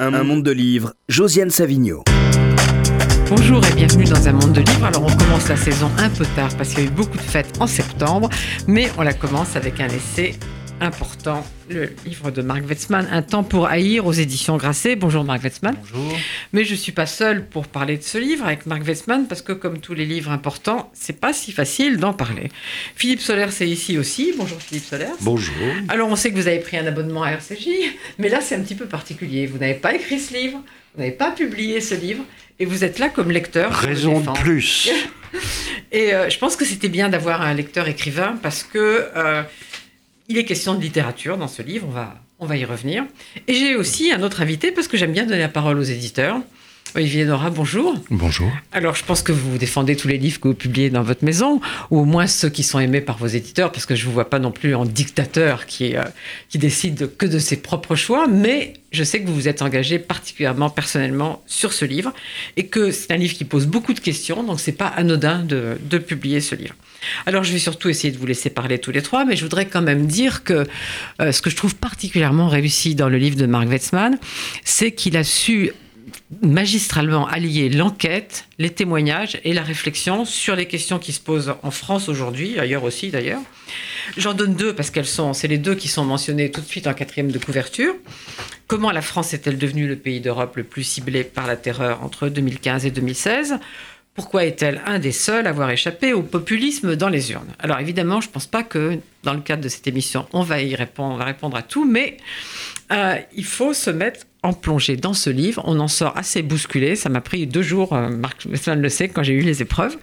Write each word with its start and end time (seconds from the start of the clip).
Un 0.00 0.24
monde 0.24 0.42
de 0.42 0.50
livres, 0.50 0.92
Josiane 1.08 1.50
Savigno. 1.50 2.02
Bonjour 3.30 3.64
et 3.64 3.74
bienvenue 3.74 4.02
dans 4.02 4.26
un 4.26 4.32
monde 4.32 4.52
de 4.52 4.60
livres. 4.60 4.86
Alors 4.86 5.04
on 5.04 5.16
commence 5.16 5.48
la 5.48 5.56
saison 5.56 5.88
un 5.98 6.10
peu 6.10 6.26
tard 6.34 6.50
parce 6.56 6.70
qu'il 6.70 6.80
y 6.80 6.82
a 6.82 6.90
eu 6.90 6.92
beaucoup 6.92 7.16
de 7.16 7.22
fêtes 7.22 7.56
en 7.60 7.68
septembre, 7.68 8.28
mais 8.66 8.90
on 8.98 9.02
la 9.02 9.14
commence 9.14 9.54
avec 9.54 9.78
un 9.78 9.86
essai 9.86 10.34
important, 10.80 11.46
le 11.68 11.90
livre 12.04 12.30
de 12.30 12.42
Marc 12.42 12.68
Wetzmann, 12.68 13.08
Un 13.10 13.22
temps 13.22 13.42
pour 13.42 13.66
haïr 13.66 14.06
aux 14.06 14.12
éditions 14.12 14.56
Grasset. 14.56 14.96
Bonjour 14.96 15.24
Marc 15.24 15.42
Wetzmann. 15.42 15.76
Bonjour. 15.80 16.18
Mais 16.52 16.64
je 16.64 16.72
ne 16.72 16.76
suis 16.76 16.92
pas 16.92 17.06
seule 17.06 17.46
pour 17.46 17.66
parler 17.66 17.96
de 17.96 18.02
ce 18.02 18.18
livre 18.18 18.44
avec 18.44 18.66
Marc 18.66 18.84
Wetzmann 18.84 19.26
parce 19.26 19.42
que 19.42 19.52
comme 19.52 19.78
tous 19.78 19.94
les 19.94 20.04
livres 20.04 20.30
importants, 20.30 20.90
c'est 20.92 21.20
pas 21.20 21.32
si 21.32 21.52
facile 21.52 21.98
d'en 21.98 22.12
parler. 22.12 22.50
Philippe 22.96 23.20
Soler, 23.20 23.46
c'est 23.50 23.68
ici 23.68 23.98
aussi. 23.98 24.34
Bonjour 24.36 24.60
Philippe 24.60 24.84
Soler. 24.84 25.06
Bonjour. 25.20 25.54
Alors 25.88 26.08
on 26.08 26.16
sait 26.16 26.30
que 26.30 26.36
vous 26.36 26.48
avez 26.48 26.60
pris 26.60 26.76
un 26.76 26.86
abonnement 26.86 27.22
à 27.22 27.30
RCJ, 27.30 27.68
mais 28.18 28.28
là 28.28 28.40
c'est 28.40 28.56
un 28.56 28.60
petit 28.60 28.74
peu 28.74 28.86
particulier. 28.86 29.46
Vous 29.46 29.58
n'avez 29.58 29.74
pas 29.74 29.94
écrit 29.94 30.18
ce 30.18 30.34
livre, 30.34 30.58
vous 30.94 31.00
n'avez 31.00 31.14
pas 31.14 31.30
publié 31.30 31.80
ce 31.80 31.94
livre, 31.94 32.24
et 32.58 32.66
vous 32.66 32.84
êtes 32.84 32.98
là 32.98 33.08
comme 33.08 33.30
lecteur. 33.30 33.72
Raison 33.72 34.20
de 34.20 34.30
plus. 34.40 34.90
Et 35.92 36.12
euh, 36.12 36.28
je 36.28 36.38
pense 36.38 36.56
que 36.56 36.64
c'était 36.64 36.88
bien 36.88 37.08
d'avoir 37.08 37.42
un 37.42 37.54
lecteur 37.54 37.88
écrivain 37.88 38.38
parce 38.42 38.62
que 38.62 39.08
euh, 39.16 39.42
il 40.28 40.38
est 40.38 40.44
question 40.44 40.74
de 40.74 40.80
littérature 40.80 41.36
dans 41.36 41.48
ce 41.48 41.62
livre. 41.62 41.86
On 41.88 41.92
va, 41.92 42.14
on 42.38 42.46
va 42.46 42.56
y 42.56 42.64
revenir. 42.64 43.04
Et 43.48 43.54
j'ai 43.54 43.76
aussi 43.76 44.12
un 44.12 44.22
autre 44.22 44.42
invité 44.42 44.72
parce 44.72 44.88
que 44.88 44.96
j'aime 44.96 45.12
bien 45.12 45.24
donner 45.24 45.40
la 45.40 45.48
parole 45.48 45.78
aux 45.78 45.82
éditeurs. 45.82 46.40
Olivier 46.96 47.24
Nora, 47.24 47.50
bonjour. 47.50 47.96
Bonjour. 48.10 48.48
Alors, 48.70 48.94
je 48.94 49.04
pense 49.04 49.22
que 49.22 49.32
vous 49.32 49.58
défendez 49.58 49.96
tous 49.96 50.06
les 50.06 50.16
livres 50.16 50.38
que 50.38 50.46
vous 50.46 50.54
publiez 50.54 50.90
dans 50.90 51.02
votre 51.02 51.24
maison, 51.24 51.60
ou 51.90 51.98
au 51.98 52.04
moins 52.04 52.28
ceux 52.28 52.50
qui 52.50 52.62
sont 52.62 52.78
aimés 52.78 53.00
par 53.00 53.18
vos 53.18 53.26
éditeurs, 53.26 53.72
parce 53.72 53.84
que 53.84 53.96
je 53.96 54.02
ne 54.02 54.06
vous 54.06 54.12
vois 54.12 54.30
pas 54.30 54.38
non 54.38 54.52
plus 54.52 54.76
en 54.76 54.84
dictateur 54.84 55.66
qui, 55.66 55.96
euh, 55.96 56.04
qui 56.48 56.58
décide 56.58 57.16
que 57.16 57.26
de 57.26 57.40
ses 57.40 57.56
propres 57.56 57.96
choix, 57.96 58.28
mais 58.28 58.74
je 58.92 59.02
sais 59.02 59.20
que 59.20 59.26
vous 59.26 59.34
vous 59.34 59.48
êtes 59.48 59.60
engagé 59.60 59.98
particulièrement 59.98 60.70
personnellement 60.70 61.42
sur 61.46 61.72
ce 61.72 61.84
livre, 61.84 62.12
et 62.56 62.66
que 62.66 62.92
c'est 62.92 63.10
un 63.10 63.16
livre 63.16 63.34
qui 63.34 63.44
pose 63.44 63.66
beaucoup 63.66 63.92
de 63.92 64.00
questions, 64.00 64.44
donc 64.44 64.60
c'est 64.60 64.70
pas 64.70 64.86
anodin 64.86 65.42
de, 65.42 65.76
de 65.80 65.98
publier 65.98 66.40
ce 66.40 66.54
livre. 66.54 66.76
Alors, 67.26 67.44
je 67.44 67.52
vais 67.52 67.58
surtout 67.58 67.88
essayer 67.88 68.12
de 68.12 68.18
vous 68.18 68.26
laisser 68.26 68.50
parler 68.50 68.78
tous 68.78 68.90
les 68.90 69.02
trois, 69.02 69.24
mais 69.24 69.36
je 69.36 69.42
voudrais 69.42 69.66
quand 69.66 69.82
même 69.82 70.06
dire 70.06 70.44
que 70.44 70.66
euh, 71.20 71.32
ce 71.32 71.42
que 71.42 71.50
je 71.50 71.56
trouve 71.56 71.74
particulièrement 71.76 72.48
réussi 72.48 72.94
dans 72.94 73.08
le 73.08 73.18
livre 73.18 73.36
de 73.36 73.46
Marc 73.46 73.68
Wetzmann, 73.68 74.18
c'est 74.64 74.92
qu'il 74.92 75.16
a 75.16 75.24
su 75.24 75.72
magistralement 76.42 77.26
allier 77.26 77.68
l'enquête, 77.68 78.46
les 78.58 78.70
témoignages 78.70 79.38
et 79.44 79.52
la 79.52 79.62
réflexion 79.62 80.24
sur 80.24 80.56
les 80.56 80.66
questions 80.66 80.98
qui 80.98 81.12
se 81.12 81.20
posent 81.20 81.54
en 81.62 81.70
France 81.70 82.08
aujourd'hui, 82.08 82.58
ailleurs 82.58 82.84
aussi 82.84 83.10
d'ailleurs. 83.10 83.40
J'en 84.16 84.34
donne 84.34 84.54
deux 84.54 84.74
parce 84.74 84.90
qu'elles 84.90 85.06
sont, 85.06 85.32
c'est 85.32 85.48
les 85.48 85.58
deux 85.58 85.74
qui 85.74 85.88
sont 85.88 86.04
mentionnées 86.04 86.50
tout 86.50 86.60
de 86.60 86.66
suite 86.66 86.86
en 86.86 86.94
quatrième 86.94 87.30
de 87.30 87.38
couverture. 87.38 87.94
Comment 88.66 88.90
la 88.90 89.02
France 89.02 89.34
est-elle 89.34 89.58
devenue 89.58 89.86
le 89.86 89.96
pays 89.96 90.20
d'Europe 90.20 90.56
le 90.56 90.64
plus 90.64 90.84
ciblé 90.84 91.24
par 91.24 91.46
la 91.46 91.56
terreur 91.56 92.02
entre 92.02 92.28
2015 92.28 92.86
et 92.86 92.90
2016 92.90 93.58
pourquoi 94.14 94.44
est-elle 94.44 94.80
un 94.86 94.98
des 94.98 95.12
seuls 95.12 95.46
à 95.46 95.50
avoir 95.50 95.70
échappé 95.70 96.12
au 96.12 96.22
populisme 96.22 96.94
dans 96.94 97.08
les 97.08 97.32
urnes? 97.32 97.52
Alors 97.58 97.80
évidemment, 97.80 98.20
je 98.20 98.28
ne 98.28 98.32
pense 98.32 98.46
pas 98.46 98.62
que 98.62 98.98
dans 99.24 99.34
le 99.34 99.40
cadre 99.40 99.62
de 99.62 99.68
cette 99.68 99.86
émission, 99.88 100.26
on 100.32 100.42
va 100.42 100.62
y 100.62 100.74
répondre, 100.76 101.14
on 101.14 101.18
va 101.18 101.24
répondre 101.24 101.56
à 101.56 101.62
tout, 101.62 101.84
mais 101.84 102.18
euh, 102.92 103.16
il 103.34 103.44
faut 103.44 103.74
se 103.74 103.90
mettre 103.90 104.20
en 104.44 104.52
plongée 104.52 104.96
dans 104.96 105.14
ce 105.14 105.30
livre. 105.30 105.62
On 105.66 105.80
en 105.80 105.88
sort 105.88 106.16
assez 106.16 106.42
bousculé. 106.42 106.96
Ça 106.96 107.08
m'a 107.08 107.22
pris 107.22 107.46
deux 107.46 107.62
jours, 107.62 107.94
euh, 107.94 108.10
Marc 108.10 108.46
Westman 108.48 108.80
le 108.80 108.88
sait, 108.88 109.08
quand 109.08 109.22
j'ai 109.22 109.32
eu 109.32 109.40
les 109.40 109.62
épreuves. 109.62 109.96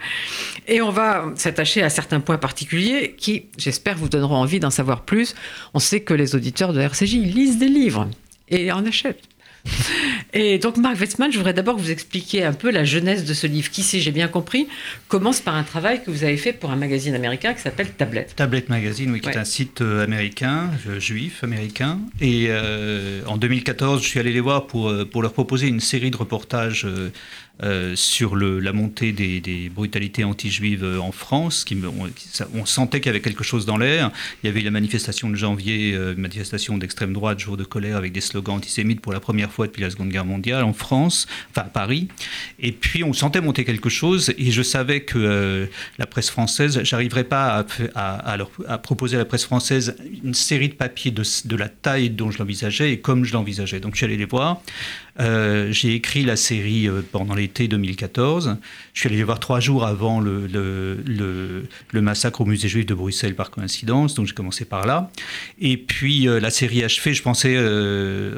Et 0.66 0.82
on 0.82 0.90
va 0.90 1.32
s'attacher 1.36 1.82
à 1.82 1.88
certains 1.88 2.20
points 2.20 2.38
particuliers 2.38 3.14
qui, 3.16 3.46
j'espère, 3.56 3.96
vous 3.96 4.08
donneront 4.08 4.36
envie 4.36 4.60
d'en 4.60 4.70
savoir 4.70 5.02
plus. 5.02 5.34
On 5.74 5.78
sait 5.78 6.00
que 6.00 6.12
les 6.12 6.34
auditeurs 6.34 6.72
de 6.72 6.80
RCJ 6.80 7.14
lisent 7.14 7.58
des 7.58 7.68
livres 7.68 8.08
et 8.48 8.72
en 8.72 8.84
achètent. 8.84 9.22
Et 10.34 10.58
donc, 10.58 10.76
Marc 10.78 10.98
Wetzmann, 10.98 11.30
je 11.30 11.36
voudrais 11.36 11.52
d'abord 11.52 11.76
que 11.76 11.80
vous 11.80 11.90
expliquiez 11.90 12.44
un 12.44 12.52
peu 12.52 12.70
la 12.70 12.84
jeunesse 12.84 13.24
de 13.24 13.34
ce 13.34 13.46
livre, 13.46 13.70
qui, 13.70 13.82
si 13.82 14.00
j'ai 14.00 14.10
bien 14.10 14.28
compris, 14.28 14.66
commence 15.08 15.40
par 15.40 15.54
un 15.54 15.62
travail 15.62 16.02
que 16.02 16.10
vous 16.10 16.24
avez 16.24 16.36
fait 16.36 16.52
pour 16.52 16.70
un 16.70 16.76
magazine 16.76 17.14
américain 17.14 17.52
qui 17.54 17.60
s'appelle 17.60 17.90
Tablette. 17.92 18.34
Tablet 18.34 18.64
Magazine, 18.68 19.10
oui, 19.12 19.20
qui 19.20 19.28
Ouais. 19.28 19.34
est 19.34 19.38
un 19.38 19.44
site 19.44 19.80
euh, 19.82 20.02
américain, 20.04 20.70
euh, 20.88 20.98
juif 20.98 21.44
américain. 21.44 22.00
Et 22.20 22.46
euh, 22.48 23.20
en 23.26 23.36
2014, 23.36 24.02
je 24.02 24.08
suis 24.08 24.20
allé 24.20 24.32
les 24.32 24.40
voir 24.40 24.66
pour, 24.66 24.92
pour 25.10 25.22
leur 25.22 25.32
proposer 25.32 25.68
une 25.68 25.80
série 25.80 26.10
de 26.10 26.16
reportages 26.16 26.86
euh, 27.62 27.94
sur 27.94 28.34
la 28.34 28.72
montée 28.72 29.12
des, 29.12 29.70
brutalités 29.72 30.24
anti-juives 30.24 30.82
euh, 30.84 30.98
en 30.98 31.12
France. 31.12 31.64
On, 32.54 32.64
sentait 32.64 33.00
qu'il 33.00 33.08
y 33.08 33.10
avait 33.10 33.20
quelque 33.20 33.44
chose 33.44 33.66
dans 33.66 33.76
l'air. 33.76 34.10
Il 34.42 34.46
y 34.46 34.50
avait 34.50 34.62
la 34.62 34.70
manifestation 34.70 35.28
de 35.30 35.36
janvier, 35.36 35.92
euh, 35.94 36.14
une 36.14 36.20
manifestation 36.20 36.78
d'extrême 36.78 37.12
droite, 37.12 37.38
jour 37.38 37.56
de 37.56 37.64
colère, 37.64 37.96
avec 37.96 38.12
des 38.12 38.20
slogans 38.20 38.56
antisémites 38.56 39.00
pour 39.00 39.12
la 39.12 39.20
première 39.20 39.52
fois 39.52 39.66
depuis 39.66 39.82
la 39.82 39.90
Seconde 39.90 40.08
Guerre 40.08 40.24
mondiale 40.24 40.64
en 40.64 40.72
France, 40.72 41.28
enfin 41.50 41.66
à 41.66 41.70
Paris. 41.70 42.08
Et 42.58 42.72
puis 42.72 43.04
on 43.04 43.12
sentait 43.12 43.40
monter 43.40 43.64
quelque 43.64 43.90
chose 43.90 44.32
et 44.38 44.50
je 44.50 44.62
savais 44.62 45.02
que 45.02 45.18
euh, 45.18 45.66
la 45.98 46.06
presse 46.06 46.30
française, 46.30 46.80
j'arriverais 46.82 47.24
pas 47.24 47.64
à 47.94 48.78
proposer 48.78 49.16
à 49.16 49.18
la 49.18 49.24
presse 49.24 49.44
française 49.44 49.96
une 50.24 50.34
série 50.34 50.70
de 50.70 50.74
papiers 50.74 51.10
de, 51.10 51.22
de 51.44 51.56
la 51.56 51.68
taille 51.68 52.10
dont 52.10 52.30
je 52.30 52.38
l'envisageais 52.38 52.92
et 52.92 52.98
comme 52.98 53.24
je 53.24 53.34
l'envisageais. 53.34 53.78
Donc 53.78 53.92
je 53.92 53.98
suis 53.98 54.06
allé 54.06 54.16
les 54.16 54.24
voir. 54.24 54.62
Euh, 55.20 55.70
J'ai 55.72 55.94
écrit 55.94 56.24
la 56.24 56.36
série 56.36 56.88
euh, 56.88 57.02
pendant 57.10 57.34
l'été 57.34 57.68
2014. 57.68 58.56
Je 58.94 59.00
suis 59.00 59.08
allé 59.08 59.22
voir 59.22 59.40
trois 59.40 59.60
jours 59.60 59.84
avant 59.84 60.20
le, 60.20 61.66
massacre 61.92 62.40
au 62.40 62.44
musée 62.46 62.68
juif 62.68 62.86
de 62.86 62.94
Bruxelles 62.94 63.34
par 63.34 63.50
coïncidence, 63.50 64.14
donc 64.14 64.26
j'ai 64.26 64.34
commencé 64.34 64.64
par 64.64 64.86
là. 64.86 65.10
Et 65.60 65.76
puis 65.76 66.28
euh, 66.28 66.40
la 66.40 66.50
série 66.50 66.82
achevée, 66.82 67.14
je 67.14 67.22
pensais 67.22 67.58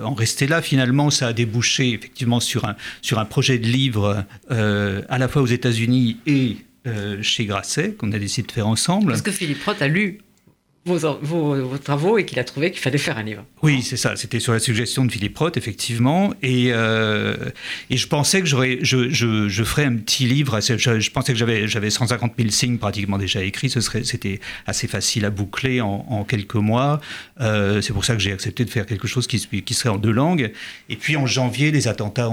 en 0.03 0.15
rester 0.15 0.47
là. 0.47 0.63
Finalement, 0.63 1.11
ça 1.11 1.29
a 1.29 1.33
débouché 1.33 1.93
effectivement 1.93 2.41
sur 2.41 2.65
un, 2.65 2.77
sur 3.03 3.19
un 3.19 3.25
projet 3.25 3.59
de 3.59 3.67
livre 3.67 4.25
à 4.49 5.19
la 5.19 5.29
fois 5.29 5.43
aux 5.43 5.47
États-Unis 5.47 6.19
et 6.27 6.57
chez 7.23 7.47
Grasset, 7.47 7.93
qu'on 7.93 8.13
a 8.13 8.19
décidé 8.19 8.47
de 8.47 8.53
faire 8.53 8.69
ensemble. 8.69 9.09
Parce 9.09 9.23
que 9.23 9.31
Philippe 9.31 9.63
Roth 9.65 9.81
a 9.81 9.89
lu 9.89 10.21
vos, 10.87 11.79
travaux 11.79 12.19
et 12.19 12.27
qu'il 12.27 12.39
a 12.39 12.45
trouvé 12.45 12.71
qu'il 12.71 12.81
fallait 12.81 12.99
faire 12.99 13.17
un 13.17 13.23
livre. 13.23 13.45
Oui, 13.63 13.83
c'est 13.83 13.97
ça. 13.97 14.17
C'était 14.17 14.41
sur 14.41 14.53
la 14.53 14.59
suggestion 14.59 15.05
de 15.07 15.11
Philippe 15.11 15.37
Roth, 15.39 15.57
effectivement. 15.57 16.35
Et, 16.43 16.69
euh, 16.73 17.35
je 17.91 18.07
pensais 18.07 18.41
que 18.41 18.47
j'aurais, 18.47 18.79
je, 18.83 19.09
je, 19.09 19.65
ferais 19.65 19.85
un 19.87 19.97
petit 19.97 20.27
livre. 20.27 20.61
Je, 20.61 21.11
pensais 21.11 21.33
que 21.33 21.39
j'avais, 21.39 21.67
j'avais 21.69 21.89
150 21.89 22.33
000 22.37 22.51
signes 22.51 22.77
pratiquement 22.79 23.17
déjà 23.17 23.43
écrits. 23.43 23.71
C'était 23.71 24.41
assez 24.67 24.87
facile 24.87 25.25
à 25.25 25.31
boucler 25.31 25.81
en, 25.81 26.25
quelques 26.25 26.55
mois. 26.55 27.01
Euh, 27.41 27.81
c'est 27.81 27.93
pour 27.93 28.05
ça 28.05 28.15
que 28.15 28.21
j'ai 28.21 28.33
accepté 28.33 28.65
de 28.65 28.71
faire 28.71 28.85
quelque 28.85 29.09
chose 29.09 29.27
qui, 29.27 29.39
se- 29.39 29.47
qui 29.47 29.75
serait 29.75 29.89
en 29.89 29.99
deux 29.99 30.13
langues. 30.13 30.53
Et 30.91 30.97
puis 30.97 31.17
en 31.17 31.27
janvier, 31.27 31.71
les 31.71 31.89
attentats, 31.89 32.31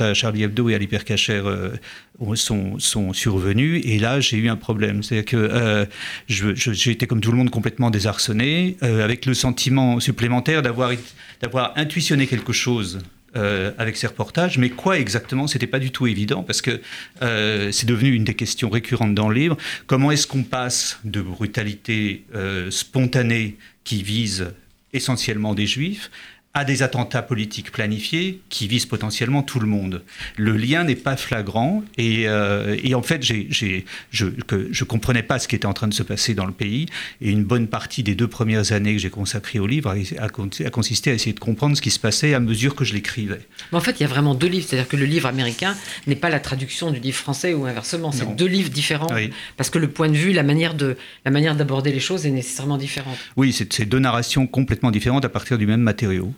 à 0.00 0.14
Charlie 0.14 0.42
Hebdo 0.42 0.70
et 0.70 0.74
à 0.74 0.78
l'hypercacher 0.78 1.34
euh, 1.44 1.70
ont- 2.18 2.34
sont, 2.34 2.78
sont 2.78 3.12
survenus. 3.12 3.82
Et 3.84 3.98
là, 3.98 4.20
j'ai 4.20 4.38
eu 4.38 4.48
un 4.48 4.56
problème. 4.56 5.02
C'est-à-dire 5.02 5.26
que 5.30 5.36
euh, 5.36 5.84
été 6.28 7.06
comme 7.06 7.20
tout 7.20 7.30
le 7.30 7.36
monde 7.36 7.50
complètement 7.50 7.73
désarçonné, 7.90 8.76
euh, 8.82 9.04
avec 9.04 9.26
le 9.26 9.34
sentiment 9.34 10.00
supplémentaire 10.00 10.62
d'avoir 10.62 10.92
d'avoir 11.40 11.72
intuitionné 11.76 12.26
quelque 12.26 12.52
chose 12.52 13.00
euh, 13.36 13.72
avec 13.78 13.96
ces 13.96 14.06
reportages, 14.06 14.58
mais 14.58 14.70
quoi 14.70 14.96
exactement, 14.96 15.48
c'était 15.48 15.66
pas 15.66 15.80
du 15.80 15.90
tout 15.90 16.06
évident 16.06 16.44
parce 16.44 16.62
que 16.62 16.80
euh, 17.20 17.72
c'est 17.72 17.86
devenu 17.86 18.12
une 18.12 18.22
des 18.22 18.34
questions 18.34 18.70
récurrentes 18.70 19.12
dans 19.16 19.28
le 19.28 19.34
livre. 19.34 19.56
Comment 19.88 20.12
est-ce 20.12 20.28
qu'on 20.28 20.44
passe 20.44 21.00
de 21.02 21.20
brutalité 21.20 22.22
euh, 22.36 22.70
spontanée 22.70 23.56
qui 23.82 24.04
vise 24.04 24.52
essentiellement 24.92 25.52
des 25.54 25.66
juifs 25.66 26.12
à 26.56 26.64
des 26.64 26.82
attentats 26.82 27.22
politiques 27.22 27.72
planifiés 27.72 28.40
qui 28.48 28.68
visent 28.68 28.86
potentiellement 28.86 29.42
tout 29.42 29.58
le 29.58 29.66
monde. 29.66 30.02
Le 30.36 30.56
lien 30.56 30.84
n'est 30.84 30.94
pas 30.94 31.16
flagrant 31.16 31.82
et, 31.98 32.28
euh, 32.28 32.76
et 32.82 32.94
en 32.94 33.02
fait, 33.02 33.22
je 33.24 33.80
je 34.12 34.84
comprenais 34.84 35.22
pas 35.22 35.38
ce 35.38 35.48
qui 35.48 35.56
était 35.56 35.66
en 35.66 35.72
train 35.72 35.88
de 35.88 35.94
se 35.94 36.02
passer 36.02 36.34
dans 36.34 36.46
le 36.46 36.52
pays 36.52 36.86
et 37.20 37.30
une 37.30 37.44
bonne 37.44 37.66
partie 37.66 38.02
des 38.02 38.14
deux 38.14 38.28
premières 38.28 38.72
années 38.72 38.92
que 38.94 39.00
j'ai 39.00 39.10
consacrées 39.10 39.58
au 39.58 39.66
livre 39.66 39.90
a, 39.90 40.22
a 40.24 40.28
con- 40.28 40.48
a 40.64 40.70
consisté 40.70 41.10
à 41.10 41.14
essayer 41.14 41.32
de 41.32 41.40
comprendre 41.40 41.76
ce 41.76 41.82
qui 41.82 41.90
se 41.90 41.98
passait 41.98 42.34
à 42.34 42.40
mesure 42.40 42.74
que 42.74 42.84
je 42.84 42.94
l'écrivais. 42.94 43.40
En 43.72 43.80
fait, 43.80 43.98
il 43.98 44.02
y 44.02 44.06
a 44.06 44.08
vraiment 44.08 44.34
deux 44.34 44.46
livres. 44.46 44.66
C'est-à-dire 44.68 44.88
que 44.88 44.96
le 44.96 45.06
livre 45.06 45.26
américain 45.26 45.74
n'est 46.06 46.16
pas 46.16 46.30
la 46.30 46.40
traduction 46.40 46.90
du 46.90 47.00
livre 47.00 47.16
français 47.16 47.52
ou 47.54 47.66
inversement. 47.66 48.12
C'est 48.12 48.36
deux 48.36 48.46
livres 48.46 48.70
différents. 48.70 49.12
Oui. 49.12 49.30
Parce 49.56 49.70
que 49.70 49.78
le 49.78 49.88
point 49.88 50.08
de 50.08 50.16
vue, 50.16 50.32
la 50.32 50.42
manière, 50.42 50.74
de, 50.74 50.96
la 51.24 51.30
manière 51.30 51.56
d'aborder 51.56 51.92
les 51.92 52.00
choses 52.00 52.26
est 52.26 52.30
nécessairement 52.30 52.78
différente. 52.78 53.18
Oui, 53.36 53.52
c'est 53.52 53.84
deux 53.84 53.98
narrations 53.98 54.46
complètement 54.46 54.90
différentes 54.90 55.24
à 55.24 55.28
partir 55.28 55.58
du 55.58 55.66
même 55.66 55.80
matériau. 55.80 56.32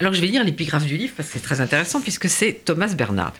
Alors, 0.00 0.14
je 0.14 0.20
vais 0.20 0.26
lire 0.26 0.44
l'épigraphe 0.44 0.86
du 0.86 0.96
livre 0.96 1.14
parce 1.16 1.28
que 1.28 1.34
c'est 1.34 1.44
très 1.44 1.60
intéressant 1.60 2.00
puisque 2.00 2.28
c'est 2.28 2.64
Thomas 2.64 2.94
Bernard. 2.94 3.34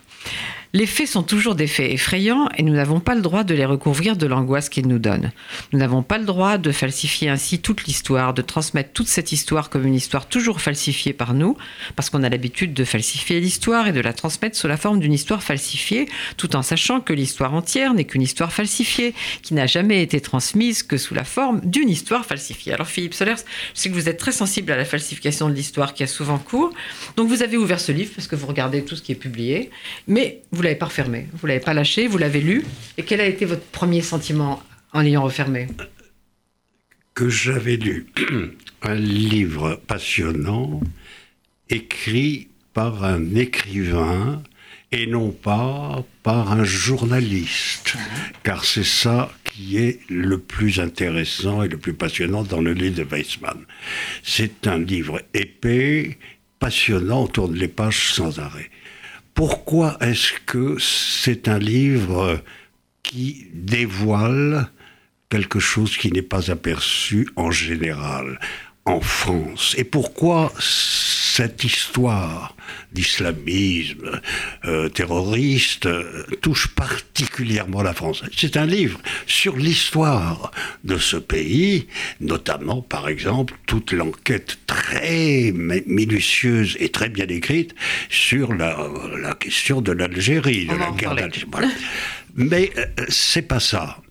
Les 0.71 0.85
faits 0.85 1.07
sont 1.07 1.23
toujours 1.23 1.55
des 1.55 1.65
faits 1.65 1.91
effrayants 1.91 2.47
et 2.55 2.61
nous 2.61 2.73
n'avons 2.73 2.99
pas 2.99 3.15
le 3.15 3.21
droit 3.21 3.43
de 3.43 3.55
les 3.55 3.65
recouvrir 3.65 4.15
de 4.15 4.27
l'angoisse 4.27 4.69
qu'ils 4.69 4.87
nous 4.87 4.99
donnent. 4.99 5.31
Nous 5.73 5.79
n'avons 5.79 6.03
pas 6.03 6.19
le 6.19 6.25
droit 6.25 6.59
de 6.59 6.71
falsifier 6.71 7.27
ainsi 7.27 7.57
toute 7.57 7.85
l'histoire, 7.85 8.35
de 8.35 8.43
transmettre 8.43 8.91
toute 8.93 9.07
cette 9.07 9.31
histoire 9.31 9.71
comme 9.71 9.87
une 9.87 9.95
histoire 9.95 10.27
toujours 10.27 10.61
falsifiée 10.61 11.11
par 11.11 11.33
nous, 11.33 11.57
parce 11.95 12.11
qu'on 12.11 12.21
a 12.21 12.29
l'habitude 12.29 12.75
de 12.75 12.83
falsifier 12.83 13.39
l'histoire 13.39 13.87
et 13.87 13.93
de 13.93 13.99
la 13.99 14.13
transmettre 14.13 14.55
sous 14.55 14.67
la 14.67 14.77
forme 14.77 14.99
d'une 14.99 15.11
histoire 15.11 15.41
falsifiée, 15.41 16.07
tout 16.37 16.55
en 16.55 16.61
sachant 16.61 17.01
que 17.01 17.13
l'histoire 17.13 17.55
entière 17.55 17.95
n'est 17.95 18.05
qu'une 18.05 18.21
histoire 18.21 18.53
falsifiée, 18.53 19.15
qui 19.41 19.55
n'a 19.55 19.65
jamais 19.65 20.03
été 20.03 20.21
transmise 20.21 20.83
que 20.83 20.97
sous 20.97 21.15
la 21.15 21.23
forme 21.23 21.61
d'une 21.63 21.89
histoire 21.89 22.27
falsifiée. 22.27 22.73
Alors 22.73 22.87
Philippe 22.87 23.15
Solers, 23.15 23.43
je 23.73 23.81
sais 23.81 23.89
que 23.89 23.95
vous 23.95 24.07
êtes 24.07 24.19
très 24.19 24.31
sensible 24.31 24.71
à 24.71 24.77
la 24.77 24.85
falsification 24.85 25.49
de 25.49 25.55
l'histoire 25.55 25.95
qui 25.95 26.03
a 26.03 26.07
souvent 26.07 26.37
cours, 26.37 26.69
donc 27.15 27.27
vous 27.27 27.41
avez 27.41 27.57
ouvert 27.57 27.79
ce 27.79 27.91
livre 27.91 28.11
parce 28.15 28.27
que 28.27 28.35
vous 28.35 28.45
regardez 28.45 28.85
tout 28.85 28.95
ce 28.95 29.01
qui 29.01 29.13
est 29.13 29.15
publié, 29.15 29.71
mais 30.07 30.43
vous 30.51 30.58
l'avez 30.61 30.75
pas 30.75 30.87
refermé, 30.87 31.27
vous 31.33 31.47
l'avez 31.47 31.59
pas 31.59 31.73
lâché, 31.73 32.07
vous 32.07 32.17
l'avez 32.17 32.41
lu. 32.41 32.63
Et 32.97 33.03
quel 33.03 33.21
a 33.21 33.25
été 33.25 33.45
votre 33.45 33.65
premier 33.65 34.01
sentiment 34.01 34.63
en 34.93 35.01
l'ayant 35.01 35.23
refermé? 35.23 35.67
Que 37.13 37.29
j'avais 37.29 37.77
lu 37.77 38.07
un 38.81 38.95
livre 38.95 39.79
passionnant 39.87 40.81
écrit 41.69 42.47
par 42.73 43.03
un 43.03 43.35
écrivain 43.35 44.41
et 44.91 45.05
non 45.05 45.31
pas 45.31 46.03
par 46.23 46.51
un 46.51 46.63
journaliste, 46.63 47.95
car 48.43 48.65
c'est 48.65 48.85
ça 48.85 49.31
qui 49.43 49.77
est 49.77 49.99
le 50.09 50.39
plus 50.39 50.79
intéressant 50.79 51.61
et 51.61 51.67
le 51.67 51.77
plus 51.77 51.93
passionnant 51.93 52.43
dans 52.43 52.61
le 52.61 52.73
livre 52.73 52.95
de 52.95 53.03
Weissmann. 53.03 53.65
C'est 54.23 54.65
un 54.67 54.79
livre 54.79 55.21
épais, 55.33 56.17
passionnant, 56.59 57.23
on 57.23 57.27
tourne 57.27 57.55
les 57.55 57.67
pages 57.67 58.13
sans 58.13 58.39
arrêt. 58.39 58.69
Pourquoi 59.39 59.95
est-ce 60.01 60.33
que 60.45 60.75
c'est 60.79 61.47
un 61.47 61.59
livre 61.59 62.41
qui 63.03 63.47
dévoile 63.53 64.69
quelque 65.29 65.59
chose 65.59 65.95
qui 65.95 66.11
n'est 66.11 66.21
pas 66.21 66.51
aperçu 66.51 67.29
en 67.37 67.49
général 67.49 68.37
en 68.83 68.99
France? 68.99 69.75
Et 69.77 69.85
pourquoi 69.85 70.51
cette 71.39 71.63
histoire 71.63 72.53
d'islamisme 72.91 74.19
euh, 74.65 74.89
terroriste 74.89 75.85
euh, 75.85 76.25
touche 76.41 76.67
particulièrement 76.75 77.81
la 77.81 77.93
France. 77.93 78.23
C'est 78.35 78.57
un 78.57 78.65
livre 78.65 78.99
sur 79.25 79.55
l'histoire 79.55 80.51
de 80.83 80.97
ce 80.97 81.15
pays, 81.15 81.87
notamment 82.19 82.81
par 82.81 83.07
exemple 83.07 83.53
toute 83.67 83.93
l'enquête 83.93 84.59
très 84.67 85.53
minutieuse 85.53 86.75
et 86.81 86.89
très 86.89 87.07
bien 87.07 87.27
écrite 87.27 87.73
sur 88.09 88.53
la, 88.53 88.75
question 89.39 89.79
de 89.79 89.93
l'Algérie, 89.93 90.65
de 90.65 90.75
la 90.75 90.91
guerre 90.91 91.15
d'Algérie. 91.15 91.47
Mais 92.35 92.69
euh, 92.77 92.85
c'est 93.07 93.47
pas 93.47 93.61
ça. 93.61 94.01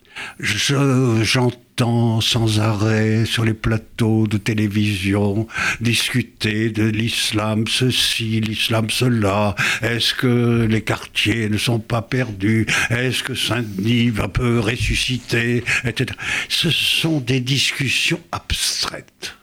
J'entends 0.41 2.20
sans 2.20 2.61
arrêt 2.61 3.25
sur 3.25 3.44
les 3.44 3.55
plateaux 3.55 4.26
de 4.26 4.37
télévision 4.37 5.47
discuter 5.81 6.70
de 6.70 6.85
l'islam 6.85 7.67
ceci, 7.69 8.41
l'islam 8.41 8.91
cela. 8.91 9.55
Est-ce 9.82 10.15
que 10.15 10.67
les 10.69 10.82
quartiers 10.82 11.49
ne 11.49 11.59
sont 11.59 11.79
pas 11.79 12.03
perdus? 12.03 12.67
Est-ce 12.91 13.23
que 13.23 13.35
Saint-Denis 13.35 14.11
va 14.11 14.29
peu 14.29 14.61
ressusciter? 14.61 15.65
Etc. 15.85 16.06
Ce 16.49 16.71
sont 16.71 17.21
des 17.21 17.41
discussions 17.41 18.21
abstraites. 18.32 19.35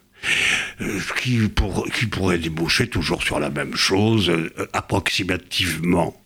Euh, 0.82 1.00
qui, 1.22 1.38
pour, 1.48 1.88
qui 1.92 2.08
pourraient 2.08 2.40
déboucher 2.40 2.88
toujours 2.88 3.22
sur 3.22 3.40
la 3.40 3.50
même 3.50 3.76
chose, 3.76 4.30
euh, 4.30 4.52
approximativement. 4.74 6.20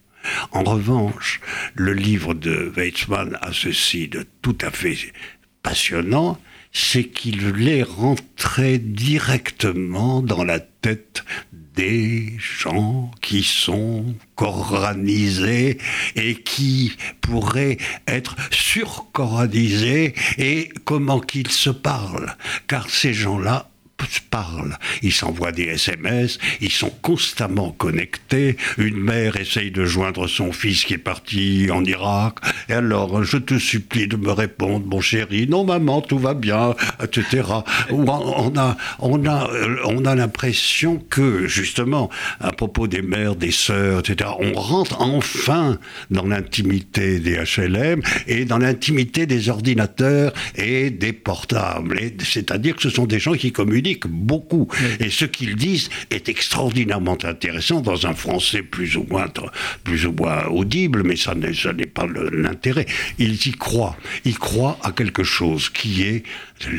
En 0.51 0.63
revanche, 0.63 1.42
le 1.75 1.94
livre 1.94 2.33
de 2.33 2.71
Weizmann 2.75 3.38
a 3.42 3.51
ceci 3.54 4.07
de 4.07 4.25
tout 4.42 4.57
à 4.62 4.71
fait 4.71 4.98
passionnant, 5.63 6.39
c'est 6.71 7.06
qu'il 7.06 7.68
est 7.68 7.83
rentré 7.83 8.77
directement 8.77 10.21
dans 10.21 10.44
la 10.44 10.60
tête 10.60 11.24
des 11.51 12.33
gens 12.38 13.10
qui 13.21 13.44
sont 13.44 14.06
coranisés 14.36 15.77
et 16.16 16.36
qui 16.36 16.94
pourraient 17.21 17.77
être 18.07 18.36
surcoranisés 18.51 20.13
et 20.38 20.69
comment 20.86 21.19
qu'ils 21.19 21.51
se 21.51 21.69
parlent. 21.69 22.36
Car 22.68 22.89
ces 22.89 23.13
gens-là 23.13 23.69
parlent, 24.30 24.78
ils 25.01 25.13
s'envoient 25.13 25.51
des 25.51 25.63
SMS, 25.63 26.38
ils 26.62 26.72
sont 26.72 26.90
constamment 27.01 27.72
connectés. 27.72 28.57
Une 28.78 28.98
mère 28.98 29.38
essaye 29.38 29.72
de 29.72 29.86
joindre 29.86 30.28
son 30.28 30.51
fils 30.51 30.86
qui 30.86 30.94
est 30.94 30.98
parti 30.98 31.69
en 31.72 31.84
Irak. 31.84 32.36
Et 32.69 32.74
alors, 32.74 33.24
je 33.24 33.38
te 33.38 33.57
supplie 33.57 34.07
de 34.07 34.16
me 34.16 34.31
répondre, 34.31 34.86
mon 34.86 35.01
chéri. 35.01 35.48
Non, 35.48 35.66
maman, 35.66 36.01
tout 36.01 36.19
va 36.19 36.36
bien, 36.36 36.75
etc. 37.04 37.42
On 37.89 38.07
a, 38.07 38.77
on 39.00 39.25
a, 39.25 39.50
on 39.86 40.06
a 40.06 40.16
l'impression 40.16 40.98
que, 41.10 41.48
justement, 41.48 42.12
à 42.39 42.51
propos 42.51 42.88
des 42.88 43.01
mères, 43.01 43.36
des 43.36 43.51
sœurs, 43.51 44.01
etc., 44.01 44.30
on 44.39 44.54
rentre 44.54 45.01
enfin 45.01 45.80
dans 46.12 46.27
l'intimité 46.27 47.19
des 47.19 47.38
HLM 47.38 48.01
et 48.27 48.45
dans 48.45 48.60
l'intimité 48.60 49.25
des 49.25 49.50
ordinateurs 49.50 50.31
et 50.56 50.92
des 50.92 51.13
portables. 51.13 52.00
C'est-à-dire 52.24 52.75
que 52.75 52.83
ce 52.83 52.92
sont 52.92 53.07
des 53.07 53.19
gens 53.19 53.33
qui 53.33 53.51
communiquent 53.51 54.07
beaucoup. 54.07 54.68
Et 55.00 55.10
ce 55.10 55.25
qu'ils 55.25 55.56
disent 55.56 55.89
est 56.12 56.30
extraordinairement 56.30 57.18
intéressant 57.24 57.81
dans 57.81 58.06
un 58.06 58.13
français 58.13 58.62
plus 58.62 58.95
ou 58.95 59.07
moins, 59.10 59.25
plus 59.83 60.06
ou 60.06 60.12
moins 60.12 60.45
audible, 60.45 61.01
mais 61.04 61.16
ça 61.16 61.33
n'est 61.33 61.86
pas 61.88 62.06
l'intérêt. 62.06 62.58
Ils 63.17 63.47
y 63.47 63.51
croient. 63.51 63.97
Ils 64.25 64.38
croient 64.38 64.77
à 64.83 64.91
quelque 64.91 65.23
chose 65.23 65.69
qui 65.69 66.03
est 66.03 66.23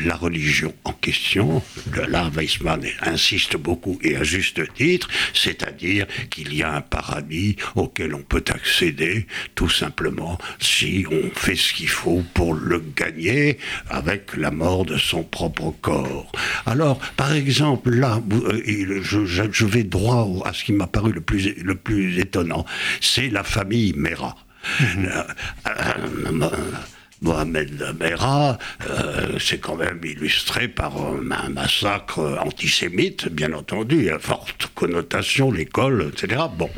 la 0.05 0.15
religion 0.15 0.73
en 0.83 0.93
question. 0.93 1.63
Là, 2.07 2.29
Weissmann 2.33 2.85
insiste 3.01 3.57
beaucoup 3.57 3.97
et 4.03 4.15
à 4.15 4.23
juste 4.23 4.61
titre, 4.73 5.07
c'est-à-dire 5.33 6.05
qu'il 6.29 6.53
y 6.53 6.63
a 6.63 6.75
un 6.75 6.81
paradis 6.81 7.55
auquel 7.75 8.13
on 8.13 8.21
peut 8.21 8.43
accéder 8.49 9.25
tout 9.55 9.69
simplement 9.69 10.37
si 10.59 11.05
on 11.11 11.29
fait 11.33 11.55
ce 11.55 11.73
qu'il 11.73 11.89
faut 11.89 12.23
pour 12.33 12.53
le 12.53 12.83
gagner 12.95 13.57
avec 13.89 14.35
la 14.37 14.51
mort 14.51 14.85
de 14.85 14.97
son 14.97 15.23
propre 15.23 15.73
corps. 15.81 16.31
Alors, 16.65 16.99
par 17.17 17.33
exemple, 17.33 17.89
là, 17.91 18.21
euh, 18.31 19.01
je, 19.01 19.65
vais 19.65 19.83
droit 19.83 20.27
à 20.45 20.53
ce 20.53 20.63
qui 20.63 20.73
m'a 20.73 20.87
paru 20.87 21.11
le 21.11 21.21
plus, 21.21 21.55
le 21.61 21.75
plus 21.75 22.19
étonnant, 22.19 22.65
c'est 22.99 23.29
la 23.29 23.43
famille 23.43 23.93
Mera. 23.95 24.35
Mm-hmm. 24.63 25.05
Uh, 25.05 25.33
uh, 25.65 26.45
uh, 26.45 26.55
uh, 26.55 26.85
Mohamed 27.21 27.95
Merah, 27.99 28.57
euh, 28.89 29.37
c'est 29.39 29.59
quand 29.59 29.75
même 29.75 29.99
illustré 30.03 30.67
par 30.67 30.93
un 30.97 31.49
massacre 31.49 32.39
antisémite, 32.43 33.29
bien 33.29 33.53
entendu, 33.53 34.09
à 34.09 34.17
forte 34.17 34.71
connotation, 34.73 35.51
l'école, 35.51 36.11
etc. 36.11 36.41
Bon. 36.57 36.69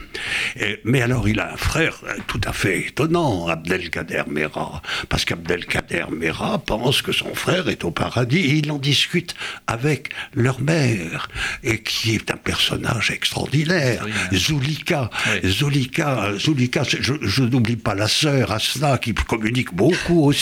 mais 0.84 1.02
alors, 1.02 1.30
il 1.30 1.40
a 1.40 1.54
un 1.54 1.58
frère 1.58 1.98
tout 2.28 2.42
à 2.44 2.52
fait 2.52 2.88
étonnant, 2.88 3.48
Abdelkader 3.48 4.24
Merah, 4.28 4.82
parce 5.08 5.24
qu'Abdelkader 5.24 6.06
Merah 6.12 6.60
pense 6.60 7.02
que 7.02 7.14
son 7.14 7.34
frère 7.36 7.70
est 7.70 7.86
au 7.86 7.92
paradis, 7.92 8.40
et 8.40 8.56
il 8.56 8.72
en 8.72 8.80
discute 8.80 9.36
avec 9.68 10.10
leur 10.34 10.60
mère, 10.60 11.30
et 11.64 11.82
qui 11.82 12.16
est 12.16 12.32
un 12.32 12.38
personnage 12.38 13.12
extraordinaire, 13.12 14.06
Zulika. 14.34 15.10
Zulika, 15.46 16.34
Zulika, 16.38 16.84
je, 16.84 17.14
je 17.22 17.44
n'oublie 17.44 17.78
pas 17.78 17.96
la 17.96 18.10
sœur 18.10 18.52
Asna, 18.52 18.98
qui 18.98 19.14
communique 19.14 19.74
beaucoup 19.74 20.26
aussi. 20.26 20.33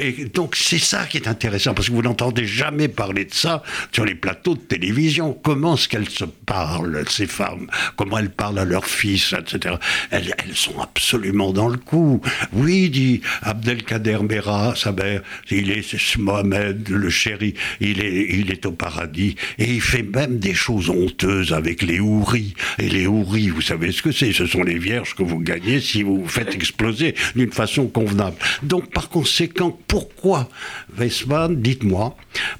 Et 0.00 0.24
donc 0.32 0.56
c'est 0.56 0.78
ça 0.78 1.04
qui 1.04 1.16
est 1.16 1.28
intéressant, 1.28 1.74
parce 1.74 1.88
que 1.88 1.94
vous 1.94 2.02
n'entendez 2.02 2.46
jamais 2.46 2.88
parler 2.88 3.24
de 3.24 3.34
ça 3.34 3.62
sur 3.92 4.04
les 4.04 4.14
plateaux 4.14 4.54
de 4.54 4.60
télévision. 4.60 5.32
Comment 5.32 5.74
est-ce 5.74 5.88
qu'elles 5.88 6.08
se 6.08 6.24
parlent, 6.24 7.04
ces 7.08 7.26
femmes? 7.26 7.68
Comment 7.96 8.18
elles 8.18 8.30
parlent 8.30 8.58
à 8.58 8.64
leurs 8.64 8.86
fils, 8.86 9.34
etc. 9.38 9.76
Elles, 10.10 10.34
sont 10.54 10.80
absolument 10.80 11.52
dans 11.52 11.68
le 11.68 11.78
coup. 11.78 12.20
Oui, 12.52 12.90
dit 12.90 13.20
Abdelkader 13.42 14.18
Mera, 14.28 14.74
sa 14.74 14.92
mère, 14.92 15.22
il 15.50 15.70
est 15.70 16.18
Mohamed, 16.18 16.88
le 16.88 17.10
chéri, 17.10 17.54
il 17.80 18.00
est, 18.00 18.26
il 18.30 18.50
est 18.50 18.66
au 18.66 18.72
paradis. 18.72 19.36
Et 19.58 19.74
il 19.74 19.80
fait 19.80 20.02
même 20.02 20.38
des 20.38 20.54
choses 20.54 20.90
honteuses 20.90 21.52
avec 21.52 21.82
les 21.82 22.00
houris. 22.00 22.54
Et 22.78 22.88
les 22.88 23.06
houris, 23.06 23.48
vous 23.48 23.60
savez 23.60 23.92
ce 23.92 24.02
que 24.02 24.12
c'est? 24.12 24.32
Ce 24.32 24.46
sont 24.46 24.62
les 24.62 24.78
vierges 24.78 25.14
que 25.14 25.22
vous 25.22 25.38
gagnez 25.38 25.80
si 25.80 26.02
vous 26.02 26.22
vous 26.22 26.28
faites 26.28 26.54
exploser 26.54 27.14
d'une 27.34 27.52
façon 27.52 27.86
convenable. 27.86 28.36
Donc, 28.62 28.90
par 28.90 29.08
conséquent, 29.10 29.78
pourquoi, 29.88 30.48
Weissmann, 30.96 31.60
dites-moi, 31.60 32.16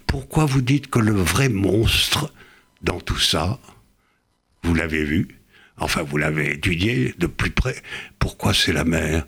pourquoi 0.07 0.45
vous 0.45 0.61
dites 0.61 0.89
que 0.89 0.99
le 0.99 1.13
vrai 1.13 1.49
monstre 1.49 2.33
dans 2.83 3.01
tout 3.01 3.19
ça, 3.19 3.59
vous 4.63 4.75
l'avez 4.75 5.05
vu, 5.05 5.41
Enfin, 5.81 6.03
vous 6.03 6.19
l'avez 6.19 6.53
étudié 6.53 7.15
de 7.19 7.27
plus 7.27 7.51
près. 7.51 7.75
Pourquoi 8.21 8.53
c'est 8.53 8.73
la 8.75 8.85
mère 8.85 9.27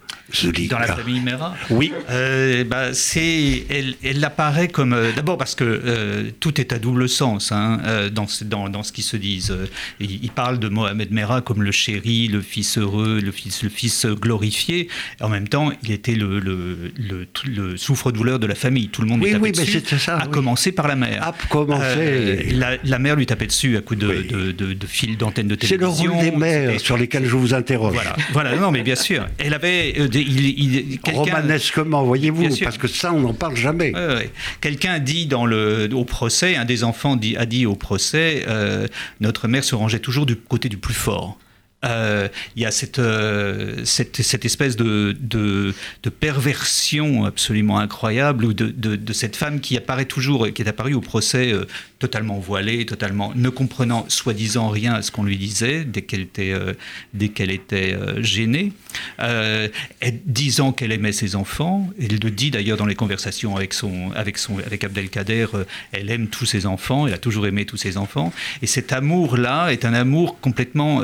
Dans 0.70 0.78
la 0.78 0.86
famille 0.86 1.20
Mera 1.20 1.54
Oui. 1.70 1.92
Euh, 2.10 2.62
bah, 2.62 2.92
c'est, 2.92 3.64
elle, 3.70 3.94
elle 4.04 4.22
apparaît 4.22 4.68
comme. 4.68 4.92
euh, 4.92 5.12
d'abord 5.16 5.38
parce 5.38 5.54
que 5.54 5.64
euh, 5.64 6.30
tout 6.40 6.60
est 6.60 6.74
à 6.74 6.78
double 6.78 7.08
sens 7.08 7.52
hein, 7.52 7.80
euh, 7.86 8.10
dans, 8.10 8.26
ce- 8.28 8.44
dans, 8.44 8.68
dans 8.68 8.82
ce 8.82 8.92
qu'ils 8.92 9.02
se 9.04 9.16
disent. 9.16 9.56
Ils, 9.98 10.30
parlent 10.30 10.58
de 10.58 10.68
Mohamed 10.68 11.10
Mera 11.10 11.40
comme 11.40 11.62
le 11.62 11.72
chéri, 11.72 12.28
le 12.28 12.42
fils 12.42 12.76
heureux, 12.76 13.20
le 13.24 13.32
fils, 13.32 13.62
le 13.62 13.70
fils 13.70 14.04
glorifié. 14.06 14.88
En 15.20 15.30
même 15.30 15.48
temps, 15.48 15.72
il 15.82 15.90
était 15.90 16.14
le, 16.14 16.38
le, 16.38 16.92
le, 16.96 17.26
le 17.46 17.76
souffre-douleur 17.78 18.38
de 18.38 18.46
la 18.46 18.54
famille. 18.54 18.88
Tout 18.88 19.00
le 19.02 19.08
monde 19.08 19.20
Oui, 19.22 19.28
lui 19.28 19.32
tapait 19.32 19.42
oui, 19.44 19.52
mais 19.56 19.64
dessus, 19.64 19.82
c'est 19.86 19.98
ça, 19.98 20.18
à 20.18 20.26
oui. 20.26 20.30
commencer 20.32 20.70
par 20.72 20.86
la 20.86 20.96
mère. 20.96 21.26
À 21.26 21.34
commencer. 21.48 21.82
Euh, 21.96 22.42
la, 22.52 22.76
la 22.84 22.98
mère 22.98 23.16
lui 23.16 23.24
tapait 23.26 23.46
dessus 23.46 23.76
à 23.78 23.80
coups 23.80 24.00
de, 24.00 24.06
Oui. 24.08 24.26
de, 24.28 24.52
de, 24.52 24.74
de 24.74 24.86
fil 24.86 25.16
d'antenne 25.16 25.48
de 25.48 25.56
C'est 25.60 25.76
le 25.76 25.80
télévision. 25.80 26.12
rôle 26.14 26.24
des 26.24 26.30
mères 26.30 26.78
sur 26.80 26.98
lesquelles 26.98 27.24
je 27.26 27.36
vous 27.36 27.54
interroge. 27.54 27.94
Voilà, 27.94 28.16
voilà, 28.32 28.56
non, 28.56 28.70
mais 28.70 28.81
bien 28.82 28.96
sûr. 28.96 29.26
Elle 29.38 29.54
avait. 29.54 29.94
euh, 29.98 30.08
il, 30.12 30.98
Romanesquement, 31.12 32.04
voyez-vous, 32.04 32.48
parce 32.62 32.78
que 32.78 32.88
ça, 32.88 33.12
on 33.12 33.20
n'en 33.20 33.34
parle 33.34 33.56
jamais. 33.56 33.94
Ouais. 33.94 34.30
Quelqu'un 34.60 34.98
dit 34.98 35.26
dans 35.26 35.46
le, 35.46 35.88
au 35.92 36.04
procès, 36.04 36.56
un 36.56 36.64
des 36.64 36.84
enfants 36.84 37.16
dit, 37.16 37.36
a 37.36 37.46
dit 37.46 37.66
au 37.66 37.74
procès, 37.74 38.44
euh, 38.48 38.86
notre 39.20 39.48
mère 39.48 39.64
se 39.64 39.74
rangeait 39.74 39.98
toujours 39.98 40.26
du 40.26 40.36
côté 40.36 40.68
du 40.68 40.76
plus 40.76 40.94
fort. 40.94 41.38
Euh, 41.84 42.28
Il 42.54 42.62
y 42.62 42.66
a 42.66 42.70
cette, 42.70 42.98
euh, 42.98 43.84
cette, 43.84 44.22
cette 44.22 44.44
espèce 44.44 44.76
de, 44.76 45.16
de, 45.18 45.74
perversion 46.20 47.24
absolument 47.24 47.78
incroyable 47.78 48.54
de, 48.54 48.66
de, 48.66 48.94
de 48.96 49.12
cette 49.12 49.34
femme 49.34 49.60
qui 49.60 49.76
apparaît 49.76 50.04
toujours, 50.04 50.46
qui 50.52 50.62
est 50.62 50.68
apparue 50.68 50.94
au 50.94 51.00
procès 51.00 51.52
euh, 51.52 51.64
totalement 51.98 52.38
voilée, 52.38 52.86
totalement 52.86 53.32
ne 53.34 53.48
comprenant 53.48 54.04
soi-disant 54.08 54.68
rien 54.68 54.94
à 54.94 55.02
ce 55.02 55.10
qu'on 55.10 55.24
lui 55.24 55.36
disait 55.36 55.84
dès 55.84 56.02
qu'elle 56.02 56.20
était, 56.20 56.54
dès 57.14 57.28
qu'elle 57.28 57.52
était 57.52 57.96
gênée, 58.18 58.72
disant 60.26 60.72
qu'elle 60.72 60.90
aimait 60.90 61.12
ses 61.12 61.36
enfants. 61.36 61.88
Elle 62.00 62.18
le 62.18 62.30
dit 62.30 62.50
d'ailleurs 62.50 62.76
dans 62.76 62.86
les 62.86 62.96
conversations 62.96 63.56
avec, 63.56 63.72
son, 63.72 64.10
avec, 64.16 64.36
son, 64.36 64.58
avec 64.58 64.82
Abdelkader, 64.82 65.46
elle 65.92 66.10
aime 66.10 66.26
tous 66.26 66.44
ses 66.44 66.66
enfants, 66.66 67.06
elle 67.06 67.14
a 67.14 67.18
toujours 67.18 67.46
aimé 67.46 67.66
tous 67.66 67.76
ses 67.76 67.96
enfants. 67.96 68.32
Et 68.62 68.66
cet 68.66 68.92
amour-là 68.92 69.68
est 69.68 69.84
un 69.84 69.94
amour 69.94 70.40
complètement 70.40 71.02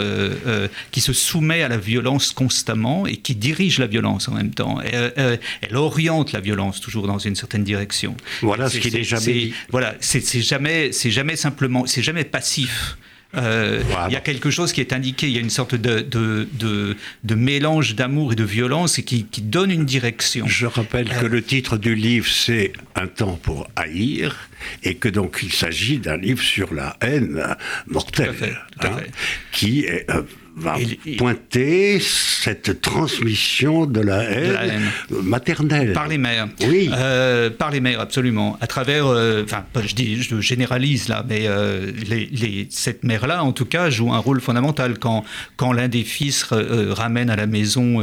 qui 0.90 1.00
se 1.00 1.12
soumet 1.12 1.62
à 1.62 1.68
la 1.68 1.76
violence 1.78 2.32
constamment 2.32 3.06
et 3.06 3.16
qui 3.16 3.34
dirige 3.34 3.78
la 3.78 3.86
violence 3.86 4.28
en 4.28 4.34
même 4.34 4.50
temps. 4.52 4.80
Elle, 4.80 5.12
euh, 5.18 5.36
elle 5.62 5.76
oriente 5.76 6.32
la 6.32 6.40
violence 6.40 6.80
toujours 6.80 7.06
dans 7.06 7.18
une 7.18 7.34
certaine 7.36 7.64
direction. 7.64 8.16
Voilà 8.42 8.68
ce 8.68 8.78
qui 8.78 8.90
n'est 8.90 8.98
c'est- 8.98 9.04
jamais 9.04 9.32
dit. 9.32 9.54
Voilà, 9.70 9.94
c'est 10.00 10.40
jamais, 10.42 10.92
c'est 10.92 11.10
jamais 11.10 11.36
simplement, 11.36 11.86
c'est 11.86 12.02
jamais 12.02 12.24
passif. 12.24 12.96
Euh, 13.36 13.82
Il 14.08 14.14
y 14.14 14.16
a 14.16 14.20
quelque 14.20 14.50
chose 14.50 14.72
qui 14.72 14.80
est 14.80 14.94
indiqué, 14.94 15.26
il 15.28 15.34
y 15.34 15.36
a 15.36 15.40
une 15.42 15.50
sorte 15.50 15.74
de, 15.74 16.00
de, 16.00 16.48
de, 16.54 16.96
de 17.24 17.34
mélange 17.34 17.94
d'amour 17.94 18.32
et 18.32 18.36
de 18.36 18.42
violence 18.44 18.98
et 18.98 19.02
qui, 19.02 19.24
qui 19.26 19.42
donne 19.42 19.70
une 19.70 19.84
direction. 19.84 20.46
Je 20.46 20.64
rappelle 20.64 21.10
que 21.10 21.26
le 21.26 21.42
titre 21.42 21.76
du 21.76 21.94
livre, 21.94 22.26
c'est 22.26 22.72
Un 22.94 23.06
temps 23.06 23.38
pour 23.42 23.68
haïr, 23.76 24.48
et 24.82 24.94
que 24.94 25.10
donc 25.10 25.40
il 25.42 25.52
s'agit 25.52 25.98
d'un 25.98 26.16
livre 26.16 26.42
sur 26.42 26.72
la 26.72 26.96
haine 27.02 27.54
mortelle, 27.86 28.28
Tout 28.28 28.44
à 28.44 28.46
fait, 28.46 28.54
tout 28.80 28.86
à 28.86 28.90
hein, 28.92 28.96
fait. 28.96 29.10
qui 29.52 29.80
est, 29.80 30.06
euh, 30.10 30.22
va 30.58 30.76
pointer 31.16 32.00
cette 32.00 32.80
transmission 32.80 33.86
de 33.86 34.00
la 34.00 34.22
haine, 34.24 34.52
la 34.52 34.66
haine. 34.66 34.90
maternelle. 35.22 35.92
Par 35.92 36.08
les 36.08 36.18
mères. 36.18 36.48
Oui. 36.66 36.90
Euh, 36.92 37.50
par 37.50 37.70
les 37.70 37.80
mères, 37.80 38.00
absolument. 38.00 38.56
À 38.60 38.66
travers, 38.66 39.06
euh, 39.06 39.44
enfin, 39.44 39.64
je 39.86 39.94
dis, 39.94 40.22
je 40.22 40.40
généralise 40.40 41.08
là, 41.08 41.24
mais 41.28 41.42
euh, 41.46 41.90
les, 42.08 42.26
les- 42.26 42.66
cette 42.70 43.04
mère-là, 43.04 43.42
en 43.44 43.52
tout 43.52 43.64
cas, 43.66 43.90
joue 43.90 44.12
un 44.12 44.18
rôle 44.18 44.40
fondamental 44.40 44.98
quand, 44.98 45.24
quand 45.56 45.72
l'un 45.72 45.88
des 45.88 46.04
fils 46.04 46.44
ramène 46.50 47.30
à 47.30 47.36
la 47.36 47.46
maison 47.46 48.02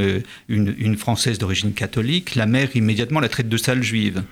une, 0.50 0.76
une 0.78 0.98
française 0.98 1.38
d'origine 1.38 1.74
catholique, 1.74 2.36
la 2.36 2.46
mère 2.46 2.70
immédiatement 2.76 3.20
la 3.20 3.30
traite 3.30 3.50
de 3.50 3.58
sale 3.58 3.84
juive. 3.84 4.24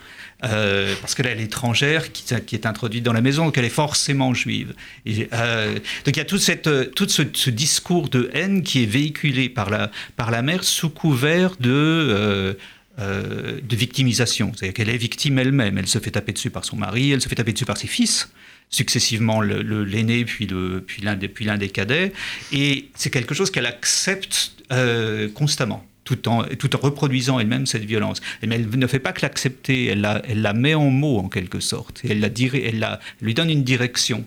Euh, 0.46 0.94
parce 1.00 1.16
qu'elle 1.16 1.28
est 1.28 1.36
l'étrangère 1.36 2.12
qui, 2.12 2.26
qui 2.46 2.56
est 2.56 2.66
introduite 2.66 3.02
dans 3.04 3.14
la 3.14 3.22
maison, 3.22 3.46
donc 3.46 3.58
elle 3.58 3.64
est 3.64 3.70
forcément 3.70 4.34
juive. 4.34 4.74
Et, 5.06 5.30
euh, 5.32 5.74
donc 5.74 6.16
il 6.16 6.18
y 6.18 6.20
a 6.20 6.26
tout, 6.26 6.38
cette, 6.38 6.70
tout 6.96 7.08
ce, 7.08 7.22
ce 7.32 7.50
discours 7.50 8.10
de 8.18 8.30
haine 8.34 8.64
qui 8.64 8.84
est 8.84 8.92
véhiculé 9.00 9.50
par 9.50 9.70
la, 9.70 9.92
par 10.16 10.30
la 10.32 10.42
mère 10.42 10.64
sous 10.64 10.90
couvert 10.90 11.52
de, 11.60 11.70
euh, 11.72 12.54
euh, 13.00 13.60
de 13.72 13.76
victimisation. 13.76 14.52
C'est-à-dire 14.56 14.74
qu'elle 14.76 14.90
est 14.90 14.98
victime 14.98 15.40
elle-même. 15.40 15.78
Elle 15.78 15.88
se 15.88 16.00
fait 16.00 16.12
taper 16.12 16.34
dessus 16.34 16.50
par 16.52 16.64
son 16.66 16.78
mari, 16.78 17.12
elle 17.12 17.22
se 17.22 17.28
fait 17.30 17.36
taper 17.36 17.54
dessus 17.54 17.66
par 17.66 17.78
ses 17.78 17.88
fils 17.88 18.30
successivement 18.70 19.40
le- 19.42 19.62
le- 19.62 19.84
l'aîné 19.84 20.26
puis 20.26 20.48
puis 20.88 21.02
l'un 21.04 21.16
des 21.16 21.28
des 21.64 21.70
cadets 21.70 22.12
et 22.52 22.90
c'est 22.96 23.12
quelque 23.12 23.36
chose 23.36 23.52
qu'elle 23.52 23.68
accepte 23.68 24.54
euh, 24.72 25.30
constamment 25.30 25.86
tout 26.06 26.28
en, 26.28 26.44
tout 26.62 26.76
en 26.76 26.80
reproduisant 26.80 27.40
elle-même 27.40 27.66
cette 27.66 27.86
violence. 27.86 28.20
Mais 28.46 28.56
elle 28.56 28.68
ne 28.86 28.88
fait 28.88 29.00
pas 29.00 29.14
que 29.14 29.22
l'accepter, 29.22 29.86
elle 29.88 30.02
la, 30.02 30.22
elle 30.28 30.42
la 30.42 30.54
met 30.54 30.74
en 30.74 30.90
mots 30.90 31.20
en 31.20 31.30
quelque 31.30 31.60
sorte. 31.60 32.02
Elle, 32.10 32.20
la, 32.20 32.30
elle, 32.54 32.80
la, 32.80 33.00
elle 33.22 33.26
lui 33.28 33.34
donne 33.34 33.50
une 33.50 33.64
direction. 33.64 34.26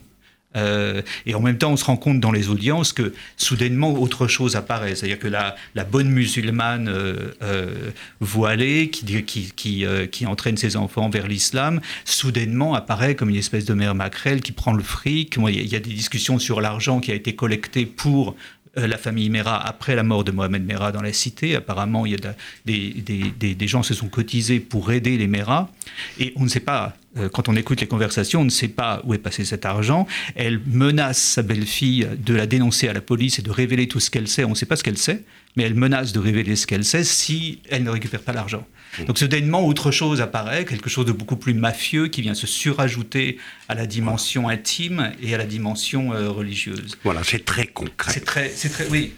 Euh, 0.57 1.03
et 1.27 1.35
en 1.35 1.41
même 1.41 1.59
temps, 1.59 1.73
on 1.73 1.77
se 1.77 1.85
rend 1.85 1.97
compte 1.97 2.21
dans 2.21 2.33
les 2.33 2.49
audiences 2.49 2.93
que 2.93 3.13
soudainement 3.37 3.93
autre 3.93 4.27
chose 4.27 4.57
apparaît. 4.57 4.95
C'est-à-dire 4.95 5.19
que 5.19 5.29
la, 5.29 5.55
bonne 5.91 6.09
musulmane 6.09 6.89
euh, 6.89 7.33
euh, 7.43 7.91
voilée 8.21 8.91
qui, 8.91 9.87
entraîne 10.27 10.57
ses 10.57 10.77
enfants 10.77 11.09
vers 11.11 11.29
l'islam, 11.29 11.81
soudainement 12.05 12.75
apparaît 12.75 13.15
comme 13.15 13.31
une 13.31 13.37
espèce 13.37 13.65
de 13.65 13.75
mère 13.75 13.95
maquerelle 13.95 14.41
qui 14.41 14.53
prend 14.53 14.73
le 14.73 14.83
fric. 14.83 15.37
Il 15.37 15.73
y, 15.73 15.77
a- 15.77 15.81
des 15.81 15.93
discussions 15.93 16.39
sur 16.39 16.61
l'argent 16.61 17.01
qui 17.01 17.13
a 17.13 17.15
été 17.15 17.35
collecté 17.35 17.87
pour 17.87 18.35
la 18.77 18.99
famille 18.99 19.31
Mera 19.31 19.57
après 19.67 19.95
la 19.95 20.03
mort 20.03 20.23
de 20.25 20.33
Mohamed 20.33 20.65
Mera 20.65 20.93
dans 20.93 21.03
la 21.03 21.13
cité. 21.13 21.57
Apparemment, 21.57 22.07
il 22.07 22.13
y 22.13 22.15
a 22.15 22.35
des, 22.65 22.91
des, 23.39 23.55
des 23.55 23.69
gens 23.69 23.83
se 23.83 23.95
sont 23.95 24.09
cotisés 24.09 24.61
pour 24.61 24.93
aider 24.93 25.17
les 25.17 25.27
Mera. 25.27 25.71
Et 26.19 26.33
on 26.37 26.45
ne 26.45 26.49
sait 26.49 26.61
pas, 26.61 26.97
euh, 27.17 27.29
quand 27.29 27.49
on 27.49 27.57
écoute 27.57 27.81
les 27.81 27.87
conversations, 27.87 28.43
on 28.43 28.45
ne 28.45 28.51
sait 28.51 28.69
pas 28.69 29.01
où 29.05 29.15
est 29.15 29.19
passé 29.19 29.45
cet 29.45 29.65
argent. 29.65 30.07
Elle 30.35 30.61
menace 30.67 31.21
sa 31.21 31.43
belle-fille 31.43 32.09
de 32.19 32.35
la 32.35 32.47
dénoncer 32.47 32.89
à 32.89 32.93
la 32.93 33.01
police 33.01 33.39
et 33.39 33.43
de 33.43 33.51
révéler 33.51 33.89
tout 33.89 34.01
ce 34.01 34.11
qu'elle 34.11 34.29
sait. 34.29 34.45
On 34.45 34.51
ne 34.51 34.55
sait 34.55 34.67
pas 34.67 34.77
ce 34.77 34.85
qu'elle 34.85 34.99
sait, 34.99 35.23
mais 35.57 35.65
elle 35.65 35.75
menace 35.75 36.13
de 36.13 36.19
révéler 36.19 36.57
ce 36.57 36.67
qu'elle 36.67 36.85
sait 36.85 37.05
si 37.05 37.61
elle 37.71 37.83
ne 37.83 37.91
récupère 37.91 38.21
pas 38.21 38.33
l'argent. 38.33 38.67
Donc 39.07 39.19
soudainement, 39.19 39.65
autre 39.67 39.91
chose 39.91 40.21
apparaît, 40.23 40.65
quelque 40.65 40.89
chose 40.89 41.05
de 41.07 41.13
beaucoup 41.13 41.37
plus 41.37 41.53
mafieux 41.55 42.09
qui 42.09 42.23
vient 42.23 42.35
se 42.35 42.47
surajouter 42.47 43.39
à 43.69 43.75
la 43.75 43.87
dimension 43.87 44.49
intime 44.49 45.13
et 45.23 45.35
à 45.35 45.39
la 45.39 45.45
dimension 45.45 46.13
euh, 46.15 46.31
religieuse. 46.31 46.97
Voilà, 47.05 47.21
c'est 47.23 47.45
très 47.45 47.67
concret. 47.67 48.13
C'est 48.13 48.25
très, 48.25 48.49
c'est 48.55 48.69
très, 48.71 48.87
oui. 48.89 49.13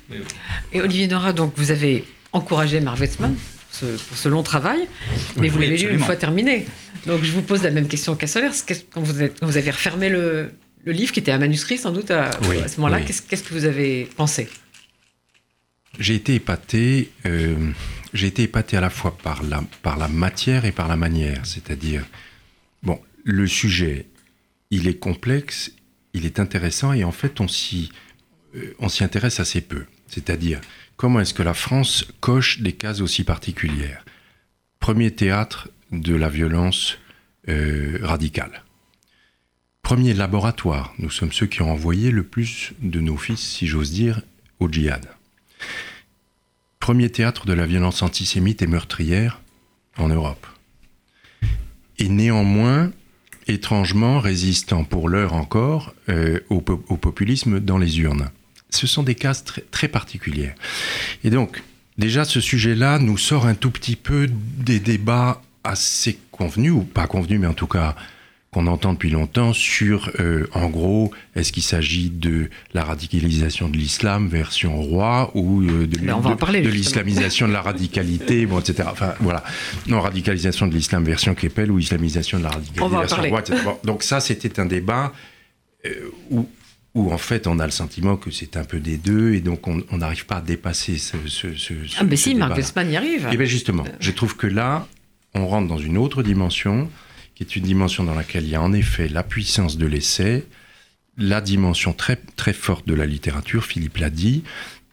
Et 0.73 0.81
Olivier 0.81 1.07
Nora, 1.07 1.33
donc 1.33 1.53
vous 1.57 1.71
avez 1.71 2.05
encouragé 2.33 2.81
Marv 2.81 3.01
Wetzmann 3.01 3.35
pour 3.35 3.77
ce, 3.79 3.87
pour 4.05 4.17
ce 4.17 4.29
long 4.29 4.43
travail, 4.43 4.81
mais 5.37 5.49
vous 5.49 5.59
l'avez 5.61 5.77
lu 5.79 5.93
une 5.93 6.01
fois 6.01 6.17
terminé. 6.17 6.67
Donc 7.07 7.23
je 7.23 7.31
vous 7.33 7.43
pose 7.43 7.63
la 7.63 7.71
même 7.71 7.87
question 7.89 8.17
qu'à 8.17 8.27
Solers. 8.27 8.51
Quand 8.91 9.01
vous, 9.01 9.23
êtes- 9.23 9.39
quand 9.39 9.47
vous 9.47 9.57
avez 9.57 9.71
refermé 9.71 10.09
le, 10.09 10.51
le 10.85 10.93
livre, 10.93 11.13
qui 11.13 11.21
était 11.21 11.31
un 11.33 11.39
manuscrit 11.39 11.79
sans 11.79 11.93
doute 11.93 12.11
à, 12.11 12.31
Oui, 12.49 12.59
à 12.59 12.69
ce 12.69 12.79
moment-là, 12.81 12.99
oui. 12.99 13.05
qu'est-ce 13.07 13.23
qu'est-ce 13.23 13.45
que 13.45 13.55
vous 13.55 13.65
avez 13.65 14.09
pensé? 14.17 14.49
J'ai 15.99 16.15
été 16.15 16.35
épaté. 16.35 17.11
euh, 17.27 17.73
j'ai 18.15 18.29
été 18.29 18.45
épaté 18.45 18.77
à 18.77 18.81
la 18.81 18.91
fois 18.91 19.17
par 19.19 19.43
la, 19.43 19.63
par 19.83 19.99
la 19.99 20.09
matière 20.09 20.65
et 20.65 20.73
par 20.73 20.89
la 20.89 20.97
manière. 20.97 21.45
C'est-à-dire, 21.45 22.05
bon, 22.83 23.01
le 23.25 23.47
sujet, 23.47 24.07
il 24.71 24.89
est 24.89 24.99
complexe, 24.99 25.73
il 26.15 26.25
est 26.25 26.41
intéressant 26.41 26.93
et 26.93 27.05
en 27.05 27.13
fait, 27.13 27.41
on 27.41 27.49
s'y, 27.49 27.91
euh, 28.55 28.75
on 28.79 28.89
s'y 28.89 29.05
intéresse 29.05 29.41
assez 29.41 29.61
peu. 29.61 29.85
C'est-à-dire, 30.07 30.61
comment 30.97 31.21
est-ce 31.21 31.35
que 31.35 31.43
la 31.43 31.55
France 31.55 32.07
coche 32.21 32.61
des 32.61 32.73
cases 32.73 33.01
aussi 33.01 33.25
particulières? 33.25 34.05
Premier 34.81 35.11
théâtre 35.11 35.69
de 35.91 36.15
la 36.15 36.29
violence 36.29 36.99
euh, 37.49 37.99
radicale. 38.03 38.65
Premier 39.83 40.15
laboratoire, 40.15 40.95
nous 40.99 41.11
sommes 41.11 41.33
ceux 41.33 41.47
qui 41.47 41.63
ont 41.63 41.73
envoyé 41.73 42.11
le 42.11 42.23
plus 42.23 42.73
de 42.81 43.01
nos 43.01 43.17
fils, 43.17 43.41
si 43.41 43.67
j'ose 43.67 43.91
dire, 43.91 44.23
au 44.61 44.71
djihad. 44.71 45.09
Premier 46.89 47.11
théâtre 47.11 47.45
de 47.45 47.53
la 47.53 47.67
violence 47.67 48.01
antisémite 48.01 48.63
et 48.63 48.67
meurtrière 48.67 49.43
en 49.99 50.09
Europe. 50.09 50.47
Et 51.99 52.09
néanmoins, 52.09 52.93
étrangement 53.47 54.21
résistant 54.21 54.85
pour 54.85 55.11
l'heure 55.11 55.35
encore 55.35 55.95
euh, 56.09 56.41
au, 56.49 56.63
po- 56.63 56.83
au 56.89 56.97
populisme 56.97 57.61
dans 57.61 57.77
les 57.77 58.01
urnes. 58.01 58.31
Ce 58.71 58.87
sont 58.87 59.03
des 59.03 59.17
cases 59.17 59.45
très, 59.45 59.61
très 59.71 59.89
particulières. 59.89 60.55
Et 61.25 61.29
donc, 61.29 61.63
déjà, 61.99 62.25
ce 62.25 62.41
sujet-là 62.41 62.99
nous 62.99 63.19
sort 63.19 63.45
un 63.45 63.55
tout 63.55 63.71
petit 63.71 63.95
peu 63.95 64.27
des 64.31 64.81
débats 64.81 65.43
assez 65.65 66.19
convenus, 66.31 66.73
ou 66.73 66.85
pas 66.85 67.07
convenus, 67.07 67.39
mais 67.39 67.49
en 67.49 67.53
tout 67.53 67.67
cas 67.67 67.97
qu'on 68.51 68.67
entend 68.67 68.95
depuis 68.95 69.11
longtemps 69.11 69.53
sur, 69.53 70.11
euh, 70.21 70.47
en 70.55 70.71
gros, 70.71 71.13
est-ce 71.37 71.53
qu'il 71.53 71.63
s'agit 71.63 72.09
de 72.09 72.49
la 72.73 72.83
radicalisation 72.83 73.69
de 73.69 73.77
l'islam 73.77 74.27
version 74.29 74.81
roi 74.81 75.31
ou 75.35 75.61
euh, 75.63 75.87
de, 75.87 75.99
Ben, 75.99 76.15
on 76.15 76.21
va 76.21 76.31
en 76.31 76.35
de- 76.35 76.39
parler, 76.39 76.61
de 76.63 76.71
justement. 76.71 77.03
l'islamisation 77.05 77.47
de 77.49 77.53
la 77.53 77.61
radicalité, 77.61 78.47
bon, 78.47 78.59
etc. 78.61 78.89
Enfin, 78.91 79.15
voilà. 79.21 79.45
Non, 79.87 80.01
radicalisation 80.01 80.67
de 80.67 80.75
l'islam 80.75 81.05
version 81.05 81.35
Keppel 81.35 81.71
ou 81.71 81.79
islamisation 81.79 82.39
de 82.39 82.45
la 82.45 82.51
radicalisation 82.51 83.23
roi, 83.29 83.41
etc. 83.41 83.61
Bon, 83.65 83.79
donc 83.85 84.03
ça, 84.03 84.21
c'était 84.21 84.59
un 84.61 84.67
débat 84.67 85.13
euh, 85.85 85.91
où, 86.31 86.49
où 86.95 87.13
en 87.13 87.19
fait 87.19 87.47
on 87.47 87.59
a 87.59 87.67
le 87.67 87.71
sentiment 87.71 88.17
que 88.17 88.31
c'est 88.31 88.57
un 88.57 88.65
peu 88.65 88.81
des 88.81 88.97
deux 88.97 89.35
et 89.35 89.41
donc 89.41 89.69
on 89.69 89.97
n'arrive 89.99 90.25
pas 90.25 90.37
à 90.37 90.41
dépasser 90.41 90.97
ce, 90.97 91.17
ce, 91.27 91.55
ce 91.55 91.75
Ah 91.99 92.05
mais 92.05 92.17
si, 92.17 92.35
Marc 92.35 92.57
Westman 92.57 92.91
y 92.91 92.97
arrive. 92.97 93.27
Et 93.27 93.35
eh 93.35 93.37
bien 93.37 93.47
justement, 93.47 93.85
je 94.01 94.11
trouve 94.11 94.37
que 94.37 94.47
là, 94.47 94.87
on 95.35 95.47
rentre 95.47 95.69
dans 95.69 95.77
une 95.79 95.99
autre 95.99 96.23
dimension, 96.23 96.89
qui 97.39 97.45
est 97.45 97.55
une 97.55 97.63
dimension 97.63 98.03
dans 98.03 98.17
laquelle 98.17 98.43
il 98.43 98.51
y 98.51 98.57
a 98.57 98.61
en 98.61 98.73
effet 98.73 99.07
la 99.07 99.23
puissance 99.23 99.79
de 99.79 99.87
l'essai, 99.87 100.45
la 101.17 101.41
dimension 101.41 101.93
très, 101.93 102.17
très 102.17 102.53
forte 102.53 102.89
de 102.89 102.95
la 102.95 103.07
littérature, 103.07 103.65
Philippe 103.65 103.99
l'a 103.99 104.11
dit, 104.11 104.43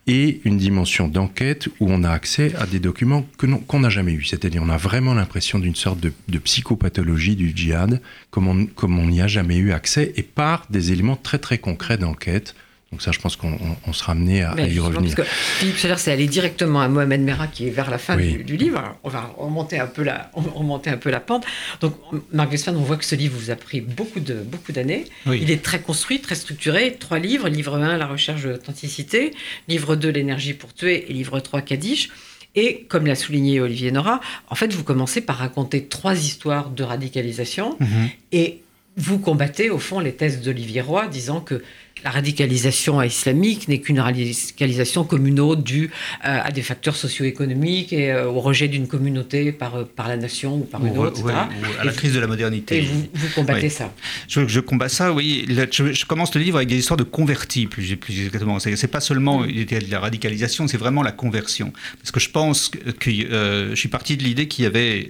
et 0.06 0.40
une 0.44 0.56
dimension 0.56 1.08
d'enquête 1.08 1.66
où 1.80 1.90
on 1.90 2.04
a 2.04 2.10
accès 2.10 2.54
à 2.54 2.66
des 2.66 2.78
documents 2.78 3.26
qu'on 3.66 3.80
n'a 3.80 3.88
jamais 3.88 4.12
eus. 4.12 4.26
C'est-à-dire 4.26 4.62
on 4.62 4.68
a 4.68 4.76
vraiment 4.76 5.12
l'impression 5.12 5.58
d'une 5.58 5.74
sorte 5.74 5.98
de, 5.98 6.38
psychopathologie 6.38 7.34
du 7.34 7.52
djihad, 7.52 8.00
comme 8.30 8.46
on 8.46 9.06
n'y 9.08 9.20
a 9.20 9.26
jamais 9.26 9.56
eu 9.56 9.72
accès, 9.72 10.12
et 10.14 10.22
par 10.22 10.66
des 10.70 10.92
éléments 10.92 11.16
très 11.16 11.40
très 11.40 11.58
concrets 11.58 11.98
d'enquête 11.98 12.54
donc 12.92 13.02
ça, 13.02 13.10
je 13.10 13.18
pense 13.18 13.34
qu'on 13.34 13.92
sera 13.92 14.12
amené 14.12 14.44
à, 14.44 14.54
y 14.60 14.78
revenir. 14.78 15.16
Parce 15.16 15.28
que 15.28 15.34
Philippe 15.34 15.76
Scheller, 15.76 15.98
c'est 15.98 16.12
aller 16.12 16.28
directement 16.28 16.80
à 16.80 16.88
Mohamed 16.88 17.20
Merah, 17.20 17.48
qui 17.48 17.66
est 17.66 17.70
vers 17.70 17.90
la 17.90 17.98
fin 17.98 18.16
du, 18.16 18.56
livre. 18.56 18.96
on 19.02 19.08
va 19.08 19.34
remonter 19.36 19.80
un 19.80 19.88
peu 19.88 20.04
la, 20.04 20.30
remonter 20.34 20.90
un 20.90 20.96
peu 20.96 21.10
la 21.10 21.18
pente. 21.18 21.44
Donc, 21.80 21.96
Marc 22.32 22.52
Westphal, 22.52 22.76
on 22.76 22.82
voit 22.82 22.96
que 22.96 23.04
ce 23.04 23.16
livre 23.16 23.36
vous 23.36 23.50
a 23.50 23.56
pris 23.56 23.80
beaucoup 23.80 24.20
de 24.20 24.34
beaucoup 24.34 24.70
d'années. 24.70 25.04
Il 25.26 25.50
est 25.50 25.64
très 25.64 25.80
construit, 25.80 26.20
très 26.20 26.36
structuré. 26.36 26.96
Trois 26.98 27.18
livres. 27.18 27.48
Livre 27.48 27.76
1, 27.76 27.96
La 27.96 28.06
recherche 28.06 28.44
de 28.44 28.50
l'authenticité. 28.50 29.32
Livre 29.66 29.96
2, 29.96 30.08
L'énergie 30.08 30.54
pour 30.54 30.72
tuer. 30.72 31.10
Et 31.10 31.12
livre 31.12 31.40
3, 31.40 31.62
Kadish. 31.62 32.10
Et 32.54 32.86
comme 32.88 33.06
l'a 33.06 33.16
souligné 33.16 33.60
Olivier 33.60 33.90
Nora, 33.90 34.20
en 34.48 34.54
fait, 34.54 34.72
vous 34.72 34.84
commencez 34.84 35.20
par 35.20 35.36
raconter 35.36 35.86
trois 35.86 36.14
histoires 36.14 36.70
de 36.70 36.84
radicalisation. 36.84 37.76
Mhm. 37.80 38.10
Et 38.30 38.62
vous 38.96 39.18
combattez, 39.18 39.70
au 39.70 39.78
fond, 39.78 40.00
les 40.00 40.12
thèses 40.12 40.40
d'Olivier 40.40 40.80
Roy, 40.80 41.08
disant 41.08 41.40
que 41.40 41.62
la 42.06 42.12
radicalisation 42.12 43.02
islamique 43.02 43.66
n'est 43.66 43.80
qu'une 43.80 43.98
radicalisation 43.98 45.02
communaux 45.02 45.56
due 45.56 45.90
euh, 46.24 46.38
à 46.40 46.52
des 46.52 46.62
facteurs 46.62 46.94
socio-économiques 46.94 47.92
et 47.92 48.12
euh, 48.12 48.28
au 48.28 48.38
rejet 48.38 48.68
d'une 48.68 48.86
communauté 48.86 49.50
par, 49.50 49.74
euh, 49.74 49.84
par 49.84 50.06
la 50.06 50.16
nation 50.16 50.58
ou 50.58 50.60
par 50.60 50.86
une 50.86 50.96
autre, 50.98 51.24
ou 51.24 51.28
à 51.28 51.48
la 51.84 51.92
crise 51.92 52.14
de 52.14 52.20
la 52.20 52.28
modernité. 52.28 52.78
Et 52.78 52.82
vous, 52.82 53.28
combattez 53.34 53.70
ça. 53.70 53.92
Je, 54.28 54.46
je, 54.46 54.60
combats 54.60 54.88
ça, 54.88 55.12
oui. 55.12 55.46
Je, 55.48 56.04
commence 56.04 56.32
le 56.36 56.42
livre 56.42 56.58
avec 56.58 56.68
des 56.68 56.76
histoires 56.76 56.96
de 56.96 57.02
convertis, 57.02 57.66
plus, 57.66 57.96
plus 57.96 58.26
exactement. 58.26 58.60
C'est 58.60 58.86
pas 58.86 59.00
seulement 59.00 59.40
mm. 59.40 59.64
de 59.64 59.90
la 59.90 59.98
radicalisation, 59.98 60.68
c'est 60.68 60.76
vraiment 60.76 61.02
la 61.02 61.12
conversion. 61.12 61.72
Parce 61.98 62.12
que 62.12 62.20
je 62.20 62.30
pense 62.30 62.68
que, 62.68 63.10
je 63.10 63.74
suis 63.74 63.88
parti 63.88 64.16
de 64.16 64.22
l'idée 64.22 64.46
qu'il 64.46 64.62
y 64.62 64.68
avait 64.68 65.08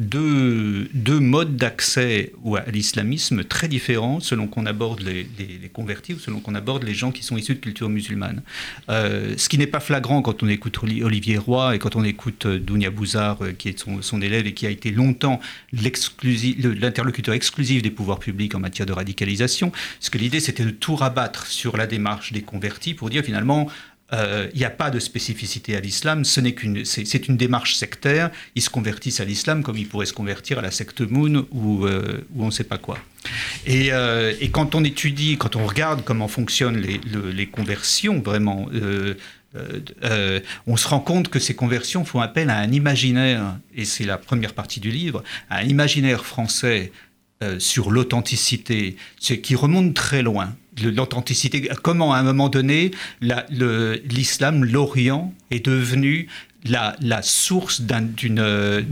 deux, 0.00 0.88
deux 0.94 1.20
modes 1.20 1.56
d'accès 1.56 2.32
à 2.56 2.70
l'islamisme 2.70 3.44
très 3.44 3.68
différents 3.68 4.18
selon 4.18 4.46
qu'on 4.46 4.64
aborde 4.64 5.02
les, 5.02 5.26
convertis 5.72 6.14
ou 6.14 6.18
selon 6.18 6.40
qu'on 6.40 6.54
aborde 6.54 6.84
les 6.84 6.94
gens 6.94 7.12
qui 7.12 7.22
sont 7.22 7.36
issus 7.36 7.54
de 7.54 7.60
culture 7.60 7.90
musulmane. 7.90 8.42
Euh, 8.88 9.34
ce 9.36 9.50
qui 9.50 9.58
n'est 9.58 9.66
pas 9.66 9.78
flagrant 9.78 10.22
quand 10.22 10.42
on 10.42 10.48
écoute 10.48 10.78
Olivier 10.82 11.36
Roy 11.36 11.76
et 11.76 11.78
quand 11.78 11.96
on 11.96 12.02
écoute 12.02 12.46
euh, 12.46 12.58
Dounia 12.58 12.90
Bouzard, 12.90 13.44
euh, 13.44 13.52
qui 13.52 13.68
est 13.68 13.78
son, 13.78 14.00
son, 14.00 14.22
élève 14.22 14.46
et 14.46 14.54
qui 14.54 14.66
a 14.66 14.70
été 14.70 14.90
longtemps 14.90 15.38
l'interlocuteur 15.72 17.34
exclusif 17.34 17.82
des 17.82 17.90
pouvoirs 17.90 18.20
publics 18.20 18.54
en 18.54 18.60
matière 18.60 18.86
de 18.86 18.92
radicalisation. 18.92 19.70
Parce 19.70 20.08
que 20.08 20.16
l'idée, 20.16 20.40
c'était 20.40 20.64
de 20.64 20.70
tout 20.70 20.96
rabattre 20.96 21.46
sur 21.46 21.76
la 21.76 21.86
démarche 21.86 22.32
des 22.32 22.42
convertis 22.42 22.94
pour 22.94 23.10
dire 23.10 23.22
finalement, 23.22 23.68
il 24.12 24.18
euh, 24.18 24.48
n'y 24.56 24.64
a 24.64 24.70
pas 24.70 24.90
de 24.90 24.98
spécificité 24.98 25.76
à 25.76 25.80
l'islam, 25.80 26.24
ce 26.24 26.40
n'est 26.40 26.52
qu'une, 26.52 26.84
c'est, 26.84 27.28
une 27.28 27.36
démarche 27.36 27.76
sectaire. 27.76 28.30
Ils 28.56 28.62
se 28.62 28.70
convertissent 28.70 29.20
à 29.20 29.24
l'islam 29.24 29.62
comme 29.62 29.76
ils 29.76 29.86
pourraient 29.86 30.06
se 30.06 30.12
convertir 30.12 30.58
à 30.58 30.62
la 30.62 30.72
secte 30.72 31.00
Moon 31.00 31.46
ou, 31.52 31.86
euh, 31.86 32.26
on 32.36 32.46
ne 32.46 32.50
sait 32.50 32.64
pas 32.64 32.78
quoi. 32.78 32.98
Et, 33.66 33.92
euh, 33.92 34.32
et, 34.40 34.50
quand 34.50 34.74
on 34.74 34.82
étudie, 34.82 35.36
quand 35.36 35.54
on 35.54 35.64
regarde 35.64 36.02
comment 36.04 36.26
fonctionnent 36.26 36.78
les, 36.78 37.00
les 37.32 37.46
conversions, 37.46 38.20
vraiment, 38.20 38.68
on 40.66 40.76
se 40.76 40.88
rend 40.88 41.00
compte 41.00 41.28
que 41.28 41.38
ces 41.38 41.54
conversions 41.54 42.04
font 42.04 42.20
appel 42.20 42.50
à 42.50 42.58
un 42.58 42.72
imaginaire, 42.72 43.58
et 43.76 43.84
c'est 43.84 44.04
la 44.04 44.18
première 44.18 44.54
partie 44.54 44.80
du 44.80 44.90
livre, 44.90 45.22
à 45.50 45.58
un 45.58 45.64
imaginaire 45.64 46.24
français 46.24 46.90
sur 47.58 47.90
l'authenticité, 47.90 48.96
qui 49.18 49.54
remonte 49.54 49.94
très 49.94 50.22
loin 50.22 50.54
l'authenticité. 50.82 51.68
Comment, 51.82 52.12
à 52.12 52.18
un 52.18 52.22
moment 52.22 52.48
donné, 52.48 52.90
l'islam, 53.20 54.64
l'Orient, 54.64 55.32
est 55.50 55.64
devenu 55.64 56.28
la, 56.64 56.96
la 57.00 57.22
source 57.22 57.80
d'une 57.80 58.86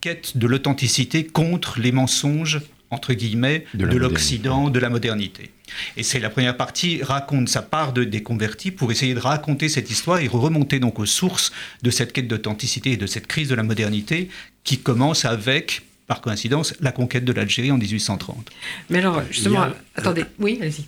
quête 0.00 0.36
de 0.36 0.46
l'authenticité 0.46 1.24
contre 1.24 1.80
les 1.80 1.92
mensonges, 1.92 2.60
entre 2.90 3.14
guillemets, 3.14 3.64
de 3.74 3.84
l'Occident, 3.84 4.70
de 4.70 4.78
la 4.78 4.90
modernité. 4.90 5.50
Et 5.96 6.04
c'est 6.04 6.20
la 6.20 6.30
première 6.30 6.56
partie, 6.56 7.02
raconte 7.02 7.48
sa 7.48 7.62
part 7.62 7.92
de, 7.92 8.04
des 8.04 8.22
convertis 8.22 8.70
pour 8.70 8.92
essayer 8.92 9.14
de 9.14 9.18
raconter 9.18 9.68
cette 9.68 9.90
histoire 9.90 10.20
et 10.20 10.28
remonter 10.28 10.78
donc 10.78 11.00
aux 11.00 11.06
sources 11.06 11.52
de 11.82 11.90
cette 11.90 12.12
quête 12.12 12.28
d'authenticité 12.28 12.92
et 12.92 12.96
de 12.96 13.06
cette 13.06 13.26
crise 13.26 13.48
de 13.48 13.56
la 13.56 13.64
modernité 13.64 14.28
qui 14.62 14.78
commence 14.78 15.24
avec 15.24 15.82
par 16.06 16.20
coïncidence, 16.20 16.74
la 16.80 16.92
conquête 16.92 17.24
de 17.24 17.32
l'Algérie 17.32 17.70
en 17.70 17.78
1830. 17.78 18.50
Mais 18.90 18.98
alors, 18.98 19.22
justement, 19.30 19.68
attendez, 19.94 20.24
oui, 20.38 20.58
allez-y. 20.60 20.84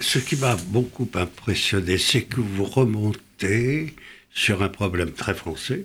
Ce 0.00 0.18
qui 0.18 0.36
m'a 0.36 0.56
beaucoup 0.56 1.08
impressionné, 1.14 1.98
c'est 1.98 2.22
que 2.22 2.40
vous 2.40 2.64
remontez 2.64 3.94
sur 4.32 4.62
un 4.62 4.68
problème 4.68 5.12
très 5.12 5.34
français, 5.34 5.84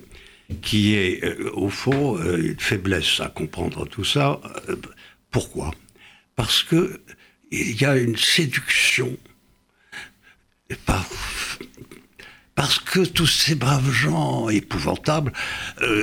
qui 0.62 0.94
est, 0.94 1.24
euh, 1.24 1.50
au 1.54 1.68
fond, 1.68 2.16
euh, 2.18 2.38
une 2.38 2.60
faiblesse 2.60 3.20
à 3.20 3.28
comprendre 3.28 3.86
tout 3.86 4.04
ça. 4.04 4.40
Euh, 4.68 4.76
pourquoi? 5.30 5.72
Parce 6.36 6.62
que 6.62 7.00
il 7.50 7.80
y 7.80 7.84
a 7.84 7.96
une 7.96 8.16
séduction. 8.16 9.16
parce 12.54 12.78
que 12.78 13.04
tous 13.04 13.26
ces 13.26 13.54
braves 13.54 13.90
gens 13.90 14.48
épouvantables 14.50 15.32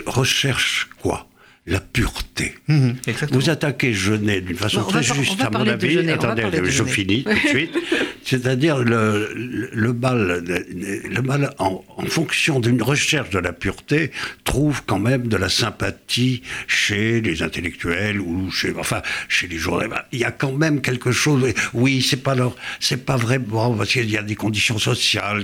recherchent 0.08 0.90
quoi? 1.00 1.28
La 1.68 1.80
pureté. 1.80 2.56
Mhm, 2.68 2.96
vous 3.32 3.50
attaquez 3.50 3.94
Genet 3.94 4.42
d'une 4.42 4.56
façon 4.56 4.84
très 4.84 5.02
juste, 5.02 5.42
à 5.42 5.50
mon 5.50 5.68
avis. 5.68 6.10
Attendez, 6.10 6.44
je 6.66 6.84
finis 6.84 7.24
tout 7.24 7.34
de 7.34 7.48
suite. 7.48 7.78
C'est-à-dire 8.26 8.80
le, 8.80 9.32
le, 9.36 9.94
mal, 9.94 10.44
le 10.44 11.22
mal 11.22 11.54
en, 11.60 11.84
fonction 12.08 12.60
d'une 12.60 12.82
recherche 12.82 13.30
de 13.30 13.40
la 13.40 13.54
pureté, 13.54 14.12
trouve 14.44 14.82
quand 14.86 15.00
même 15.00 15.28
de 15.28 15.38
la 15.38 15.48
sympathie 15.48 16.42
chez 16.68 17.22
les 17.22 17.44
intellectuels 17.44 18.20
ou 18.20 18.50
chez, 18.50 18.74
enfin, 18.78 19.04
chez 19.30 19.48
les 19.48 19.58
journalistes. 19.58 19.96
Il 20.12 20.20
y 20.20 20.24
a 20.24 20.32
quand 20.32 20.54
même 20.54 20.82
quelque 20.82 21.12
chose. 21.12 21.54
Oui, 21.74 22.02
c'est 22.02 22.24
pas 22.24 22.34
leur, 22.34 22.56
c'est 22.80 23.06
pas 23.06 23.16
vrai, 23.16 23.38
bon, 23.38 23.78
parce 23.78 23.92
qu'il 23.92 24.10
y 24.10 24.18
a 24.18 24.24
des 24.24 24.36
conditions 24.36 24.80
sociales. 24.80 25.44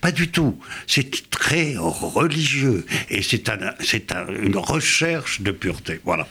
Pas 0.00 0.12
du 0.12 0.28
tout. 0.28 0.58
C'est 0.86 1.28
très 1.30 1.74
religieux 1.76 2.86
et 3.08 3.22
c'est 3.22 3.48
un, 3.48 3.74
c'est 3.80 4.12
une 4.42 4.56
recherche 4.56 5.40
de 5.40 5.50
pureté. 5.50 6.00
Voilà. 6.04 6.28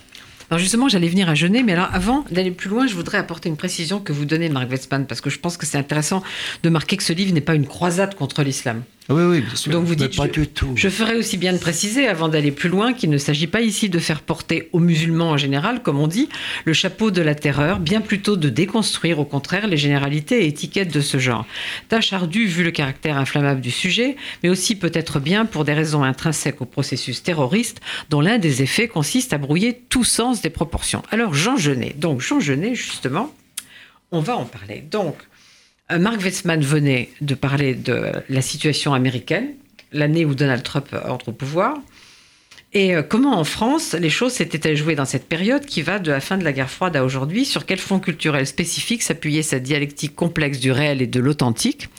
Alors 0.49 0.59
justement, 0.59 0.89
j'allais 0.89 1.09
venir 1.09 1.29
à 1.29 1.35
Genève, 1.35 1.63
mais 1.63 1.73
alors 1.73 1.89
avant 1.93 2.25
d'aller 2.31 2.49
plus 2.49 2.69
loin, 2.69 2.87
je 2.87 2.95
voudrais 2.95 3.19
apporter 3.19 3.49
une 3.49 3.57
précision 3.57 3.99
que 3.99 4.11
vous 4.11 4.25
donnez, 4.25 4.49
Marc 4.49 4.69
Westman, 4.71 5.05
parce 5.05 5.21
que 5.21 5.29
je 5.29 5.37
pense 5.37 5.57
que 5.57 5.67
c'est 5.67 5.77
intéressant 5.77 6.23
de 6.63 6.69
marquer 6.69 6.97
que 6.97 7.03
ce 7.03 7.13
livre 7.13 7.33
n'est 7.33 7.41
pas 7.41 7.53
une 7.53 7.67
croisade 7.67 8.15
contre 8.15 8.41
l'islam. 8.41 8.81
Oui, 9.09 9.23
oui, 9.23 9.41
bien 9.41 9.55
sûr. 9.55 9.71
Donc 9.71 9.85
vous 9.85 9.95
dites, 9.95 10.13
je, 10.13 10.65
je, 10.75 10.89
ferai 10.89 11.15
aussi 11.15 11.37
bien 11.37 11.51
de 11.53 11.57
préciser, 11.57 12.07
avant 12.07 12.29
d'aller 12.29 12.51
plus 12.51 12.69
loin, 12.69 12.93
qu'il 12.93 13.09
ne 13.09 13.17
s'agit 13.17 13.47
pas 13.47 13.61
ici 13.61 13.89
de 13.89 13.97
faire 13.97 14.21
porter 14.21 14.69
aux 14.71 14.79
musulmans 14.79 15.31
en 15.31 15.37
général, 15.37 15.81
comme 15.81 15.99
on 15.99 16.05
dit, 16.05 16.29
le 16.65 16.73
chapeau 16.73 17.09
de 17.09 17.23
la 17.23 17.33
terreur, 17.33 17.79
bien 17.79 18.01
plutôt 18.01 18.37
de 18.37 18.49
déconstruire 18.49 19.17
au 19.17 19.25
contraire 19.25 19.65
les 19.65 19.77
généralités 19.77 20.43
et 20.43 20.47
étiquettes 20.47 20.93
de 20.93 21.01
ce 21.01 21.17
genre. 21.17 21.47
Tâche 21.87 22.13
ardue 22.13 22.45
vu 22.45 22.63
le 22.63 22.69
caractère 22.69 23.17
inflammable 23.17 23.61
du 23.61 23.71
sujet, 23.71 24.15
mais 24.43 24.49
aussi 24.49 24.75
peut-être 24.75 25.19
bien 25.19 25.45
pour 25.45 25.65
des 25.65 25.73
raisons 25.73 26.03
intrinsèques 26.03 26.61
au 26.61 26.65
processus 26.65 27.23
terroriste, 27.23 27.81
dont 28.11 28.21
l'un 28.21 28.37
des 28.37 28.61
effets 28.61 28.87
consiste 28.87 29.33
à 29.33 29.39
brouiller 29.39 29.81
tout 29.89 30.03
sens 30.03 30.41
des 30.41 30.51
proportions. 30.51 31.01
Alors 31.09 31.33
Jean 31.33 31.57
Genet, 31.57 31.95
donc 31.97 32.21
Jean 32.21 32.39
Genet, 32.39 32.75
justement, 32.75 33.33
on 34.11 34.19
va 34.19 34.37
en 34.37 34.45
parler. 34.45 34.83
Donc, 34.89 35.15
Mark 35.97 36.21
Wetzman 36.21 36.61
venait 36.61 37.09
de 37.21 37.33
parler 37.33 37.73
de 37.73 38.11
la 38.29 38.41
situation 38.41 38.93
américaine, 38.93 39.47
l'année 39.91 40.25
où 40.25 40.35
Donald 40.35 40.61
Trump 40.63 40.95
entre 41.07 41.29
au 41.29 41.31
pouvoir. 41.31 41.77
Et 42.71 42.95
euh, 42.95 43.01
comment 43.01 43.39
en 43.39 43.43
France 43.43 43.95
les 43.95 44.11
choses 44.11 44.33
s'étaient 44.33 44.75
jouées 44.75 44.93
dans 44.93 45.05
cette 45.05 45.27
période 45.27 45.65
qui 45.65 45.81
va 45.81 45.97
de 45.97 46.11
la 46.11 46.19
fin 46.19 46.37
de 46.37 46.43
la 46.43 46.53
guerre 46.53 46.69
froide 46.69 46.95
à 46.95 47.03
aujourd'hui? 47.03 47.43
Sur 47.43 47.65
quel 47.65 47.79
fond 47.79 47.99
culturel 47.99 48.45
spécifique 48.45 49.01
s'appuyait 49.01 49.41
cette 49.41 49.63
dialectique 49.63 50.15
complexe 50.15 50.59
du 50.59 50.71
réel 50.71 51.01
et 51.01 51.07
de 51.07 51.19
l'authentique 51.19 51.89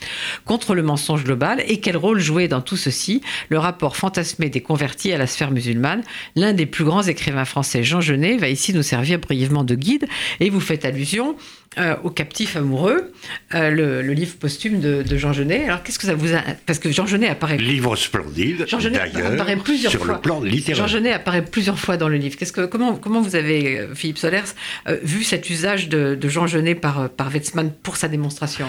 contre 0.45 0.77
le 0.77 0.83
mensonge 0.83 1.25
global? 1.25 1.65
Et 1.67 1.81
quel 1.81 1.97
rôle 1.97 2.21
jouait 2.21 2.47
dans 2.47 2.61
tout 2.61 2.77
ceci? 2.77 3.21
Le 3.49 3.59
rapport 3.59 3.97
fantasmé 3.97 4.49
des 4.49 4.61
convertis 4.61 5.13
à 5.13 5.19
la 5.19 5.27
sphère 5.27 5.51
musulmane 5.51 6.05
L'un 6.37 6.53
des 6.53 6.67
plus 6.67 6.85
grands 6.85 7.03
écrivains 7.03 7.45
français, 7.45 7.83
Jean 7.83 8.01
Genet, 8.01 8.37
va 8.37 8.49
ici 8.49 8.73
nous 8.73 8.85
servir 8.85 9.19
brièvement 9.19 9.65
de 9.65 9.75
guide. 9.75 10.07
Et 10.39 10.51
vous 10.51 10.61
faites 10.61 10.85
allusion 10.85 11.35
euh, 11.79 11.95
au 12.03 12.11
captif 12.11 12.57
amoureux, 12.57 13.13
euh, 13.55 13.71
le, 14.03 14.13
livre 14.13 14.35
posthume 14.37 14.81
de, 14.81 15.05
Jean 15.17 15.33
Genet. 15.33 15.67
Alors 15.67 15.85
qu'est-ce 15.85 16.01
que 16.01 16.07
ça 16.07 16.17
vous 16.17 16.35
a... 16.35 16.43
Parce 16.67 16.81
que 16.81 16.91
Jean 16.91 17.07
Genet 17.07 17.29
apparaît... 17.29 17.59
Livre 17.59 17.95
splendide, 17.95 18.67
d'ailleurs, 18.69 19.91
sur 19.91 20.05
le 20.05 20.19
plan 20.19 20.41
littéraire. 20.41 20.89
Jean 20.89 20.93
Genet 20.93 21.13
apparaît 21.13 21.45
plusieurs 21.45 21.79
fois 21.79 21.97
dans 21.97 22.09
le 22.09 22.17
livre. 22.17 22.37
Qu'est-ce 22.37 22.53
que, 22.53 22.67
comment, 22.67 22.97
comment 22.97 23.21
vous 23.21 23.37
avez, 23.37 23.79
euh, 23.79 23.95
Philippe 23.95 24.19
Solers, 24.19 24.43
euh, 24.89 24.99
vu 25.05 25.23
cet 25.23 25.49
usage 25.49 25.89
de, 25.89 26.17
de 26.17 26.29
Jean 26.29 26.49
Genet 26.49 26.75
par, 26.75 27.09
par 27.09 27.31
Wetzmann 27.31 27.73
pour 27.83 27.97
sa 27.97 28.09
démonstration? 28.09 28.67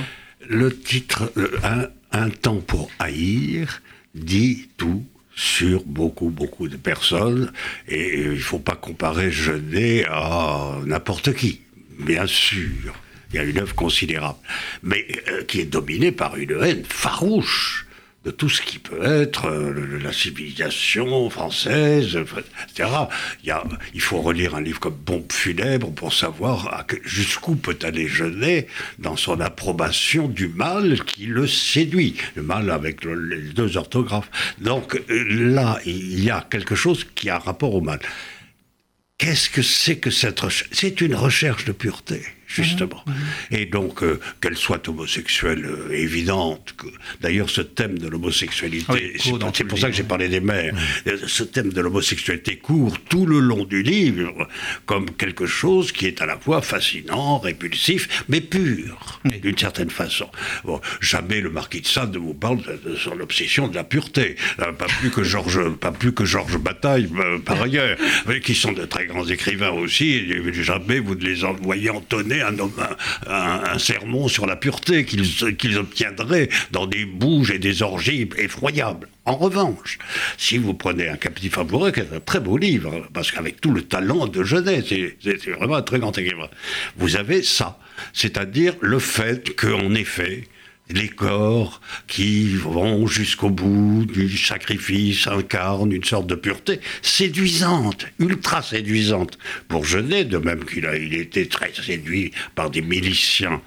Le 0.48 0.76
titre 0.76 1.32
un, 1.64 1.88
un 2.12 2.30
temps 2.30 2.60
pour 2.60 2.92
haïr 3.00 3.82
dit 4.14 4.70
tout 4.78 5.04
sur 5.36 5.84
beaucoup, 5.86 6.30
beaucoup 6.30 6.68
de 6.68 6.78
personnes. 6.78 7.52
Et 7.88 8.22
il 8.22 8.30
ne 8.32 8.36
faut 8.36 8.60
pas 8.60 8.76
comparer 8.76 9.32
Genet 9.32 10.06
à 10.08 10.78
n'importe 10.86 11.34
qui, 11.34 11.62
bien 12.00 12.28
sûr. 12.28 12.94
Il 13.34 13.38
y 13.38 13.40
a 13.40 13.44
une 13.44 13.60
œuvre 13.60 13.76
considérable, 13.76 14.40
mais 14.84 15.06
euh, 15.30 15.44
qui 15.46 15.62
est 15.62 15.66
dominée 15.66 16.12
par 16.12 16.36
une 16.36 16.62
haine 16.62 16.84
farouche 16.84 17.88
de 18.26 18.30
tout 18.30 18.50
ce 18.50 18.62
qui 18.62 18.78
peut 18.78 19.02
être 19.04 19.46
euh, 19.46 19.98
la 20.04 20.14
civilisation 20.14 21.28
française, 21.30 22.18
etc. 22.18 22.90
Il, 23.94 24.02
faut 24.02 24.22
relire 24.22 24.54
un 24.56 24.62
livre 24.62 24.80
comme 24.80 24.94
Bombe 24.96 25.32
funèbre 25.32 25.92
pour 25.92 26.14
savoir 26.14 26.86
jusqu'où 27.04 27.56
peut 27.56 27.80
aller 27.82 28.08
Genet 28.08 28.68
dans 29.00 29.16
son 29.16 29.40
approbation 29.40 30.28
du 30.28 30.50
mal 30.50 31.04
qui 31.06 31.26
le 31.26 31.48
séduit. 31.48 32.16
Le 32.36 32.44
mal 32.44 32.70
avec 32.70 33.06
le- 33.06 33.16
les 33.16 33.54
deux 33.54 33.78
orthographes. 33.78 34.30
Donc 34.60 35.02
euh, 35.10 35.24
là, 35.54 35.80
il 35.86 36.24
y 36.24 36.30
a 36.30 36.46
quelque 36.48 36.76
chose 36.76 37.08
qui 37.16 37.30
a 37.30 37.40
rapport 37.40 37.74
au 37.74 37.82
mal. 37.82 38.00
Qu'est-ce 39.22 39.52
que 39.52 39.62
c'est 39.62 39.98
que 39.98 40.10
cette 40.10 40.40
recherche? 40.40 40.70
C'est 40.74 41.00
une 41.00 41.14
recherche 41.14 41.66
de 41.66 41.72
pureté, 41.74 42.24
justement. 42.54 43.04
Et 43.52 43.66
donc, 43.66 44.04
euh, 44.04 44.20
qu'elle 44.42 44.58
soit 44.58 44.88
homosexuelle 44.88 45.66
euh, 45.66 45.92
évidente. 45.92 46.74
que- 46.78 46.88
D'ailleurs, 47.22 47.50
ce 47.50 47.62
thème 47.62 47.98
de 47.98 48.08
l'homosexualité, 48.08 48.86
Oui, 48.90 49.12
c'est 49.18 49.64
pour- 49.66 49.78
ça 49.80 49.90
que 49.90 49.96
j'ai 49.96 50.04
parlé 50.04 50.28
des 50.30 50.40
mères. 50.40 50.74
Euh, 51.08 51.18
Ce 51.28 51.44
thème 51.44 51.72
de 51.72 51.82
l'homosexualité 51.82 52.58
court 52.58 52.98
tout 53.10 53.26
le 53.26 53.40
long 53.40 53.66
du 53.66 53.84
livre 53.84 54.48
comme 54.86 55.10
quelque 55.12 55.46
chose 55.46 55.92
qui 55.92 56.06
est 56.08 56.22
à 56.22 56.26
la 56.26 56.38
fois 56.38 56.62
fascinant, 56.62 57.40
répulsif, 57.40 58.24
mais 58.28 58.42
pur, 58.42 59.22
d'une 59.42 59.58
certaine 59.58 59.90
façon. 59.90 60.30
Bon, 60.66 60.80
jamais 61.00 61.42
le 61.42 61.50
marquis 61.50 61.82
de 61.82 61.88
Sade 61.88 62.14
ne 62.14 62.20
vous 62.20 62.34
parle 62.34 62.62
de, 62.62 62.96
son 62.96 63.20
obsession 63.20 63.68
de 63.68 63.76
la 63.76 63.84
pureté. 63.84 64.36
Pas 64.58 64.88
plus 65.00 65.10
que 65.12 65.24
Georges, 65.24 65.70
pas 65.80 65.92
plus 65.92 66.14
que 66.14 66.26
Georges 66.26 66.58
Bataille, 66.58 67.10
par 67.46 67.62
ailleurs, 67.62 67.98
mais 68.28 68.40
qui 68.40 68.56
sont 68.56 68.72
de 68.72 68.86
très 68.86 69.06
grands 69.06 69.26
écrivains 69.28 69.72
aussi. 69.72 70.12
et 70.12 70.54
jamais 70.64 71.00
vous 71.00 71.16
ne 71.16 71.24
les 71.24 71.44
envoyez 71.44 71.90
entonner 71.90 72.41
un, 72.44 73.80
sermon 73.80 74.28
sur 74.28 74.46
la 74.46 74.56
pureté 74.56 75.06
qu'ils 75.06 75.78
obtiendraient 75.78 76.50
dans 76.72 76.88
des 76.88 77.06
bouges 77.06 77.52
et 77.52 77.60
des 77.60 77.82
orgies 77.82 78.30
effroyables. 78.38 79.08
En 79.26 79.36
revanche, 79.36 80.00
si 80.38 80.58
vous 80.58 80.74
prenez 80.74 81.08
un 81.08 81.18
captif 81.18 81.58
amoureux, 81.58 81.92
qui 81.92 82.00
est 82.00 82.14
un 82.14 82.20
très 82.20 82.40
beau 82.40 82.58
livre, 82.58 83.08
parce 83.14 83.32
qu'avec 83.32 83.62
tout 83.62 83.72
le 83.72 83.84
talent 83.84 84.28
de 84.28 84.44
c'est 84.44 85.18
c'est 85.22 85.52
vraiment 85.52 85.76
un 85.76 85.82
très 85.84 86.00
grand 86.00 86.18
écrivain, 86.18 86.50
vous 86.98 87.16
avez 87.16 87.44
ça, 87.44 87.78
c'est-à-dire 88.14 88.76
le 88.82 89.00
fait 89.00 89.56
qu'en 89.56 89.94
effet, 89.94 90.48
les 90.94 91.10
corps 91.10 91.82
qui 92.08 92.56
vont 92.56 93.08
jusqu'au 93.08 93.50
bout 93.50 94.06
du 94.06 94.38
sacrifice 94.38 95.28
incarnent 95.28 95.92
une 95.92 96.04
sorte 96.04 96.28
de 96.28 96.36
pureté 96.36 96.80
séduisante, 97.02 98.06
ultra 98.20 98.62
séduisante. 98.62 99.38
Pour 99.68 99.86
Genet, 99.86 100.26
de 100.26 100.38
même 100.38 100.66
qu'il 100.66 100.86
a 100.86 100.96
il 100.96 101.14
était 101.14 101.48
très 101.48 101.74
séduit 101.74 102.32
par 102.56 102.70
des 102.70 102.82
miliciens. 102.82 103.62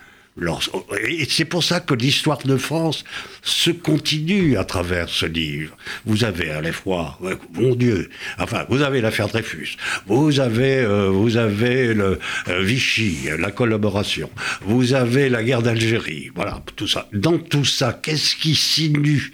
C'est 1.28 1.44
pour 1.44 1.62
ça 1.62 1.78
que 1.80 1.94
l'histoire 1.94 2.38
de 2.38 2.56
France 2.56 3.04
se 3.42 3.70
continue 3.70 4.56
à 4.56 4.64
travers 4.64 5.08
ce 5.08 5.26
livre. 5.26 5.76
Vous 6.06 6.24
avez 6.24 6.50
à 6.50 6.60
la 6.60 6.72
fois, 6.72 7.18
mon 7.52 7.74
Dieu, 7.76 8.10
enfin, 8.38 8.66
vous 8.68 8.82
avez 8.82 9.00
l'affaire 9.00 9.28
Dreyfus, 9.28 9.76
vous 10.06 10.40
avez, 10.40 10.78
euh, 10.78 11.08
vous 11.08 11.36
avez 11.36 11.94
le 11.94 12.18
euh, 12.48 12.62
Vichy, 12.62 13.28
la 13.38 13.52
collaboration, 13.52 14.28
vous 14.62 14.92
avez 14.94 15.28
la 15.28 15.42
guerre 15.44 15.62
d'Algérie, 15.62 16.30
voilà, 16.34 16.60
tout 16.74 16.88
ça. 16.88 17.08
Dans 17.12 17.38
tout 17.38 17.64
ça, 17.64 17.92
qu'est-ce 18.02 18.34
qui 18.34 18.54
sinue? 18.56 19.32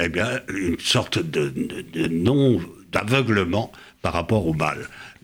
Eh 0.00 0.08
bien, 0.08 0.40
une 0.48 0.78
sorte 0.80 1.18
de, 1.18 1.48
de- 1.50 1.84
de 1.92 2.08
non 2.08 2.60
d'aveuglement 2.92 3.70
par 4.02 4.14
rapport 4.14 4.46
au 4.46 4.54
mal. 4.54 4.78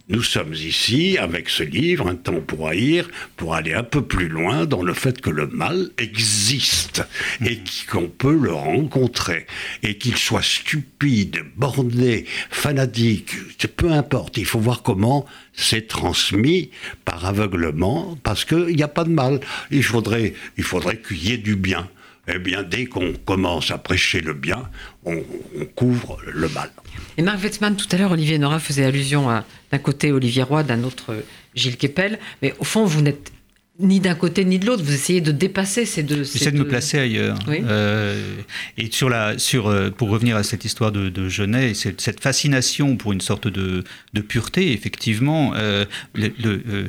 Nous 0.09 0.23
sommes 0.23 0.55
ici, 0.55 1.19
avec 1.19 1.49
ce 1.49 1.65
livre, 1.65 2.07
un 2.07 2.15
temps 2.15 2.41
pour 2.41 2.69
haïr, 2.69 3.11
pour 3.37 3.57
aller 3.57 3.75
un 3.75 3.83
peu 3.83 4.03
plus 4.03 4.29
loin 4.29 4.65
dans 4.65 4.85
le 4.85 4.95
fait 4.95 5.21
que 5.21 5.31
le 5.31 5.49
mal 5.49 5.91
existe 5.99 7.05
et 7.45 7.59
qu'on 7.91 8.09
peut 8.09 8.39
le 8.41 8.53
rencontrer 8.53 9.47
et 9.83 9.99
qu'il 9.99 10.17
soit 10.17 10.45
stupide, 10.45 11.41
borné, 11.57 12.25
fanatique, 12.51 13.35
peu 13.77 13.91
importe. 13.91 14.37
Il 14.37 14.47
faut 14.47 14.61
voir 14.61 14.83
comment 14.85 15.27
c'est 15.53 15.89
transmis 15.89 16.71
par 17.05 17.25
aveuglement 17.25 18.17
parce 18.23 18.45
qu'il 18.45 18.77
n'y 18.77 18.85
a 18.85 18.89
pas 18.89 19.03
de 19.03 19.11
mal. 19.11 19.41
Il 19.73 19.83
faudrait, 19.83 20.35
il 20.57 20.63
faudrait 20.63 21.01
qu'il 21.01 21.27
y 21.27 21.33
ait 21.33 21.37
du 21.37 21.57
bien. 21.57 21.89
Eh 22.29 22.39
bien, 22.39 22.63
dès 22.63 22.87
qu'on 22.87 23.13
commence 23.25 23.71
à 23.71 23.79
prêcher 23.79 24.21
le 24.21 24.35
bien, 24.35 24.69
on, 25.05 25.23
on 25.61 25.65
couvre 25.65 26.19
le 26.33 26.49
mal. 26.49 26.71
Et 27.17 27.23
Marc 27.23 27.43
Wetzmann, 27.43 27.77
tout 27.77 27.87
à 27.93 27.97
l'heure, 27.99 28.13
Olivier 28.13 28.39
Nora 28.39 28.59
faisait 28.59 28.85
allusion 28.85 29.31
à 29.31 29.45
d'un 29.71 29.79
côté 29.79 30.11
Olivier 30.13 30.43
Roy, 30.43 30.63
d'un 30.65 30.83
autre 30.83 31.15
Gilles 31.55 31.77
Kepel. 31.77 32.19
Mais 32.43 32.55
au 32.59 32.65
fond, 32.65 32.85
vous 32.85 33.01
n'êtes 33.01 33.33
ni 33.79 34.01
d'un 34.01 34.15
côté 34.15 34.45
ni 34.45 34.59
de 34.59 34.67
l'autre. 34.67 34.83
Vous 34.83 34.93
essayez 34.95 35.21
de 35.21 35.31
dépasser 35.33 35.85
ces 35.85 36.03
deux. 36.03 36.25
J'essaie 36.25 36.51
de 36.51 36.57
me 36.59 36.65
deux- 36.65 36.69
placer 36.69 36.99
ailleurs. 36.99 37.39
Oui. 37.47 37.59
Euh, 37.65 38.37
et 38.79 38.91
sur 38.91 39.09
la, 39.09 39.39
sur, 39.39 39.69
euh, 39.69 39.91
pour 39.91 40.09
revenir 40.09 40.35
à 40.37 40.43
cette 40.43 40.65
histoire 40.65 40.91
de, 40.93 41.09
de 41.11 41.29
Genet, 41.29 41.75
cette 41.75 42.21
fascination 42.21 42.97
pour 42.97 43.13
une 43.13 43.21
sorte 43.21 43.47
de, 43.49 43.85
de 44.15 44.21
pureté, 44.21 44.73
effectivement, 44.73 45.53
euh, 45.55 45.85
le, 46.15 46.33
le, 46.43 46.63
euh, 46.69 46.89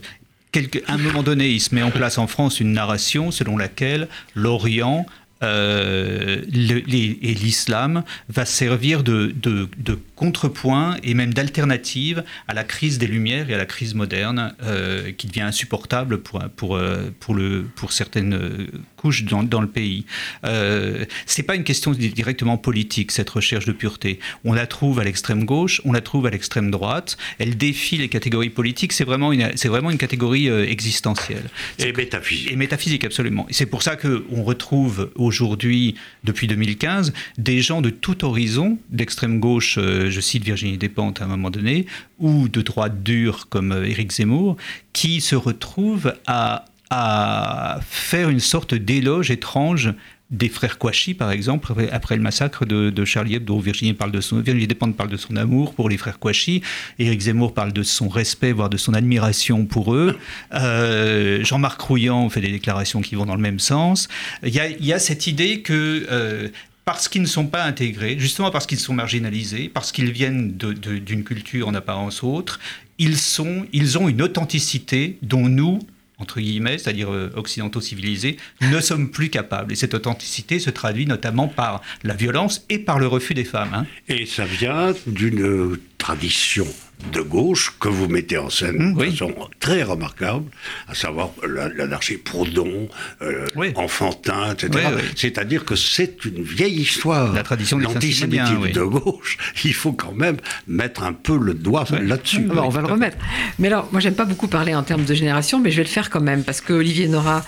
quelque- 0.52 0.80
à 0.88 0.93
un 0.93 0.97
moment 0.97 1.23
donné, 1.23 1.50
il 1.50 1.60
se 1.60 1.76
met 1.76 1.84
en 1.84 1.91
place 1.91 2.17
en 2.17 2.26
France 2.28 2.60
une 2.60 2.71
narration 2.71 3.32
selon 3.32 3.58
laquelle 3.58 4.08
l'Orient 4.34 5.06
euh, 5.43 6.41
et 6.47 7.34
l'islam 7.34 8.04
va 8.30 8.45
servir 8.45 9.04
de- 9.41 9.67
de 9.78 10.00
contrepoint 10.17 10.97
et 11.03 11.13
même 11.13 11.34
d'alternative 11.34 12.23
à 12.47 12.53
la 12.56 12.63
crise 12.63 12.97
des 12.97 13.06
Lumières 13.08 13.49
et 13.49 13.53
à 13.53 13.58
la 13.58 13.65
crise 13.67 13.93
moderne 13.93 14.53
euh, 14.63 15.12
qui 15.12 15.27
devient 15.27 15.41
insupportable 15.41 16.17
pour, 16.17 16.43
pour, 16.56 16.75
euh, 16.75 17.13
pour, 17.19 17.36
le, 17.36 17.65
pour 17.75 17.93
certaines 17.93 18.67
couches 18.97 19.23
dans, 19.23 19.43
dans 19.43 19.62
le 19.62 19.67
pays. 19.67 20.06
Euh, 20.43 21.06
c'est 21.27 21.43
pas 21.43 21.56
une 21.56 21.63
question 21.63 21.91
di- 21.91 22.10
directement 22.10 22.58
politique, 22.58 23.12
cette 23.12 23.30
recherche 23.30 23.65
de 23.65 23.71
pureté. 23.71 24.19
On 24.43 24.53
la 24.53 24.65
trouve 24.65 24.99
à 24.99 25.03
l'extrême 25.03 25.45
gauche, 25.45 25.82
on 25.86 25.91
la 25.93 26.01
trouve 26.01 26.25
à 26.25 26.32
l'extrême 26.32 26.71
droite. 26.71 27.15
Elle 27.38 27.56
défie 27.56 27.97
les 27.97 28.10
catégories 28.10 28.49
politiques. 28.49 28.93
C'est 28.93 29.03
vraiment 29.06 29.32
une, 29.32 29.51
c'est 29.56 29.67
vraiment 29.69 29.91
une 29.91 29.99
catégorie 29.99 30.49
euh, 30.49 30.65
existentielle. 30.67 31.49
Et 31.77 31.93
métaphysique. 31.93 32.51
Et 32.51 32.56
métaphysique, 32.56 33.03
absolument. 33.06 33.45
Et 33.49 33.53
c'est 33.53 33.67
pour 33.67 33.84
ça 33.84 33.95
qu'on 33.95 34.41
retrouve 34.43 35.12
aujourd'hui, 35.13 35.93
depuis 36.23 36.47
2015, 36.47 37.13
des 37.38 37.62
gens 37.62 37.82
de 37.82 37.91
tout 37.91 38.25
horizon, 38.25 38.80
d'extrême 38.89 39.39
gauche, 39.39 39.77
euh, 39.77 40.07
je 40.10 40.22
cite 40.22 40.43
Virginie 40.43 40.78
Despentes 40.78 41.22
à 41.22 41.26
un 41.26 41.28
moment 41.28 41.50
donné, 41.50 41.86
ou 42.20 42.48
de 42.50 42.62
droite 42.62 43.04
dure 43.04 43.48
comme 43.50 43.72
euh, 43.72 43.88
Éric 43.88 44.12
Zemmour, 44.12 44.58
qui 44.93 45.22
se 45.22 45.36
retrouvent 45.36 46.13
à, 46.26 46.65
à 46.89 47.80
faire 47.88 48.30
une 48.30 48.39
sorte 48.39 48.74
d'éloge 48.74 49.32
étrange 49.32 49.93
des 50.30 50.50
frères 50.50 50.78
Kouachi, 50.78 51.13
par 51.13 51.32
exemple, 51.32 51.74
après, 51.91 52.17
le 52.17 52.22
massacre 52.22 52.65
de, 52.65 53.06
Charlie 53.06 53.36
Hebdo. 53.36 53.60
Virginie, 53.60 53.93
parle 53.93 54.12
de 54.12 54.20
son, 54.20 54.41
Virginie 54.41 54.67
Despentes 54.67 54.98
parle 54.98 55.10
de 55.10 55.17
son 55.17 55.36
amour 55.38 55.74
pour 55.74 55.88
les 55.88 55.98
frères 55.98 56.20
Kouachi. 56.20 56.62
Éric 57.00 57.22
Zemmour 57.22 57.54
parle 57.54 57.72
de 57.72 57.84
son 57.84 58.10
respect, 58.10 58.52
voire 58.52 58.70
de 58.70 58.78
son 58.78 58.93
admiration 58.93 59.65
pour 59.65 59.93
eux. 59.96 60.17
Euh, 60.54 61.43
Jean-Marc 61.46 61.80
Rouillant 61.80 62.30
fait 62.30 62.41
des 62.41 62.52
déclarations 62.52 63.02
qui 63.02 63.15
vont 63.15 63.26
dans 63.26 63.36
le 63.36 63.41
même 63.41 63.60
sens. 63.60 64.10
Il 64.43 64.54
y 64.54 64.60
a, 64.60 64.67
il 64.67 64.86
y 64.86 64.93
a 64.93 65.00
cette 65.00 65.28
idée 65.28 65.62
que... 65.62 66.06
euh, 66.12 66.50
parce 66.88 67.10
qu'ils 67.10 67.21
ne 67.21 67.28
sont 67.28 67.47
pas 67.47 67.65
intégrés, 67.65 68.15
justement 68.17 68.50
parce 68.50 68.65
qu'ils 68.65 68.80
sont 68.80 68.93
marginalisés, 68.93 69.67
parce 69.67 69.91
qu'ils 69.91 70.10
viennent 70.10 70.54
d'une 70.56 71.26
culture 71.26 71.67
en 71.67 71.73
apparence 71.73 72.23
autre, 72.23 72.62
ils, 72.97 73.17
sont, 73.17 73.65
ils 73.73 73.97
ont 73.97 74.08
une 74.08 74.21
authenticité 74.21 75.17
dont 75.21 75.50
nous, 75.50 75.80
entre 76.17 76.39
guillemets, 76.39 76.78
c'est-à-dire 76.78 77.12
euh, 77.12 77.30
occidentaux 77.36 77.82
civilisés, 77.82 78.38
ne 78.62 78.80
sommes 78.80 79.12
plus 79.12 79.30
capables. 79.30 79.73
Et 79.73 79.76
cette 79.76 79.95
authenticité 79.95 80.60
se 80.60 80.69
traduit 80.69 81.06
notamment 81.06 81.50
par 81.50 81.82
la 82.04 82.13
violence 82.13 82.65
et 82.69 82.80
par 82.80 83.00
le 83.00 83.08
refus 83.08 83.34
des 83.34 83.43
femmes. 83.43 83.73
hein. 83.73 83.86
Et 84.08 84.26
ça 84.26 84.45
vient 84.45 84.93
d'une 85.08 85.41
euh, 85.41 85.82
tradition 85.97 86.67
de 87.14 87.22
gauche 87.22 87.74
que 87.80 87.88
vous 87.88 88.08
mettez 88.08 88.38
en 88.38 88.50
scène 88.50 88.78
Mmh, 88.78 88.94
de 88.96 89.00
oui. 89.00 89.12
façon 89.12 89.34
très 89.60 89.84
remarquable, 89.84 90.46
à 90.88 90.96
savoir 90.96 91.30
la- 91.48 91.70
l'anarchie 91.70 92.18
Proudhon, 92.18 92.90
euh, 93.22 93.46
Oui. 93.56 93.72
Enfantin, 93.76 94.54
etc. 94.54 94.70
Oui, 94.74 94.82
oui. 94.96 95.02
C'est-à-dire 95.16 95.64
que 95.64 95.76
c'est 95.76 96.26
une 96.26 96.42
vieille 96.42 96.82
histoire. 96.82 97.34
La 97.34 97.44
tradition 97.44 97.78
des 97.78 97.84
L'antisémitisme 97.84 98.72
de 98.72 98.82
gauche, 98.82 99.38
il 99.64 99.74
faut 99.74 99.94
quand 99.94 100.12
même 100.14 100.38
mettre 100.68 101.04
un 101.04 101.14
peu 101.14 101.38
le 101.38 101.54
doigt 101.54 101.86
là-dessus. 102.02 102.48
On 102.52 102.70
va 102.70 102.82
le 102.82 102.88
remettre. 102.88 103.18
Mais 103.60 103.68
alors, 103.68 103.88
moi, 103.92 104.02
j'aime 104.02 104.16
pas 104.16 104.26
beaucoup 104.26 104.48
parler 104.48 104.74
en 104.74 104.84
termes 104.84 105.06
de 105.06 105.14
génération, 105.14 105.60
mais 105.60 105.70
je 105.72 105.78
vais 105.78 105.84
le 105.84 105.90
faire 105.90 106.10
quand 106.10 106.22
même, 106.22 106.44
parce 106.44 106.62
que 106.62 106.74
Olivier 106.74 107.08
Nora, 107.08 107.46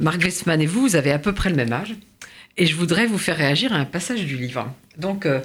Marc 0.00 0.22
Westman 0.22 0.60
et 0.62 0.66
vous, 0.66 0.80
vous 0.80 0.96
avez 0.96 1.12
à 1.12 1.18
peu 1.18 1.32
près 1.34 1.50
le 1.50 1.56
même 1.56 1.72
âge. 1.72 1.94
Et 2.56 2.64
je 2.66 2.74
voudrais 2.74 3.06
vous 3.06 3.18
faire 3.18 3.36
réagir 3.36 3.74
à 3.74 3.76
un 3.76 3.84
passage 3.84 4.24
du 4.24 4.36
livre. 4.36 4.72
Donc, 4.96 5.26
euh, 5.26 5.40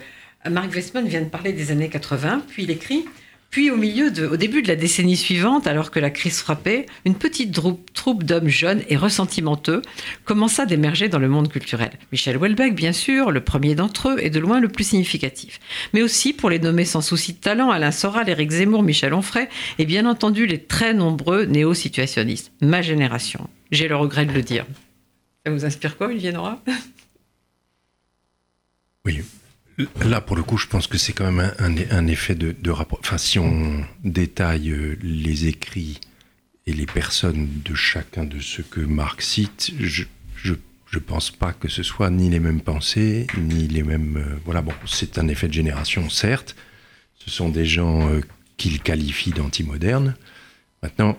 Marc 0.50 0.74
Westman 0.74 1.06
vient 1.06 1.20
de 1.22 1.26
parler 1.30 1.52
des 1.52 1.70
années 1.72 1.90
80, 1.90 2.44
puis 2.48 2.64
il 2.64 2.72
écrit 2.72 3.06
puis 3.52 3.70
au 3.70 3.76
milieu 3.76 4.12
de, 4.12 4.26
au 4.26 4.38
début 4.38 4.62
de 4.62 4.70
la 4.70 4.78
décennie 4.78 5.18
suivante, 5.18 5.68
alors 5.68 5.92
que 5.92 6.00
la 6.00 6.10
crise 6.10 6.40
frappait, 6.40 6.86
une 7.06 7.16
petite 7.16 7.54
troupe 7.94 8.24
d'hommes 8.24 8.48
jeunes 8.48 8.82
et 8.88 8.96
ressentimenteux 8.96 9.82
commença 10.24 10.66
d'émerger 10.66 11.10
dans 11.10 11.20
le 11.20 11.28
monde 11.28 11.50
culturel. 11.50 11.92
Michel 12.14 12.38
Houellebecq, 12.38 12.74
bien 12.74 12.94
sûr, 12.94 13.30
le 13.30 13.42
premier 13.42 13.76
d'entre 13.76 14.12
eux 14.12 14.18
et 14.22 14.30
de 14.30 14.40
loin 14.40 14.62
le 14.62 14.70
plus 14.70 14.86
significatif. 14.86 15.60
Mais 15.94 16.02
aussi, 16.02 16.32
pour 16.32 16.50
les 16.50 16.60
nommer 16.60 16.86
sans 16.86 17.02
souci 17.02 17.34
de 17.34 17.40
talent, 17.40 17.70
Alain 17.72 17.92
Soral, 17.92 18.30
Éric 18.30 18.52
Zemmour, 18.52 18.84
Michel 18.84 19.14
Onfray 19.14 19.50
et 19.78 19.86
bien 19.86 20.06
entendu 20.06 20.46
les 20.46 20.64
très 20.64 20.94
nombreux 20.94 21.44
néo-situationnistes. 21.44 22.54
Ma 22.62 22.82
génération. 22.82 23.50
J'ai 23.70 23.90
le 23.90 23.98
regret 23.98 24.26
de 24.26 24.32
le 24.32 24.44
dire. 24.44 24.66
Ça 25.46 25.52
vous 25.52 25.66
inspire 25.66 25.98
quoi, 25.98 26.08
Olivier 26.08 26.32
Nora? 26.32 26.62
Oui, 29.04 29.22
Là, 30.04 30.22
pour 30.22 30.36
le 30.36 30.44
coup, 30.44 30.58
je 30.58 30.68
pense 30.68 30.88
que 30.88 30.98
c'est 30.98 31.14
quand 31.14 31.32
même 31.32 31.54
un, 31.60 32.08
effet 32.08 32.36
de, 32.36 32.72
rapport. 32.72 33.00
Enfin, 33.02 33.18
si 33.18 33.40
on 33.40 33.86
détaille 34.04 34.72
euh, 34.72 34.98
les 35.02 35.48
écrits 35.48 36.00
et 36.68 36.74
les 36.74 36.86
personnes 36.86 37.48
de 37.64 37.74
chacun 37.74 38.24
de 38.24 38.40
ceux 38.40 38.64
que 38.64 38.82
Marc 38.82 39.22
cite, 39.22 39.72
je 39.80 40.06
ne 40.46 41.00
pense 41.00 41.32
pas 41.32 41.54
que 41.54 41.68
ce 41.68 41.84
soit 41.84 42.10
ni 42.10 42.30
les 42.30 42.40
mêmes 42.40 42.62
pensées, 42.62 43.28
ni 43.38 43.68
les 43.68 43.84
mêmes... 43.84 44.18
Euh, 44.18 44.38
voilà, 44.46 44.62
bon, 44.62 44.74
c'est 44.86 45.18
un 45.18 45.28
effet 45.28 45.48
de 45.48 45.54
génération, 45.54 46.10
certes. 46.10 46.56
Ce 47.16 47.30
sont 47.30 47.50
des 47.50 47.66
gens 47.66 48.10
euh, 48.10 48.22
qu'il 48.58 48.82
qualifie 48.82 49.32
d'antimodernes. 49.32 50.16
Maintenant, 50.84 51.18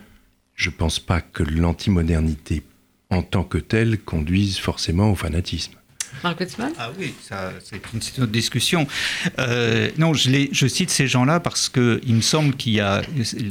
je 0.55 0.71
ne 0.71 0.75
pense 0.75 0.99
pas 0.99 1.21
que 1.21 1.43
l'antimodernité 1.43 2.63
en 3.11 3.23
tant 3.23 3.45
que 3.45 3.59
telle 3.59 3.99
conduise 3.99 4.59
forcément 4.59 5.11
au 5.11 5.15
fanatisme. 5.15 5.75
Ah 6.79 6.91
oui, 6.99 7.15
c'est 7.21 7.81
une, 7.93 8.23
autre 8.23 8.33
discussion. 8.33 8.87
Euh, 9.39 9.91
non, 9.99 10.15
je, 10.15 10.67
cite 10.67 10.91
ces 10.91 11.07
gens-là 11.07 11.41
parce 11.41 11.69
qu'il 11.69 12.15
me 12.15 12.21
semble 12.21 12.55
qu'il 12.55 12.75
y 12.75 12.81
a. 12.81 13.03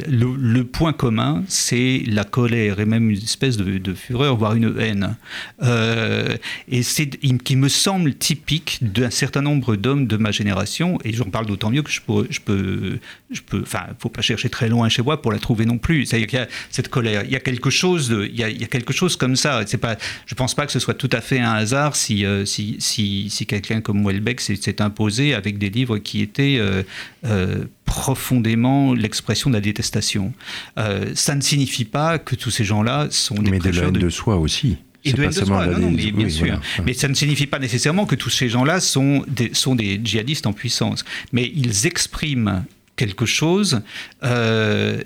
Le, 0.08 0.64
point 0.64 0.94
commun, 0.94 1.44
c'est 1.48 2.04
la 2.08 2.24
colère 2.24 2.80
et 2.80 2.86
même 2.86 3.10
une 3.10 3.18
espèce 3.18 3.58
de, 3.58 3.94
fureur, 3.94 4.38
voire 4.38 4.54
une 4.54 4.74
haine. 4.80 5.16
Euh, 5.64 6.38
et 6.68 6.84
c'est 6.84 7.10
qui 7.10 7.56
me 7.56 7.68
semble 7.68 8.14
typique 8.16 8.80
d'un 8.82 9.10
certain 9.10 9.42
nombre 9.42 9.76
d'hommes 9.76 10.08
de 10.08 10.18
ma 10.18 10.32
génération, 10.32 10.98
et 11.04 11.14
j'en 11.14 11.26
parle 11.26 11.46
d'autant 11.46 11.70
mieux 11.70 11.82
que 11.82 11.92
je 11.92 12.02
peux. 12.02 12.28
Je 12.30 12.40
peux, 12.40 13.00
je 13.32 13.42
enfin, 13.62 13.88
faut 14.00 14.10
pas 14.10 14.22
chercher 14.22 14.50
très 14.50 14.70
loin 14.70 14.90
chez 14.90 15.02
moi 15.02 15.22
pour 15.22 15.32
la 15.32 15.40
trouver 15.40 15.66
non 15.66 15.78
plus. 15.78 16.06
C'est-à-dire 16.06 16.28
qu'il 16.28 16.40
y 16.40 16.42
a 16.42 16.48
cette 16.70 16.90
colère. 16.90 17.24
Il 17.26 17.32
y 17.32 17.36
a 17.36 17.40
quelque 17.40 17.70
chose, 17.70 18.14
il, 18.32 18.40
y 18.40 18.44
a, 18.44 18.68
quelque 18.68 18.94
chose 18.94 19.16
comme 19.16 19.36
ça. 19.36 19.64
C'est 19.66 19.78
pas, 19.78 19.98
je 20.26 20.36
pense 20.36 20.54
pas 20.56 20.66
que 20.66 20.72
ce 20.72 20.80
soit 20.80 20.94
tout 20.94 21.10
à 21.12 21.22
fait 21.22 21.40
un 21.40 21.52
hasard 21.52 21.96
si, 21.96 22.26
euh, 22.26 22.46
si 22.52 23.30
si, 23.30 23.46
quelqu'un 23.46 23.82
comme 23.82 24.06
Welbeck 24.06 24.42
s'est 24.42 24.82
imposé 24.82 25.34
avec 25.34 25.58
des 25.58 25.70
livres 25.70 25.98
qui 25.98 26.22
étaient 26.22 26.58
euh, 26.60 26.84
euh, 27.26 27.66
profondément 27.86 28.94
l'expression 28.94 29.50
de 29.50 29.56
la 29.56 29.62
détestation. 29.62 30.34
Euh, 30.78 31.12
ça 31.16 31.36
ne 31.36 31.42
signifie 31.42 31.86
pas 31.86 32.20
que 32.20 32.36
tous 32.36 32.52
ces 32.52 32.64
gens-là 32.64 33.08
sont 33.10 33.36
des 33.36 33.52
Mais 33.52 33.60
de 33.60 33.70
la 33.70 33.84
haine 33.84 33.94
de... 33.94 34.10
soi 34.10 34.38
aussi. 34.38 34.78
Et 35.04 35.14
de, 35.14 35.24
haine 35.24 35.30
de 35.30 35.46
soi, 35.46 35.66
non, 35.66 35.90
mais 35.92 36.12
bien 36.12 36.30
sûr. 36.30 36.60
Mais 36.86 36.94
ça 36.94 37.08
ne 37.08 37.14
signifie 37.14 37.48
pas 37.48 37.60
nécessairement 37.60 38.06
que 38.06 38.16
tous 38.16 38.30
ces 38.30 38.50
gens-là 38.50 38.80
sont 38.80 39.26
des, 39.28 39.52
sont 39.54 39.76
des 39.76 40.00
djihadistes 40.04 40.46
en 40.46 40.54
puissance. 40.54 41.04
Mais 41.32 41.52
ils 41.56 41.88
expriment 41.88 42.64
quelque 42.96 43.26
chose 43.26 43.82
d'un 44.22 45.00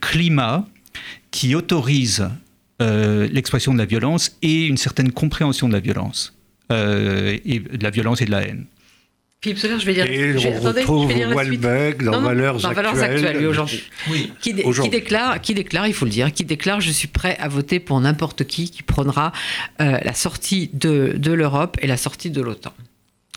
climat 0.00 0.66
qui 1.30 1.54
autorise 1.54 2.28
euh, 2.80 3.28
l'expression 3.32 3.72
de 3.72 3.78
la 3.78 3.84
violence 3.84 4.36
et 4.42 4.66
une 4.66 4.76
certaine 4.76 5.12
compréhension 5.12 5.68
de 5.68 5.72
la 5.72 5.80
violence, 5.80 6.34
euh, 6.72 7.36
et 7.44 7.60
de 7.60 7.82
la 7.82 7.90
violence 7.90 8.20
et 8.22 8.24
de 8.26 8.30
la 8.30 8.42
haine. 8.42 8.66
Philippe 9.40 9.58
Soler, 9.58 9.78
je 9.78 9.86
vais 9.86 9.94
dire. 9.94 10.06
Et 10.06 10.36
je, 10.36 10.48
on 10.48 10.60
retrouve 10.60 11.12
Welbeck 11.12 12.02
dans, 12.02 12.20
Valeurs, 12.20 12.58
dans 12.58 12.72
Valeurs 12.72 13.00
Actuelles. 13.00 13.46
aujourd'hui. 13.46 13.84
Oui. 14.10 14.32
Qui, 14.40 14.52
qui, 14.54 14.88
déclare, 14.88 15.40
qui 15.40 15.54
déclare, 15.54 15.86
il 15.86 15.94
faut 15.94 16.06
le 16.06 16.10
dire, 16.10 16.32
qui 16.32 16.44
déclare 16.44 16.80
Je 16.80 16.90
suis 16.90 17.06
prêt 17.06 17.36
à 17.38 17.46
voter 17.46 17.78
pour 17.78 18.00
n'importe 18.00 18.44
qui 18.44 18.68
qui 18.68 18.82
prendra 18.82 19.32
euh, 19.80 19.98
la 20.02 20.14
sortie 20.14 20.70
de, 20.72 21.14
de 21.16 21.32
l'Europe 21.32 21.76
et 21.80 21.86
la 21.86 21.96
sortie 21.96 22.30
de 22.30 22.42
l'OTAN 22.42 22.72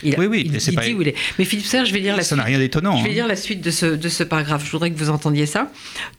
oui, 0.03 0.25
oui, 0.25 0.43
il, 0.45 0.55
il 0.55 0.79
dit 0.79 0.93
où 0.93 1.01
il 1.01 1.09
est. 1.09 1.15
Mais 1.37 1.45
Philippe 1.45 1.65
Serre, 1.65 1.85
je 1.85 1.93
vais 1.93 2.01
dire 2.01 2.15
la 2.15 2.23
ça 2.23 2.35
n'a 2.35 2.43
rien 2.43 2.59
d'étonnant. 2.59 2.97
Je 2.97 3.03
vais 3.03 3.19
hein. 3.19 3.27
la 3.27 3.35
suite 3.35 3.61
de 3.61 3.71
ce, 3.71 3.85
de 3.85 4.09
ce 4.09 4.23
paragraphe. 4.23 4.65
Je 4.65 4.71
voudrais 4.71 4.91
que 4.91 4.97
vous 4.97 5.09
entendiez 5.09 5.45
ça. 5.45 5.71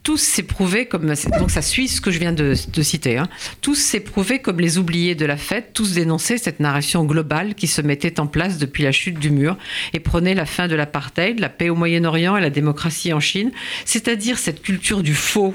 Tous 0.03 0.18
s'est 0.18 0.42
prouvé 0.42 0.87
comme 0.87 1.12
donc 1.38 1.51
ça 1.51 1.62
suit 1.62 1.88
ce 1.88 2.01
que 2.01 2.11
je 2.11 2.18
viens 2.18 2.33
de, 2.33 2.55
de 2.73 2.83
citer. 2.83 3.18
Hein. 3.18 3.29
Tous 3.61 3.75
s'est 3.75 4.01
prouvé 4.01 4.40
comme 4.40 4.61
les 4.61 4.79
oubliés 4.79 5.14
de 5.14 5.27
la 5.27 5.37
fête. 5.37 5.71
Tous 5.73 5.92
dénonçaient 5.92 6.38
cette 6.38 6.61
narration 6.61 7.05
globale 7.05 7.55
qui 7.55 7.66
se 7.66 7.83
mettait 7.83 8.21
en 8.21 8.27
place 8.27 8.59
depuis 8.59 8.83
la 8.83 8.92
chute 8.92 9.18
du 9.18 9.31
mur 9.31 9.57
et 9.92 10.01
prenait 10.01 10.35
la 10.35 10.47
fin 10.47 10.68
de 10.68 10.75
l'apartheid, 10.75 11.38
la 11.40 11.49
paix 11.49 11.68
au 11.68 11.75
Moyen-Orient 11.75 12.37
et 12.37 12.40
la 12.40 12.51
démocratie 12.51 13.12
en 13.12 13.21
Chine. 13.21 13.51
C'est-à-dire 13.85 14.38
cette 14.38 14.62
culture 14.62 15.03
du 15.03 15.14
faux, 15.14 15.55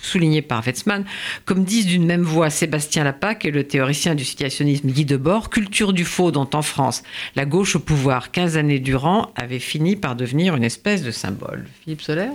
soulignée 0.00 0.42
par 0.42 0.62
Wetzmann, 0.62 1.04
comme 1.44 1.64
disent 1.64 1.86
d'une 1.86 2.06
même 2.06 2.22
voix 2.22 2.50
Sébastien 2.50 3.04
Lapac 3.04 3.44
et 3.44 3.50
le 3.50 3.64
théoricien 3.64 4.14
du 4.14 4.24
situationnisme 4.24 4.88
Guy 4.88 5.04
Debord, 5.04 5.50
culture 5.50 5.92
du 5.92 6.04
faux 6.04 6.30
dont 6.30 6.48
en 6.52 6.62
France 6.62 7.02
la 7.36 7.44
au 7.58 7.80
pouvoir 7.80 8.30
15 8.30 8.56
années 8.56 8.78
durant 8.78 9.32
avait 9.34 9.58
fini 9.58 9.96
par 9.96 10.14
devenir 10.16 10.54
une 10.54 10.64
espèce 10.64 11.02
de 11.02 11.10
symbole. 11.10 11.66
Philippe 11.82 12.02
Soler, 12.02 12.30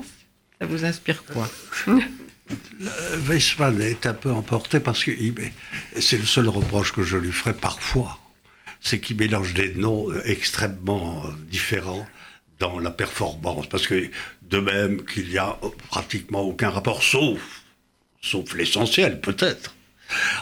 ça 0.60 0.68
vous 0.68 0.84
inspire 0.86 1.24
quoi? 1.26 1.50
Weissmann 3.28 3.82
est 3.82 4.06
un 4.06 4.14
peu 4.14 4.32
emporté 4.32 4.80
parce 4.82 5.04
que 5.04 5.12
c'est 6.00 6.18
le 6.18 6.26
seul 6.26 6.50
reproche 6.50 6.92
que 6.92 7.04
je 7.04 7.16
lui 7.18 7.32
ferai 7.32 7.54
parfois, 7.54 8.20
c'est 8.82 9.00
qu'il 9.00 9.16
mélange 9.18 9.54
des 9.54 9.74
noms 9.76 10.10
extrêmement 10.26 11.24
différents 11.50 12.06
dans 12.60 12.80
la 12.80 12.92
performance, 12.92 13.68
parce 13.68 13.88
que 13.88 14.10
de 14.42 14.60
même 14.60 15.04
qu'il 15.06 15.30
n'y 15.30 15.38
a 15.38 15.58
pratiquement 15.90 16.42
aucun 16.42 16.70
rapport, 16.70 17.02
sauf 17.02 18.54
l'essentiel 18.56 19.22
peut-être, 19.22 19.74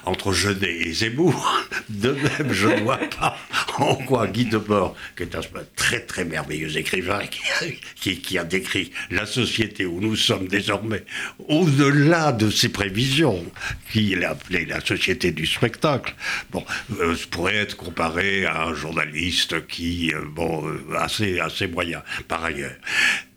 entre 0.06 0.34
Genet 0.34 0.88
et 0.88 0.94
Zemmour. 0.94 1.66
De 1.90 2.12
même, 2.12 2.52
je 2.52 2.68
ne 2.68 2.82
vois 2.82 2.98
pas 2.98 3.38
en 3.78 3.96
quoi 3.96 4.28
Guy 4.28 4.46
Debord, 4.46 4.96
qui 5.16 5.24
est 5.24 5.36
un 5.36 5.42
très 5.76 6.02
très 6.02 6.26
merveilleux 6.26 6.78
écrivain, 6.78 7.22
qui, 7.96 8.38
a 8.38 8.44
décrit 8.44 8.92
la 9.10 9.26
société 9.26 9.86
où 9.86 10.00
nous 10.00 10.16
sommes 10.16 10.48
désormais, 10.48 11.04
au-delà 11.48 12.32
de 12.32 12.50
ses 12.50 12.70
prévisions, 12.70 13.44
qu'il 13.92 14.24
a 14.24 14.32
appelé 14.32 14.66
la 14.66 14.82
société 14.82 15.32
du 15.32 15.46
spectacle, 15.46 16.16
bon, 16.52 16.66
euh, 17.00 17.16
pourrait 17.30 17.56
être 17.56 17.78
comparé 17.78 18.46
à 18.46 18.64
un 18.64 18.74
journaliste 18.74 19.68
qui, 19.68 20.14
euh, 20.14 20.22
bon, 20.26 20.68
euh, 20.68 20.96
assez, 20.98 21.40
assez 21.40 21.68
moyen 21.68 22.04
par 22.28 22.44
ailleurs. 22.44 22.76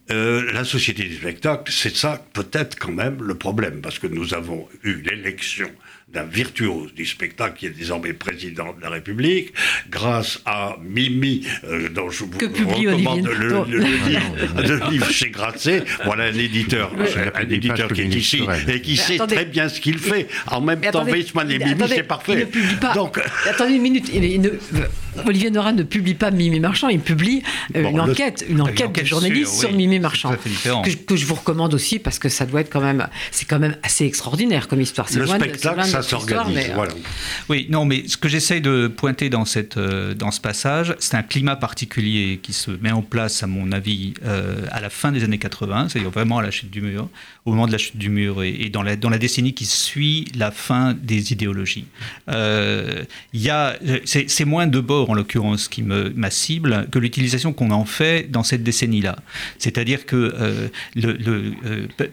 la 0.09 0.65
société 0.65 1.05
du 1.05 1.17
spectacle, 1.17 1.73
c'est 1.73 1.97
ça 1.97 2.23
peut-être 2.35 2.79
quand 2.79 2.93
même 2.93 3.23
le 3.23 3.35
problème, 3.37 3.81
parce 3.81 3.99
que 3.99 4.07
nous 4.07 4.35
avons 4.35 4.69
eu 4.83 5.01
l'élection 5.01 5.71
d'un 6.15 6.25
virtuose 6.25 6.95
du 6.95 7.05
spectacle 7.05 7.59
qui 7.59 7.67
est 7.67 7.71
désormais 7.71 8.13
président 8.13 8.73
de 8.73 8.81
la 8.81 8.89
République, 8.89 9.53
grâce 9.91 10.41
à 10.47 10.77
Mimi, 10.83 11.47
euh, 11.65 11.89
dont 11.89 12.09
je 12.09 12.25
vous 12.25 12.39
recommande 12.39 13.27
le, 13.27 14.91
livre, 14.91 15.11
chez 15.11 15.31
Grasset. 15.31 15.85
Voilà 16.05 16.25
un 16.25 16.35
éditeur, 16.35 16.93
un 17.35 17.51
éditeur 17.51 17.93
qui 17.93 18.03
est 18.03 18.15
ici 18.15 18.43
et 18.69 18.81
qui 18.81 18.97
sait 18.97 19.19
très 19.19 19.45
bien 19.45 19.69
ce 19.69 19.81
qu'il 19.81 19.99
fait. 19.99 20.29
En 20.47 20.61
même 20.61 20.81
temps, 20.81 21.05
Weissman 21.05 21.51
et 21.51 21.59
Mimi, 21.59 21.83
c'est 21.89 22.05
parfait. 22.05 22.37
ne 22.37 22.45
publie 22.45 22.77
pas. 22.77 22.95
Donc, 22.95 23.21
attendez 23.49 23.75
une 23.75 23.83
minute. 23.83 24.11
Olivier 25.27 25.51
Nora 25.51 25.73
ne 25.73 25.83
publie 25.83 26.15
pas 26.15 26.31
Mimi 26.31 26.61
Marchand, 26.61 26.89
il 26.89 27.01
publie 27.01 27.43
euh, 27.77 27.89
une, 27.89 28.01
enquête, 28.01 28.45
une 28.49 28.61
enquête, 28.61 28.93
de 28.93 29.05
journaliste 29.05 29.55
sur 29.55 29.73
Mimi 29.73 29.99
Marchand, 29.99 30.35
que, 30.35 31.17
je 31.17 31.27
vous 31.27 31.35
recommande 31.35 31.75
aussi 31.75 31.99
parce 31.99 32.19
que 32.19 32.29
ça 32.29 32.47
doit 32.47 32.61
être 32.61 32.71
quand 32.71 32.81
même, 32.81 33.07
c'est 33.31 33.47
quand 33.47 33.59
même 33.59 33.77
assez 33.83 34.05
extraordinaire 34.05 34.69
comme 34.69 34.81
histoire. 34.81 35.07
Le 35.15 35.27
spectacle, 35.27 35.85
ça 35.85 36.03
s'organise. 36.05 36.71
Euh, 36.71 36.87
oui, 37.49 37.67
non, 37.71 37.85
mais 37.85 38.07
ce 38.07 38.17
que 38.17 38.29
j'essaye 38.29 38.61
de 38.61 38.89
pointer 38.89 39.31
dans, 39.31 39.45
cette, 39.45 39.77
euh, 39.77 40.15
dans 40.15 40.31
ce 40.31 40.41
passage, 40.41 40.95
c'est 40.99 41.17
un 41.17 41.23
climat 41.23 41.57
particulier 41.57 42.39
qui 42.43 42.53
se 42.53 42.71
met 42.71 42.93
en 42.93 43.03
place, 43.03 43.43
à 43.43 43.47
mon 43.47 43.73
avis, 43.73 44.15
euh, 44.25 44.67
à 44.71 44.81
la 44.81 44.91
fin 44.91 45.13
des 45.13 45.25
années 45.25 45.39
80, 45.39 45.89
c'est-à-dire 45.89 46.11
vraiment 46.11 46.39
à 46.39 46.43
la 46.43 46.51
chute 46.51 46.71
du 46.71 46.81
mur, 46.81 47.09
au 47.45 47.51
moment 47.51 47.67
de 47.67 47.73
la 47.73 47.79
chute 47.79 47.97
du 47.97 48.09
mur 48.09 48.43
et, 48.43 48.71
dans, 48.71 48.83
la, 48.83 48.97
dans 48.97 49.11
la 49.11 49.19
décennie 49.19 49.55
qui 49.55 49.67
suit 49.67 50.27
la 50.37 50.51
fin 50.51 50.95
des 50.95 51.33
idéologies. 51.33 51.87
A, 52.27 53.75
c'est 54.05 54.45
moins 54.45 54.67
de 54.67 54.81
bord, 54.81 55.11
en 55.11 55.15
l'occurrence, 55.15 55.69
qui 55.69 55.83
me, 55.83 56.11
ma 56.17 56.31
cible, 56.31 56.89
que 56.91 56.99
l'utilisation 56.99 57.53
qu'on 57.53 57.71
en 57.71 57.85
fait 57.85 58.31
dans 58.31 58.43
cette 58.43 58.63
décennie-là. 58.63 59.17
C'est-à-dire 59.59 60.07
que 60.07 60.71
le, 60.95 61.13
le 61.13 61.53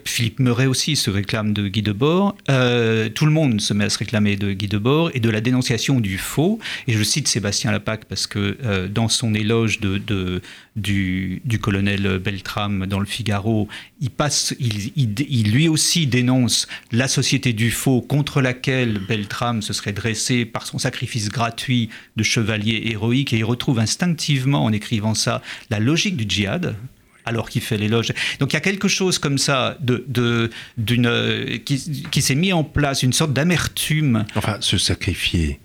Philippe 0.05 0.39
Meuret 0.39 0.65
aussi 0.65 0.95
se 0.95 1.09
réclame 1.09 1.53
de 1.53 1.67
Guy 1.67 1.81
Debord, 1.81 2.35
tout 2.45 3.25
le 3.25 3.31
monde 3.31 3.61
se 3.61 3.73
met 3.73 3.80
à 3.83 3.89
se 3.89 3.97
réclamer 3.97 4.35
de 4.35 4.53
Guy 4.53 4.67
Debord 4.67 5.11
et 5.13 5.19
de 5.19 5.29
la 5.29 5.41
dénonciation 5.41 5.99
du 5.99 6.17
faux. 6.17 6.59
Et 6.87 6.93
je 6.93 7.03
cite 7.03 7.27
Sébastien 7.27 7.71
Lapac 7.71 8.05
parce 8.05 8.27
que 8.27 8.57
euh, 8.63 8.87
dans 8.87 9.09
son 9.09 9.33
éloge 9.33 9.79
de, 9.79 10.41
du, 10.75 11.41
colonel 11.61 12.19
Beltrame 12.19 12.85
dans 12.87 12.99
le 12.99 13.05
Figaro, 13.05 13.67
il 13.99 14.09
passe, 14.09 14.55
il, 14.59 14.91
il, 14.95 15.51
lui 15.51 15.67
aussi 15.67 16.07
dénonce 16.07 16.67
la 16.91 17.07
société 17.07 17.53
du 17.53 17.71
faux 17.71 18.01
contre 18.01 18.41
laquelle 18.41 18.99
Beltrame 19.07 19.61
se 19.61 19.73
serait 19.73 19.93
dressé 19.93 20.45
par 20.45 20.65
son 20.65 20.77
sacrifice 20.77 21.29
gratuit 21.29 21.89
de 22.15 22.23
chevalier 22.23 22.81
héroïque, 22.85 23.33
et 23.33 23.37
il 23.37 23.45
retrouve 23.45 23.79
instinctivement 23.79 24.63
en 24.63 24.71
écrivant 24.71 25.13
ça 25.13 25.41
la 25.69 25.79
logique 25.79 26.17
du 26.17 26.25
djihad 26.27 26.75
alors 27.25 27.49
qu'il 27.49 27.61
fait 27.61 27.77
l'éloge. 27.77 28.13
Donc 28.39 28.53
il 28.53 28.55
y 28.55 28.57
a 28.57 28.61
quelque 28.61 28.87
chose 28.87 29.19
comme 29.19 29.37
ça 29.37 29.77
de, 29.79 30.03
de, 30.07 30.49
d'une, 30.77 31.59
qui, 31.65 32.05
qui 32.09 32.21
s'est 32.21 32.35
mis 32.35 32.53
en 32.53 32.63
place, 32.63 33.03
une 33.03 33.13
sorte 33.13 33.33
d'amertume. 33.33 34.25
Enfin, 34.35 34.57
se 34.59 34.77
sacrifier 34.77 35.59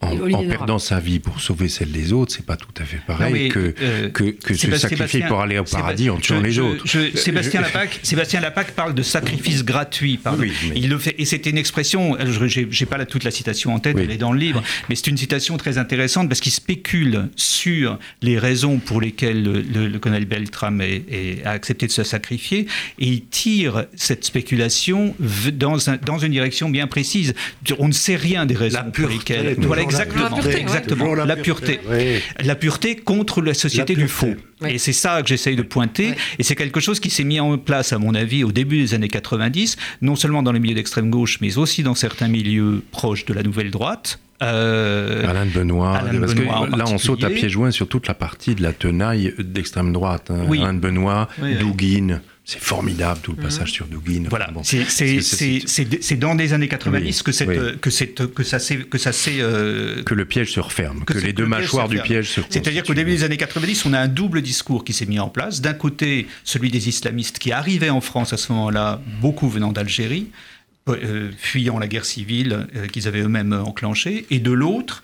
en, 0.00 0.16
perdant 0.48 0.78
sa 0.78 1.00
vie 1.00 1.18
pour 1.18 1.40
sauver 1.40 1.68
celle 1.68 1.92
des 1.92 2.12
autres, 2.12 2.32
c'est 2.32 2.44
pas 2.44 2.56
tout 2.56 2.68
à 2.78 2.84
fait 2.84 3.00
pareil 3.06 3.48
que, 3.48 3.74
euh, 3.80 4.08
que, 4.10 4.24
que 4.24 4.54
se 4.54 4.76
sacrifier 4.76 5.22
pour 5.26 5.40
aller 5.40 5.58
au 5.58 5.64
paradis 5.64 6.10
en 6.10 6.16
tuant 6.18 6.40
les 6.40 6.58
autres. 6.58 6.84
Sébastien, 7.14 7.60
Lapac, 7.60 8.00
Sébastien 8.02 8.40
Lapac 8.40 8.72
parle 8.72 8.94
de 8.94 9.02
sacrifice 9.02 9.64
gratuit. 9.64 10.18
Il 10.74 10.88
le 10.88 10.98
fait, 10.98 11.14
et 11.18 11.24
c'était 11.24 11.50
une 11.50 11.58
expression, 11.58 12.16
je 12.18 12.60
n'ai 12.60 12.86
pas 12.86 12.98
la, 12.98 13.06
toute 13.06 13.24
la 13.24 13.30
citation 13.30 13.74
en 13.74 13.78
tête, 13.78 13.96
elle 13.98 14.10
est 14.10 14.18
dans 14.18 14.32
le 14.32 14.38
livre, 14.38 14.62
mais 14.88 14.94
c'est 14.94 15.08
une 15.08 15.16
citation 15.16 15.56
très 15.56 15.78
intéressante 15.78 16.28
parce 16.28 16.40
qu'il 16.40 16.52
spécule 16.52 17.28
sur 17.36 17.98
les 18.22 18.38
raisons 18.38 18.78
pour 18.78 19.00
lesquelles 19.00 19.42
le, 19.42 19.98
colonel 19.98 20.24
Beltram 20.24 20.80
a 21.44 21.50
accepté 21.50 21.86
de 21.86 21.92
se 21.92 22.04
sacrifier 22.04 22.66
et 22.98 23.06
il 23.06 23.24
tire 23.26 23.86
cette 23.96 24.24
spéculation 24.24 25.14
dans, 25.52 25.90
un, 25.90 25.96
dans 25.96 26.18
une 26.18 26.32
direction 26.32 26.70
bien 26.70 26.86
précise. 26.86 27.34
On 27.78 27.88
ne 27.88 27.92
sait 27.92 28.16
rien 28.16 28.46
des 28.46 28.54
raisons 28.54 28.90
pour 28.92 29.08
lesquelles 29.08 29.56
exactement, 29.82 30.24
la 30.24 30.36
pureté, 30.36 30.60
exactement, 30.60 31.14
la 31.14 31.36
pureté, 31.36 31.80
la 32.40 32.54
pureté, 32.54 32.96
contre 32.96 33.42
la 33.42 33.54
société 33.54 33.94
du 33.94 34.08
faux. 34.08 34.34
Et 34.66 34.78
c'est 34.78 34.92
ça 34.92 35.22
que 35.22 35.28
j'essaye 35.28 35.56
de 35.56 35.62
pointer. 35.62 36.14
Et 36.38 36.42
c'est 36.42 36.56
quelque 36.56 36.80
chose 36.80 37.00
qui 37.00 37.10
s'est 37.10 37.24
mis 37.24 37.40
en 37.40 37.58
place, 37.58 37.92
à 37.92 37.98
mon 37.98 38.14
avis, 38.14 38.44
au 38.44 38.52
début 38.52 38.78
des 38.78 38.94
années 38.94 39.08
90, 39.08 39.76
non 40.02 40.16
seulement 40.16 40.42
dans 40.42 40.52
les 40.52 40.60
milieux 40.60 40.74
d'extrême 40.74 41.10
gauche, 41.10 41.38
mais 41.40 41.58
aussi 41.58 41.82
dans 41.82 41.94
certains 41.94 42.28
milieux 42.28 42.82
proches 42.90 43.24
de 43.24 43.34
la 43.34 43.42
nouvelle 43.42 43.70
droite. 43.70 44.18
Euh, 44.40 45.28
Alain 45.28 45.46
de 45.46 45.50
Benoît, 45.50 46.00
là 46.76 46.84
on 46.86 46.98
saute 46.98 47.24
à 47.24 47.30
pieds 47.30 47.48
joints 47.48 47.72
sur 47.72 47.88
toute 47.88 48.06
la 48.06 48.14
partie 48.14 48.54
de 48.54 48.62
la 48.62 48.72
tenaille 48.72 49.34
d'extrême 49.38 49.92
droite. 49.92 50.30
Hein. 50.30 50.46
Alain 50.48 50.74
de 50.74 50.78
Benoît, 50.78 51.28
Douguin. 51.60 52.20
C'est 52.48 52.62
formidable 52.62 53.20
tout 53.22 53.32
le 53.32 53.42
passage 53.42 53.72
sur 53.72 53.86
Douguin. 53.86 54.24
Voilà, 54.30 54.50
c'est 54.62 56.16
dans 56.16 56.32
les 56.32 56.54
années 56.54 56.66
90 56.66 57.22
que, 57.22 57.30
cette, 57.30 57.78
que, 57.78 57.90
cette, 57.90 58.32
que 58.32 58.42
ça 58.42 58.58
s'est... 58.58 58.78
Que, 58.78 58.96
ça 58.96 59.10
euh, 59.28 60.02
que 60.02 60.14
le 60.14 60.24
piège 60.24 60.52
se 60.52 60.60
referme, 60.60 61.04
que, 61.04 61.18
les 61.18 61.34
deux 61.34 61.44
mâchoires 61.44 61.90
du 61.90 62.00
piège 62.00 62.30
se 62.30 62.40
C'est-à-dire 62.48 62.84
qu'au 62.84 62.94
début 62.94 63.10
des 63.10 63.24
années 63.24 63.36
90, 63.36 63.84
on 63.84 63.92
a 63.92 64.00
un 64.00 64.08
double 64.08 64.40
discours 64.40 64.82
qui 64.82 64.94
s'est 64.94 65.04
mis 65.04 65.20
en 65.20 65.28
place. 65.28 65.60
D'un 65.60 65.74
côté, 65.74 66.26
celui 66.42 66.70
des 66.70 66.88
islamistes 66.88 67.38
qui 67.38 67.52
arrivaient 67.52 67.90
en 67.90 68.00
France 68.00 68.32
à 68.32 68.38
ce 68.38 68.50
moment-là, 68.52 69.02
beaucoup 69.20 69.50
venant 69.50 69.72
d'Algérie, 69.72 70.28
euh, 70.88 71.30
fuyant 71.36 71.78
la 71.78 71.86
guerre 71.86 72.06
civile 72.06 72.66
euh, 72.74 72.86
qu'ils 72.86 73.06
avaient 73.08 73.20
eux-mêmes 73.20 73.52
enclenchée, 73.52 74.24
et 74.30 74.38
de 74.38 74.52
l'autre, 74.52 75.02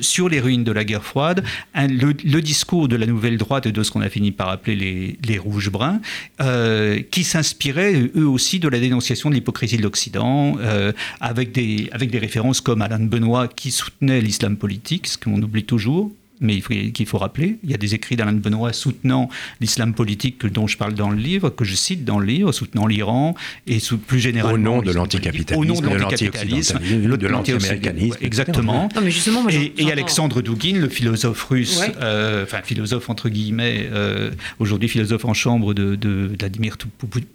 sur 0.00 0.28
les 0.28 0.40
ruines 0.40 0.64
de 0.64 0.72
la 0.72 0.84
guerre 0.84 1.04
froide, 1.04 1.44
le, 1.74 2.40
discours 2.40 2.88
de 2.88 2.96
la 2.96 3.06
nouvelle 3.06 3.38
droite 3.38 3.66
et 3.66 3.72
de 3.72 3.82
ce 3.82 3.90
qu'on 3.90 4.00
a 4.00 4.08
fini 4.08 4.30
par 4.32 4.48
appeler 4.48 4.76
les, 4.76 5.18
les 5.26 5.38
rouges-bruns, 5.38 6.00
euh, 6.40 7.00
qui 7.10 7.24
s'inspiraient 7.24 8.10
eux 8.16 8.28
aussi 8.28 8.58
de 8.60 8.68
la 8.68 8.80
dénonciation 8.80 9.30
de 9.30 9.34
l'hypocrisie 9.34 9.76
de 9.76 9.82
l'Occident, 9.82 10.56
euh, 10.60 10.92
avec, 11.20 11.52
des, 11.52 11.88
avec 11.92 12.10
des 12.10 12.18
références 12.18 12.60
comme 12.60 12.82
Alain 12.82 13.00
Benoît 13.00 13.48
qui 13.48 13.70
soutenait 13.70 14.20
l'islam 14.20 14.56
politique, 14.56 15.06
ce 15.06 15.18
qu'on 15.18 15.40
oublie 15.42 15.64
toujours, 15.64 16.12
mais 16.44 16.60
qu'il 16.60 17.06
faut 17.06 17.18
rappeler. 17.18 17.58
Il 17.64 17.70
y 17.70 17.74
a 17.74 17.78
des 17.78 17.94
écrits 17.94 18.16
d'Alain 18.16 18.32
de 18.32 18.38
Benoît 18.38 18.72
soutenant 18.72 19.28
l'islam 19.60 19.94
politique 19.94 20.46
dont 20.46 20.66
je 20.66 20.76
parle 20.76 20.94
dans 20.94 21.10
le 21.10 21.16
livre, 21.16 21.50
que 21.50 21.64
je 21.64 21.74
cite 21.74 22.04
dans 22.04 22.18
le 22.18 22.26
livre, 22.26 22.52
soutenant 22.52 22.86
l'Iran 22.86 23.34
et 23.66 23.78
plus 24.06 24.20
généralement. 24.20 24.54
Au 24.54 24.76
nom 24.76 24.82
de 24.82 24.92
l'anticapitalisme. 24.92 25.60
Au 25.60 25.64
nom 25.64 25.80
de 25.80 25.96
l'anticapitalisme. 25.96 26.78
De 26.78 27.26
l'anti-américanisme. 27.26 28.18
Exactement. 28.20 28.88
Non, 28.94 29.00
mais 29.02 29.10
justement, 29.10 29.42
moi, 29.42 29.52
et, 29.52 29.90
Alexandre 29.90 30.42
Douguin, 30.42 30.78
le 30.78 30.88
philosophe 30.88 31.42
russe, 31.44 31.80
euh, 32.00 32.44
enfin 32.44 32.60
philosophe 32.62 33.08
entre 33.08 33.28
guillemets, 33.28 33.88
euh, 33.92 34.30
aujourd'hui 34.58 34.88
philosophe 34.88 35.24
en 35.24 35.34
chambre 35.34 35.72
de, 35.74 35.94
de, 35.94 36.32
Vladimir 36.38 36.76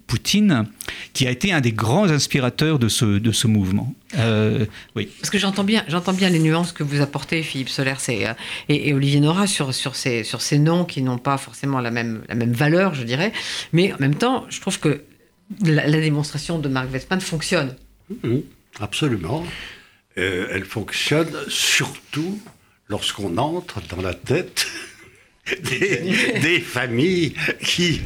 Poutine, 0.06 0.66
qui 1.12 1.26
a 1.26 1.30
été 1.30 1.52
un 1.52 1.60
des 1.60 1.72
grands 1.72 2.08
inspirateurs 2.08 2.78
de 2.78 2.88
ce, 2.88 3.04
de 3.04 3.32
ce 3.32 3.46
mouvement. 3.46 3.94
Euh, 4.18 4.66
oui. 4.96 5.08
Parce 5.20 5.30
que 5.30 5.38
j'entends 5.38 5.64
bien, 5.64 5.84
j'entends 5.88 6.12
bien 6.12 6.28
les 6.30 6.38
nuances 6.38 6.72
que 6.72 6.82
vous 6.82 7.00
apportez, 7.00 7.42
Philippe 7.42 7.68
Soler 7.68 7.94
et, 8.08 8.26
et, 8.68 8.94
Olivier 8.94 9.20
Nora, 9.20 9.46
sur, 9.46 9.72
sur, 9.74 9.94
ces, 9.94 10.24
sur 10.24 10.40
ces 10.40 10.58
noms 10.58 10.84
qui 10.84 11.02
n'ont 11.02 11.18
pas 11.18 11.38
forcément 11.38 11.80
la 11.80 11.90
même, 11.90 12.22
la 12.28 12.34
même 12.34 12.52
valeur, 12.52 12.94
je 12.94 13.04
dirais. 13.04 13.32
Mais 13.72 13.92
en 13.92 13.98
même 13.98 14.16
temps, 14.16 14.46
je 14.48 14.60
trouve 14.60 14.80
que 14.80 15.04
la, 15.62 15.88
démonstration 15.88 16.58
de 16.58 16.68
Marc 16.68 16.92
Westman 16.92 17.20
fonctionne. 17.20 17.76
Mmh, 18.22 18.38
absolument. 18.80 19.44
Euh, 20.18 20.48
elle 20.50 20.64
fonctionne 20.64 21.32
surtout 21.48 22.40
lorsqu'on 22.88 23.36
entre 23.38 23.80
dans 23.88 24.02
la 24.02 24.14
tête 24.14 24.66
des, 25.62 26.60
familles 26.60 27.34
qui, 27.62 28.00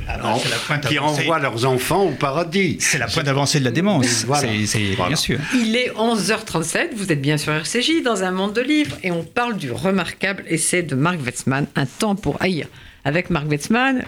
qui 0.88 0.98
envoient 0.98 1.38
leurs 1.38 1.64
enfants 1.66 2.04
au 2.04 2.10
paradis. 2.12 2.76
C'est 2.80 2.98
la 2.98 3.06
pointe 3.06 3.26
d'avancée 3.26 3.60
de 3.60 3.64
la 3.64 3.70
démence, 3.70 4.26
c'est 4.34 4.96
bien 4.96 5.16
sûr. 5.16 5.38
Il 5.54 5.76
est 5.76 5.90
11h37, 5.90 6.94
vous 6.94 7.12
êtes 7.12 7.20
bien 7.20 7.36
sur 7.36 7.52
RCJ, 7.52 8.02
dans 8.02 8.22
un 8.22 8.30
monde 8.30 8.54
de 8.54 8.62
livres, 8.62 8.96
et 9.02 9.10
on 9.10 9.24
parle 9.24 9.56
du 9.56 9.70
remarquable 9.70 10.44
essai 10.48 10.82
de 10.82 10.94
Marc 10.94 11.20
Wetzmann, 11.24 11.66
Un 11.76 11.86
temps 11.86 12.14
pour 12.14 12.40
haïr. 12.40 12.66
Avec 13.04 13.30
Marc 13.30 13.46
Wetzmann, 13.48 14.04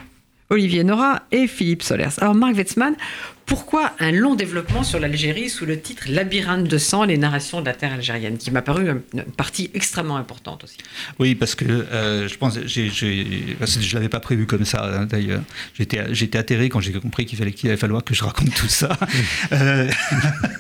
Olivier 0.49 0.85
Nora 0.85 1.23
et 1.33 1.47
Philippe 1.47 1.83
Solers. 1.83 2.19
Alors 2.21 2.35
Marc 2.35 2.55
Wetzmann, 2.57 2.95
pourquoi 3.47 3.93
un 4.01 4.11
long 4.11 4.35
développement 4.35 4.83
sur 4.83 4.99
l'Algérie 4.99 5.49
sous 5.49 5.67
le 5.67 5.81
titre 5.81 6.05
Labyrinthe 6.09 6.67
de 6.67 6.79
sang, 6.79 7.05
les 7.05 7.17
narrations 7.17 7.61
de 7.61 7.67
la 7.67 7.75
terre 7.75 7.93
algérienne, 7.93 8.39
qui 8.39 8.51
m'a 8.51 8.61
paru 8.61 8.89
une 8.89 9.23
partie 9.23 9.71
extrêmement 9.73 10.17
importante 10.17 10.65
aussi 10.65 10.79
Oui, 11.21 11.37
parce 11.37 11.55
que 11.55 11.65
euh, 11.65 12.29
je 12.29 12.37
pense, 12.37 12.59
je 12.67 13.07
ne 13.07 13.95
l'avais 13.95 14.09
pas 14.09 14.19
prévu 14.19 14.47
comme 14.47 14.65
ça 14.65 14.85
hein, 14.85 15.07
d'ailleurs. 15.07 15.43
J'étais 15.79 16.39
atterré 16.39 16.69
quand 16.69 16.81
j'ai 16.81 16.93
compris 16.93 17.25
qu'il 17.25 17.39
fallait 17.39 17.53
qu'il 17.53 17.71
allait 17.71 17.79
falloir 17.79 18.03
que 18.03 18.15
je 18.15 18.25
raconte 18.25 18.53
tout 18.55 18.69
ça. 18.69 18.97
Euh, 19.53 19.89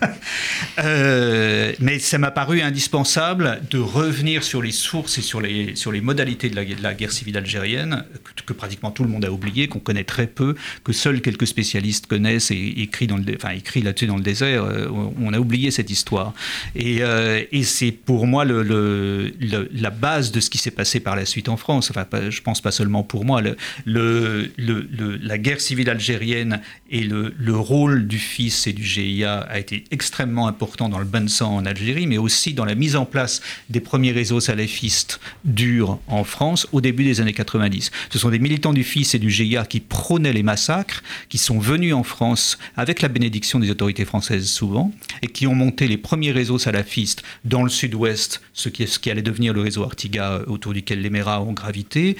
euh, 0.79 1.72
mais 1.81 1.99
ça 1.99 2.18
m'a 2.18 2.31
paru 2.31 2.61
indispensable 2.61 3.61
de 3.70 3.79
revenir 3.79 4.44
sur 4.44 4.62
les 4.62 4.70
sources 4.70 5.18
et 5.18 5.22
sur 5.22 5.40
les, 5.40 5.75
sur 5.77 5.92
les 5.92 6.01
modalités 6.01 6.49
de 6.51 6.57
la, 6.57 6.64
de 6.64 6.83
la 6.83 6.94
guerre 6.94 7.12
civile 7.12 7.37
algérienne, 7.37 8.05
que, 8.22 8.42
que, 8.42 8.53
pratiquement 8.53 8.90
tout 8.90 9.03
le 9.03 9.09
monde 9.09 9.25
a 9.25 9.33
oublié, 9.33 9.68
qu'on 9.68 9.79
connaît 9.79 10.05
très 10.05 10.27
peu, 10.27 10.55
que 10.85 10.92
seuls 10.92 11.20
quelques 11.20 11.46
spécialistes 11.46 12.07
connaissent 12.07 12.51
et, 12.51 12.76
écrit, 12.77 13.07
dans 13.07 13.17
le, 13.17 13.25
enfin, 13.35 13.51
écrit 13.51 13.83
là-dessus 13.83 14.07
dans 14.07 14.17
le 14.17 14.23
désert, 14.23 14.65
euh, 14.65 14.89
on 15.21 15.33
a 15.33 15.39
oublié 15.39 15.71
cette 15.71 15.91
histoire. 15.91 16.35
Et, 16.75 16.99
euh, 17.01 17.43
et 17.53 17.65
c'est 17.65 17.93
pour 17.93 18.27
moi 18.27 18.45
le, 18.45 19.33
la 19.73 19.91
base 19.91 20.33
de 20.33 20.41
ce 20.41 20.51
qui 20.51 20.59
s'est 20.59 20.71
passé 20.71 21.01
par 21.01 21.17
la 21.17 21.27
suite 21.27 21.49
en 21.49 21.57
France. 21.57 21.91
Enfin, 21.91 22.07
je 22.29 22.41
pense 22.41 22.61
pas 22.61 22.71
seulement 22.71 23.03
pour 23.03 23.25
moi. 23.25 23.43
Le, 23.85 24.51
la 24.57 25.39
guerre 25.39 25.61
civile 25.61 25.91
algérienne 25.91 26.61
et 26.91 27.01
le, 27.03 27.57
rôle 27.57 28.07
du 28.07 28.19
fils 28.19 28.67
et 28.67 28.73
du 28.73 28.85
GIA 28.85 29.39
a 29.39 29.59
été 29.59 29.85
extrêmement 29.91 30.47
important 30.47 30.89
dans 30.89 30.99
le 30.99 31.05
bain 31.05 31.23
de 31.23 31.29
sang 31.29 31.57
en 31.57 31.65
Algérie, 31.65 32.07
mais 32.07 32.19
aussi 32.19 32.53
dans 32.53 32.67
la 32.67 32.75
mise 32.75 32.97
en 32.97 33.07
place 33.07 33.41
des 33.71 33.81
premiers 33.81 34.12
réseaux 34.12 34.41
salafistes 34.41 35.21
durs 35.45 35.99
en 36.07 36.23
France 36.23 36.69
au 36.73 36.81
début 36.81 37.05
des 37.05 37.21
années 37.21 37.33
90. 37.33 37.91
Ce 38.11 38.19
sont 38.19 38.31
des 38.31 38.39
militants 38.39 38.75
du 38.75 38.85
fils 38.85 39.15
et 39.15 39.19
du 39.19 39.31
GIA 39.31 39.65
qui 39.65 39.81
prônaient 39.81 40.33
les 40.33 40.43
massacres, 40.43 41.03
qui 41.29 41.39
sont 41.39 41.59
venus 41.59 41.95
en 41.95 42.03
France 42.03 42.59
avec 42.76 43.02
la 43.02 43.09
bénédiction 43.09 43.59
des 43.59 43.70
autorités 43.70 44.05
françaises 44.05 44.48
souvent, 44.48 44.92
et 45.22 45.29
qui 45.29 45.46
ont 45.46 45.55
monté 45.55 45.88
les 45.88 45.96
premiers 45.96 46.33
réseaux 46.33 46.59
salafistes 46.59 47.22
dans 47.44 47.62
le 47.62 47.70
sud-ouest, 47.70 48.40
ce 48.52 48.68
qui, 48.68 49.11
allait 49.11 49.22
devenir 49.22 49.52
le 49.52 49.61
réseau 49.61 49.85
Artiga 49.85 50.40
autour 50.46 50.72
duquel 50.72 51.00
les 51.00 51.11
Méras 51.11 51.40
ont 51.40 51.52
gravité, 51.52 52.16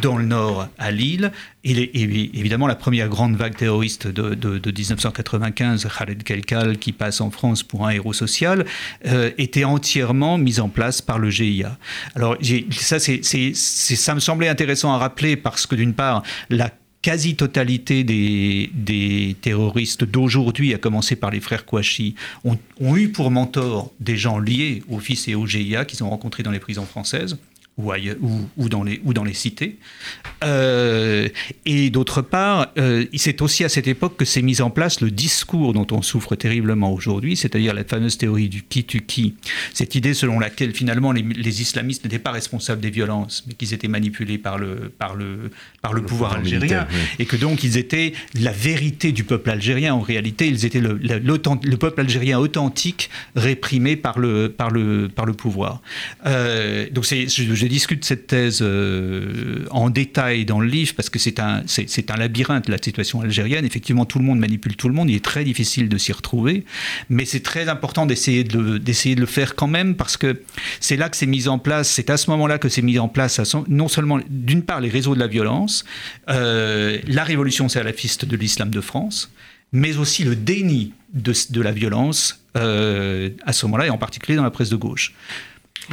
dans 0.00 0.16
le 0.16 0.24
nord 0.24 0.68
à 0.78 0.90
Lille. 0.90 1.32
Et, 1.64 2.00
évidemment, 2.38 2.66
la 2.66 2.74
première 2.74 3.08
grande 3.08 3.36
vague 3.36 3.56
terroriste 3.56 4.06
de, 4.06 4.34
de, 4.34 4.70
1995, 4.70 5.88
Khaled 5.98 6.22
Kelkal, 6.22 6.78
qui 6.78 6.92
passe 6.92 7.20
en 7.20 7.30
France 7.30 7.62
pour 7.62 7.86
un 7.86 7.90
héros 7.90 8.12
social, 8.12 8.64
euh, 9.06 9.30
était 9.36 9.64
entièrement 9.64 10.38
mise 10.38 10.60
en 10.60 10.68
place 10.68 11.02
par 11.02 11.18
le 11.18 11.30
GIA. 11.30 11.76
Alors, 12.14 12.36
ça, 12.70 12.98
ça 12.98 14.14
me 14.14 14.20
semblait 14.20 14.48
intéressant 14.48 14.92
à 14.92 14.98
rappeler 14.98 15.36
parce 15.36 15.66
que, 15.66 15.74
d'une 15.74 15.94
part, 15.94 16.22
la 16.48 16.70
quasi-totalité 17.02 18.04
des, 18.04 19.36
terroristes 19.40 20.04
d'aujourd'hui, 20.04 20.74
à 20.74 20.78
commencer 20.78 21.16
par 21.16 21.30
les 21.30 21.40
frères 21.40 21.64
Kouachi, 21.64 22.14
ont, 22.44 22.58
eu 22.94 23.08
pour 23.08 23.30
mentor 23.30 23.90
des 24.00 24.16
gens 24.16 24.38
liés 24.38 24.82
au 24.88 24.98
FIS 24.98 25.24
et 25.28 25.34
au 25.34 25.46
GIA 25.46 25.84
qu'ils 25.84 26.04
ont 26.04 26.10
rencontrés 26.10 26.42
dans 26.42 26.50
les 26.50 26.60
prisons 26.60 26.84
françaises. 26.84 27.38
Ou, 27.76 27.92
ailleurs, 27.92 28.16
ou, 28.20 28.40
ou, 28.56 28.68
dans, 28.68 28.82
les, 28.82 29.00
ou 29.04 29.14
dans 29.14 29.24
les 29.24 29.34
cités. 29.34 29.78
Euh, 30.44 31.28
et 31.64 31.90
d'autre 31.90 32.22
part, 32.22 32.68
euh, 32.78 33.06
c'est 33.14 33.42
aussi 33.42 33.64
à 33.64 33.68
cette 33.68 33.86
époque 33.86 34.16
que 34.16 34.24
s'est 34.24 34.42
mis 34.42 34.60
en 34.60 34.70
place 34.70 35.00
le 35.00 35.10
discours 35.10 35.72
dont 35.72 35.86
on 35.90 36.02
souffre 36.02 36.34
terriblement 36.36 36.92
aujourd'hui, 36.92 37.36
c'est-à-dire 37.36 37.74
la 37.74 37.84
fameuse 37.84 38.18
théorie 38.18 38.48
du 38.48 38.62
qui 38.62 38.84
tu 38.84 39.00
qui, 39.00 39.34
cette 39.72 39.94
idée 39.94 40.14
selon 40.14 40.38
laquelle 40.38 40.74
finalement 40.74 41.12
les, 41.12 41.22
les 41.22 41.62
islamistes 41.62 42.04
n'étaient 42.04 42.18
pas 42.18 42.32
responsables 42.32 42.80
des 42.80 42.90
violences, 42.90 43.44
mais 43.46 43.54
qu'ils 43.54 43.74
étaient 43.74 43.88
manipulés 43.88 44.38
par 44.38 44.58
le, 44.58 44.92
par 44.98 45.14
le, 45.14 45.50
par 45.80 45.92
le, 45.92 46.00
le 46.00 46.06
pouvoir, 46.06 46.34
algérien, 46.34 46.86
oui. 46.90 46.98
et 47.18 47.26
que 47.26 47.36
donc 47.36 47.64
ils 47.64 47.76
étaient 47.76 48.12
la 48.34 48.52
vérité 48.52 49.12
du 49.12 49.24
peuple 49.24 49.50
algérien. 49.50 49.94
En 49.94 50.00
réalité, 50.00 50.48
ils 50.48 50.64
étaient 50.66 50.80
le, 50.80 50.98
le, 51.02 51.18
le 51.18 51.76
peuple 51.76 52.00
algérien 52.00 52.38
authentique 52.38 53.10
réprimé 53.36 53.96
par 53.96 54.18
le, 54.18 54.50
par 54.50 54.70
le, 54.70 55.08
par 55.08 55.26
le 55.26 55.32
pouvoir. 55.32 55.80
Euh, 56.26 56.88
donc 56.90 57.04
je, 57.04 57.59
je, 57.60 57.66
discute 57.66 58.04
cette 58.04 58.26
thèse 58.26 58.60
euh, 58.62 59.64
en 59.70 59.90
détail 59.90 60.44
dans 60.44 60.60
le 60.60 60.68
livre 60.68 60.94
parce 60.94 61.10
que 61.10 61.18
c'est 61.18 61.40
un, 61.40 61.62
c'est, 61.66 62.10
un 62.10 62.16
labyrinthe, 62.16 62.68
la 62.68 62.78
situation 62.78 63.20
algérienne. 63.20 63.64
Effectivement, 63.64 64.04
tout 64.04 64.18
le 64.18 64.24
monde 64.24 64.38
manipule 64.38 64.76
tout 64.76 64.88
le 64.88 64.94
monde. 64.94 65.10
Il 65.10 65.16
est 65.16 65.24
très 65.24 65.44
difficile 65.44 65.88
de 65.88 65.98
s'y 65.98 66.12
retrouver. 66.12 66.64
Mais 67.08 67.24
c'est 67.24 67.40
très 67.40 67.68
important 67.68 68.06
d'essayer 68.06 68.44
de, 68.44 68.78
d'essayer 68.78 69.14
de 69.14 69.20
le 69.20 69.26
faire 69.26 69.54
quand 69.54 69.68
même 69.68 69.94
parce 69.94 70.16
que 70.16 70.42
c'est 70.80 70.96
là 70.96 71.08
que 71.08 71.16
c'est 71.16 71.26
mis 71.26 71.48
en 71.48 71.58
place, 71.58 71.88
c'est 71.88 72.10
à 72.10 72.16
ce 72.16 72.30
moment-là 72.30 72.58
que 72.58 72.68
c'est 72.68 72.82
mis 72.82 72.98
en 72.98 73.08
place 73.08 73.40
non 73.68 73.88
seulement, 73.88 74.18
d'une 74.28 74.62
part, 74.62 74.80
les 74.80 74.88
réseaux 74.88 75.14
de 75.14 75.20
la 75.20 75.26
violence, 75.26 75.84
euh, 76.28 76.98
la 77.06 77.24
révolution 77.24 77.68
salafiste 77.68 78.24
de 78.24 78.36
l'islam 78.36 78.70
de 78.70 78.80
France, 78.80 79.32
mais 79.72 79.96
aussi 79.96 80.24
le 80.24 80.36
déni 80.36 80.92
de, 81.12 81.32
de 81.50 81.60
la 81.60 81.72
violence 81.72 82.44
euh, 82.56 83.30
à 83.44 83.52
ce 83.52 83.66
moment-là, 83.66 83.86
et 83.86 83.90
en 83.90 83.98
particulier 83.98 84.36
dans 84.36 84.42
la 84.42 84.50
presse 84.50 84.70
de 84.70 84.76
gauche. 84.76 85.14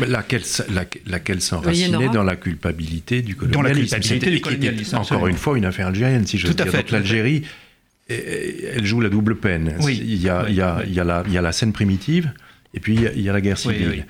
Laquelle, 0.08 0.44
la, 0.70 0.86
laquelle 1.06 1.42
s'enracinait 1.42 2.10
dans 2.10 2.24
la 2.24 2.36
culpabilité 2.36 3.22
du 3.22 3.36
colonialisme. 3.36 3.64
Dans 3.64 3.98
la 3.98 4.00
culpabilité 4.00 4.32
du 4.32 4.42
colonialisme. 4.42 4.98
Encore 4.98 5.28
une 5.28 5.38
fois, 5.38 5.58
une 5.58 5.66
affaire 5.66 5.88
algérienne, 5.88 6.28
si 6.28 6.38
je 6.38 6.48
veux 6.48 6.54
dire. 6.54 6.68
Fait, 6.68 6.78
Donc 6.78 6.92
l'Algérie, 6.92 7.44
elle 8.10 8.86
joue 8.86 9.02
la 9.02 9.10
double 9.10 9.38
peine. 9.38 9.76
Oui, 9.82 10.00
il, 10.02 10.22
y 10.22 10.30
a, 10.30 10.44
oui, 10.44 10.50
il, 10.50 10.56
y 10.56 10.62
a, 10.62 10.78
oui. 10.78 10.84
il, 10.88 10.94
y 10.94 11.00
a 11.00 11.04
la, 11.04 11.24
il 11.26 11.34
y 11.34 11.38
a 11.38 11.42
la 11.42 11.52
scène 11.52 11.74
primitive, 11.74 12.32
et 12.74 12.80
puis 12.80 12.96
il 12.96 13.22
y 13.22 13.30
a, 13.30 13.34
la 13.34 13.42
guerre 13.42 13.58
civile. 13.58 13.90
Oui, 13.90 14.04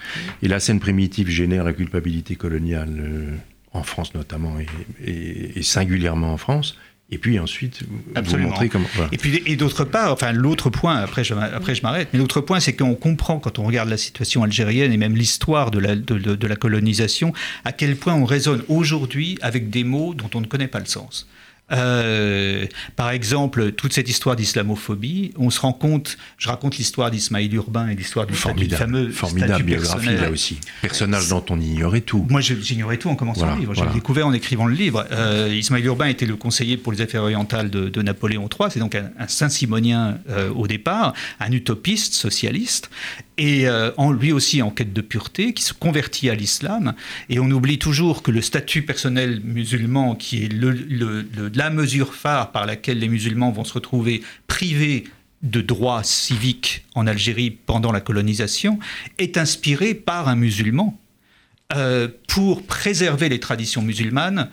et 0.43 0.47
la 0.47 0.59
scène 0.59 0.79
primitive 0.79 1.29
génère 1.29 1.63
la 1.63 1.73
culpabilité 1.73 2.35
coloniale, 2.35 2.89
euh, 2.99 3.35
en 3.73 3.83
France 3.83 4.13
notamment, 4.13 4.59
et, 4.59 4.67
et, 5.05 5.59
et 5.59 5.63
singulièrement 5.63 6.33
en 6.33 6.37
France. 6.37 6.77
Et 7.09 7.17
puis 7.17 7.39
ensuite, 7.39 7.83
vous 7.83 8.37
montrez 8.37 8.67
comment. 8.67 8.87
Voilà. 8.93 9.09
Et 9.13 9.17
puis, 9.17 9.41
et 9.45 9.55
d'autre 9.55 9.85
part, 9.85 10.11
enfin, 10.11 10.33
l'autre 10.33 10.69
point, 10.69 10.97
après 10.97 11.23
je, 11.23 11.33
après 11.33 11.73
je 11.73 11.81
m'arrête, 11.81 12.09
mais 12.11 12.19
l'autre 12.19 12.41
point, 12.41 12.59
c'est 12.59 12.75
qu'on 12.75 12.95
comprend 12.95 13.39
quand 13.39 13.59
on 13.59 13.63
regarde 13.63 13.87
la 13.87 13.95
situation 13.95 14.43
algérienne 14.43 14.91
et 14.91 14.97
même 14.97 15.15
l'histoire 15.15 15.71
de 15.71 15.79
la, 15.79 15.95
de, 15.95 16.17
de, 16.17 16.35
de 16.35 16.47
la 16.47 16.55
colonisation, 16.57 17.31
à 17.63 17.71
quel 17.71 17.95
point 17.95 18.13
on 18.13 18.25
raisonne 18.25 18.61
aujourd'hui 18.67 19.37
avec 19.41 19.69
des 19.69 19.85
mots 19.85 20.13
dont 20.13 20.29
on 20.33 20.41
ne 20.41 20.47
connaît 20.47 20.67
pas 20.67 20.79
le 20.79 20.85
sens. 20.85 21.27
Euh, 21.71 22.65
par 22.95 23.09
exemple, 23.11 23.71
toute 23.73 23.93
cette 23.93 24.07
histoire 24.07 24.35
d'islamophobie, 24.35 25.33
on 25.37 25.49
se 25.49 25.59
rend 25.59 25.73
compte, 25.73 26.17
je 26.37 26.47
raconte 26.47 26.77
l'histoire 26.77 27.11
d'Ismaïl 27.11 27.53
Urbain 27.53 27.89
et 27.89 27.95
l'histoire 27.95 28.25
du, 28.25 28.33
formidable, 28.33 28.79
fameux 28.79 29.09
formidable 29.11 29.63
biographie 29.63 30.15
là 30.15 30.29
aussi. 30.29 30.59
Personnage 30.81 31.27
dont 31.29 31.43
on 31.49 31.59
ignorait 31.59 32.01
tout. 32.01 32.25
Moi, 32.29 32.41
j'ignorais 32.41 32.97
tout 32.97 33.09
en 33.09 33.15
commençant 33.15 33.41
voilà, 33.41 33.55
le 33.55 33.59
livre. 33.61 33.73
Voilà. 33.73 33.91
J'ai 33.91 33.99
découvert 33.99 34.27
en 34.27 34.33
écrivant 34.33 34.65
le 34.65 34.75
livre. 34.75 35.05
Euh, 35.11 35.53
Ismaïl 35.53 35.85
Urbain 35.85 36.07
était 36.07 36.25
le 36.25 36.37
conseiller 36.37 36.77
pour 36.77 36.91
les 36.91 37.01
affaires 37.01 37.23
orientales 37.23 37.69
de, 37.69 37.89
de 37.89 38.01
Napoléon 38.01 38.47
III. 38.47 38.69
C'est 38.71 38.79
donc 38.79 38.95
un, 38.95 39.11
un 39.19 39.27
Saint-Simonien 39.27 40.19
euh, 40.29 40.49
au 40.51 40.67
départ, 40.67 41.13
un 41.39 41.51
utopiste 41.51 42.13
socialiste, 42.13 42.89
et 43.37 43.67
euh, 43.67 43.91
en, 43.97 44.11
lui 44.11 44.31
aussi 44.31 44.61
en 44.61 44.71
quête 44.71 44.93
de 44.93 45.01
pureté, 45.01 45.53
qui 45.53 45.63
se 45.63 45.73
convertit 45.73 46.29
à 46.29 46.35
l'islam. 46.35 46.93
Et 47.29 47.39
on 47.39 47.49
oublie 47.51 47.79
toujours 47.79 48.23
que 48.23 48.31
le 48.31 48.41
statut 48.41 48.81
personnel 48.81 49.41
musulman, 49.43 50.15
qui 50.15 50.43
est 50.43 50.53
la 50.53 51.69
mesure 51.69 52.13
phare 52.13 52.51
par 52.51 52.65
laquelle 52.65 52.99
les 52.99 53.09
musulmans 53.09 53.51
vont 53.51 53.63
se 53.63 53.73
retrouver 53.73 54.23
privés 54.47 55.05
de 55.43 55.61
droits 55.61 56.03
civiques 56.03 56.85
en 56.95 57.05
Algérie 57.05 57.51
pendant 57.51 57.91
la 57.91 58.01
colonisation, 58.01 58.79
est 59.19 59.37
inspiré 59.37 59.93
par 59.93 60.27
un 60.27 60.35
musulman. 60.35 60.97
Euh, 61.75 62.07
pour 62.29 62.63
préserver 62.63 63.27
les 63.27 63.41
traditions 63.41 63.81
musulmanes 63.81 64.49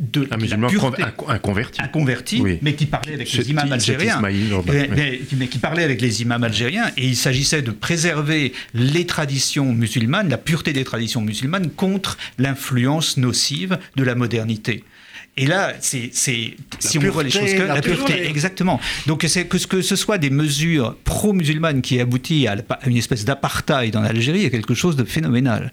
de 0.00 0.26
un 0.30 0.38
musulman 0.38 0.68
pureté, 0.68 1.02
un, 1.02 1.38
converti, 1.38 1.80
un 1.82 1.88
converti 1.88 2.40
oui. 2.40 2.58
mais 2.62 2.74
qui 2.74 2.86
parlait 2.86 3.12
avec 3.12 3.30
les 3.30 3.50
imams 3.50 3.70
algériens, 3.70 4.20
mais, 4.22 4.88
mais, 4.88 5.20
mais, 5.36 5.46
qui 5.46 5.58
parlait 5.58 5.84
avec 5.84 6.00
les 6.00 6.22
imams 6.22 6.42
algériens, 6.42 6.90
et 6.96 7.06
il 7.06 7.16
s'agissait 7.16 7.60
de 7.60 7.70
préserver 7.70 8.54
les 8.72 9.04
traditions 9.04 9.74
musulmanes, 9.74 10.30
la 10.30 10.38
pureté 10.38 10.72
des 10.72 10.84
traditions 10.84 11.20
musulmanes 11.20 11.70
contre 11.70 12.16
l'influence 12.38 13.18
nocive 13.18 13.78
de 13.96 14.02
la 14.02 14.14
modernité. 14.14 14.84
Et 15.36 15.46
là, 15.46 15.74
c'est 15.80 16.10
si 16.12 16.56
pureté, 16.78 17.08
on 17.08 17.12
voit 17.12 17.22
les 17.22 17.30
choses 17.30 17.52
que 17.52 17.62
la, 17.62 17.74
la 17.74 17.80
pureté, 17.80 18.04
pureté. 18.04 18.28
exactement. 18.28 18.80
Donc 19.06 19.24
c'est 19.28 19.46
que, 19.46 19.56
que 19.66 19.80
ce 19.80 19.96
soit 19.96 20.18
des 20.18 20.30
mesures 20.30 20.96
pro-musulmanes 21.04 21.82
qui 21.82 22.00
aboutissent 22.00 22.48
à, 22.48 22.56
une 22.86 22.96
espèce 22.96 23.24
d'apartheid 23.24 23.96
en 23.96 24.02
Algérie, 24.02 24.44
est 24.44 24.50
quelque 24.50 24.74
chose 24.74 24.96
de 24.96 25.04
phénoménal 25.04 25.72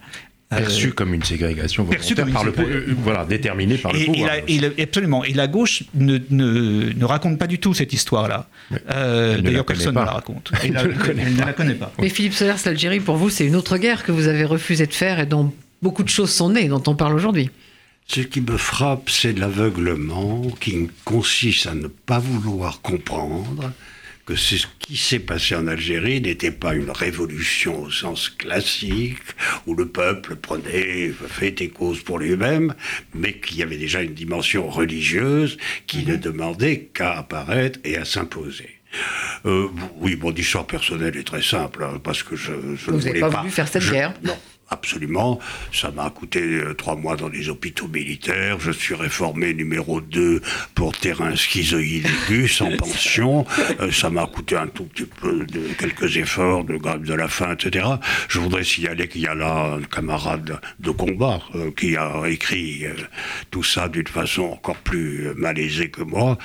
perçu 0.50 0.88
euh, 0.88 0.92
comme 0.92 1.14
une 1.14 1.24
ségrégation 1.24 1.84
volontaire 1.84 2.26
par 2.32 2.44
le 2.44 2.54
euh, 2.58 2.96
voilà 3.04 3.26
déterminée 3.26 3.78
par 3.78 3.94
et, 3.94 4.00
le 4.00 4.06
pouvoir. 4.06 4.32
Et 4.48 4.60
la, 4.60 4.68
et 4.78 4.84
absolument. 4.84 5.24
Et 5.24 5.34
la 5.34 5.48
gauche 5.48 5.84
ne, 5.94 6.18
ne, 6.30 6.94
ne 6.94 7.06
raconte 7.06 7.38
pas 7.38 7.48
du 7.48 7.60
tout 7.60 7.74
cette 7.74 7.94
histoire-là. 7.94 8.48
Euh, 8.92 9.40
D'ailleurs, 9.42 9.66
personne 9.66 9.94
pas. 9.94 10.02
ne 10.02 10.06
la 10.06 10.12
raconte. 10.14 10.52
Elle, 10.64 10.74
la, 10.74 10.84
elle 10.84 11.36
ne 11.36 11.40
la 11.40 11.54
connaît 11.54 11.76
pas. 11.76 11.92
Mais 12.00 12.10
Philippe 12.10 12.34
Solers, 12.34 12.56
l'Algérie, 12.66 13.00
pour 13.00 13.18
vous, 13.18 13.30
c'est 13.30 13.46
une 13.46 13.56
autre 13.56 13.78
guerre 13.78 14.04
que 14.04 14.12
vous 14.12 14.28
avez 14.28 14.46
refusé 14.46 14.86
de 14.88 14.94
faire 14.94 15.20
et 15.20 15.26
dont 15.26 15.54
beaucoup 15.82 16.04
de 16.04 16.10
choses 16.10 16.32
sont 16.32 16.50
nées, 16.50 16.68
dont 16.68 16.84
on 16.88 16.96
parle 16.96 17.16
aujourd'hui. 17.16 17.50
Ce 18.08 18.22
qui 18.22 18.40
me 18.40 18.56
frappe, 18.56 19.10
c'est 19.10 19.38
l'aveuglement 19.38 20.44
qui 20.62 20.90
consiste 21.04 21.68
à 21.68 21.76
ne 21.76 21.88
pas 21.88 22.20
vouloir 22.20 22.82
comprendre 22.82 23.74
que 24.28 24.36
ce 24.36 24.56
qui 24.80 24.98
s'est 24.98 25.20
passé 25.20 25.56
en 25.56 25.68
Algérie 25.68 26.20
n'était 26.20 26.52
pas 26.52 26.76
une 26.76 26.92
révolution 26.92 27.84
au 27.84 27.90
sens 27.90 28.30
classique, 28.30 29.20
où 29.66 29.74
le 29.74 29.88
peuple 29.88 30.36
prenait 30.36 31.12
fait 31.30 31.62
et 31.62 31.70
cause 31.70 32.02
pour 32.02 32.20
lui-même, 32.20 32.76
mais 33.16 33.40
qu'il 33.40 33.58
y 33.58 33.64
avait 33.64 33.78
déjà 33.78 34.02
une 34.02 34.14
dimension 34.14 34.68
religieuse 34.68 35.58
qui 35.88 36.00
mmh. 36.00 36.10
ne 36.10 36.16
demandait 36.18 36.90
qu'à 36.94 37.18
apparaître 37.18 37.80
et 37.86 37.96
à 37.96 38.04
s'imposer. 38.04 38.70
Euh, 39.46 39.70
oui, 39.96 40.18
mon 40.18 40.34
histoire 40.34 40.68
personnelle 40.68 41.16
est 41.16 41.28
très 41.28 41.42
simple, 41.42 41.86
hein, 41.86 42.02
parce 42.04 42.22
que 42.22 42.36
je, 42.36 42.52
je 42.76 42.92
Vous 42.92 42.98
ne 42.98 43.02
voulais 43.02 43.20
pas, 43.22 43.30
pas 43.30 43.40
voulu 43.40 43.52
faire 43.52 43.68
cette 43.70 43.82
je, 43.82 43.94
guerre 43.94 44.14
Non, 44.24 44.38
Absolument. 44.70 45.40
Ça 45.74 45.92
m'a 45.92 46.10
coûté 46.10 46.42
euh, 46.42 46.74
trois 46.74 46.96
mois 46.96 47.16
dans 47.16 47.30
les 47.30 47.50
hôpitaux 47.50 47.88
militaires. 47.88 48.60
Je 48.60 48.72
suis 48.72 48.96
réformé 48.96 49.54
numéro 49.54 50.02
2 50.02 50.42
pour 50.76 50.98
terrain 50.98 51.36
schizoïde 51.36 52.06
aigu, 52.06 52.48
sans 52.48 52.72
pension. 52.78 53.46
Euh, 53.80 53.92
ça 53.92 54.10
m'a 54.10 54.26
coûté 54.26 54.56
un 54.56 54.68
tout 54.68 54.86
petit 54.86 55.06
peu 55.06 55.46
de 55.46 55.62
quelques 55.80 56.18
efforts 56.18 56.64
de 56.66 56.78
grève 56.78 57.04
de 57.04 57.14
la 57.14 57.28
faim, 57.28 57.54
etc. 57.54 57.86
Je 58.28 58.40
voudrais 58.40 58.64
signaler 58.64 59.08
qu'il 59.08 59.22
y 59.22 59.28
a 59.28 59.36
là 59.36 59.78
un 59.80 59.82
camarade 59.84 60.60
de 60.80 60.92
combat 60.92 61.40
euh, 61.56 61.72
qui 61.72 61.96
a 61.96 62.24
écrit 62.28 62.86
euh, 62.86 62.94
tout 63.52 63.64
ça 63.64 63.88
d'une 63.88 64.08
façon 64.08 64.44
encore 64.44 64.78
plus 64.78 65.30
malaisée 65.36 65.90
que 65.90 66.02
moi, 66.02 66.38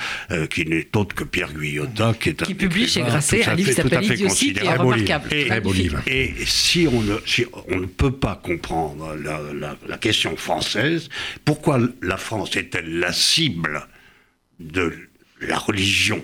qui 0.49 0.65
n'est 0.65 0.87
autre 0.95 1.15
que 1.15 1.23
Pierre 1.23 1.53
Guyotat, 1.53 2.13
qui 2.19 2.29
est 2.29 2.43
qui 2.43 2.53
publie 2.53 2.87
chez 2.87 3.01
Grasset 3.01 3.47
un 3.47 3.55
livre 3.55 3.69
qui 3.69 3.75
s'appelle 3.75 4.03
Idiotie, 4.03 4.53
qui 4.53 4.65
est 4.65 4.75
remarquable. 4.75 5.29
Et, 5.31 5.49
livre. 5.73 6.01
Et 6.07 6.33
si 6.45 6.87
on 6.91 7.01
ne, 7.01 7.17
si 7.25 7.45
on 7.67 7.79
ne 7.79 7.85
peut 7.85 8.11
pas 8.13 8.39
comprendre 8.41 9.15
la, 9.15 9.97
question 9.97 10.35
française. 10.35 11.09
Pourquoi 11.45 11.79
la 12.01 12.17
France 12.17 12.55
est-elle 12.55 12.99
la 12.99 13.13
cible 13.13 13.87
de 14.59 14.93
la 15.41 15.57
religion 15.57 16.23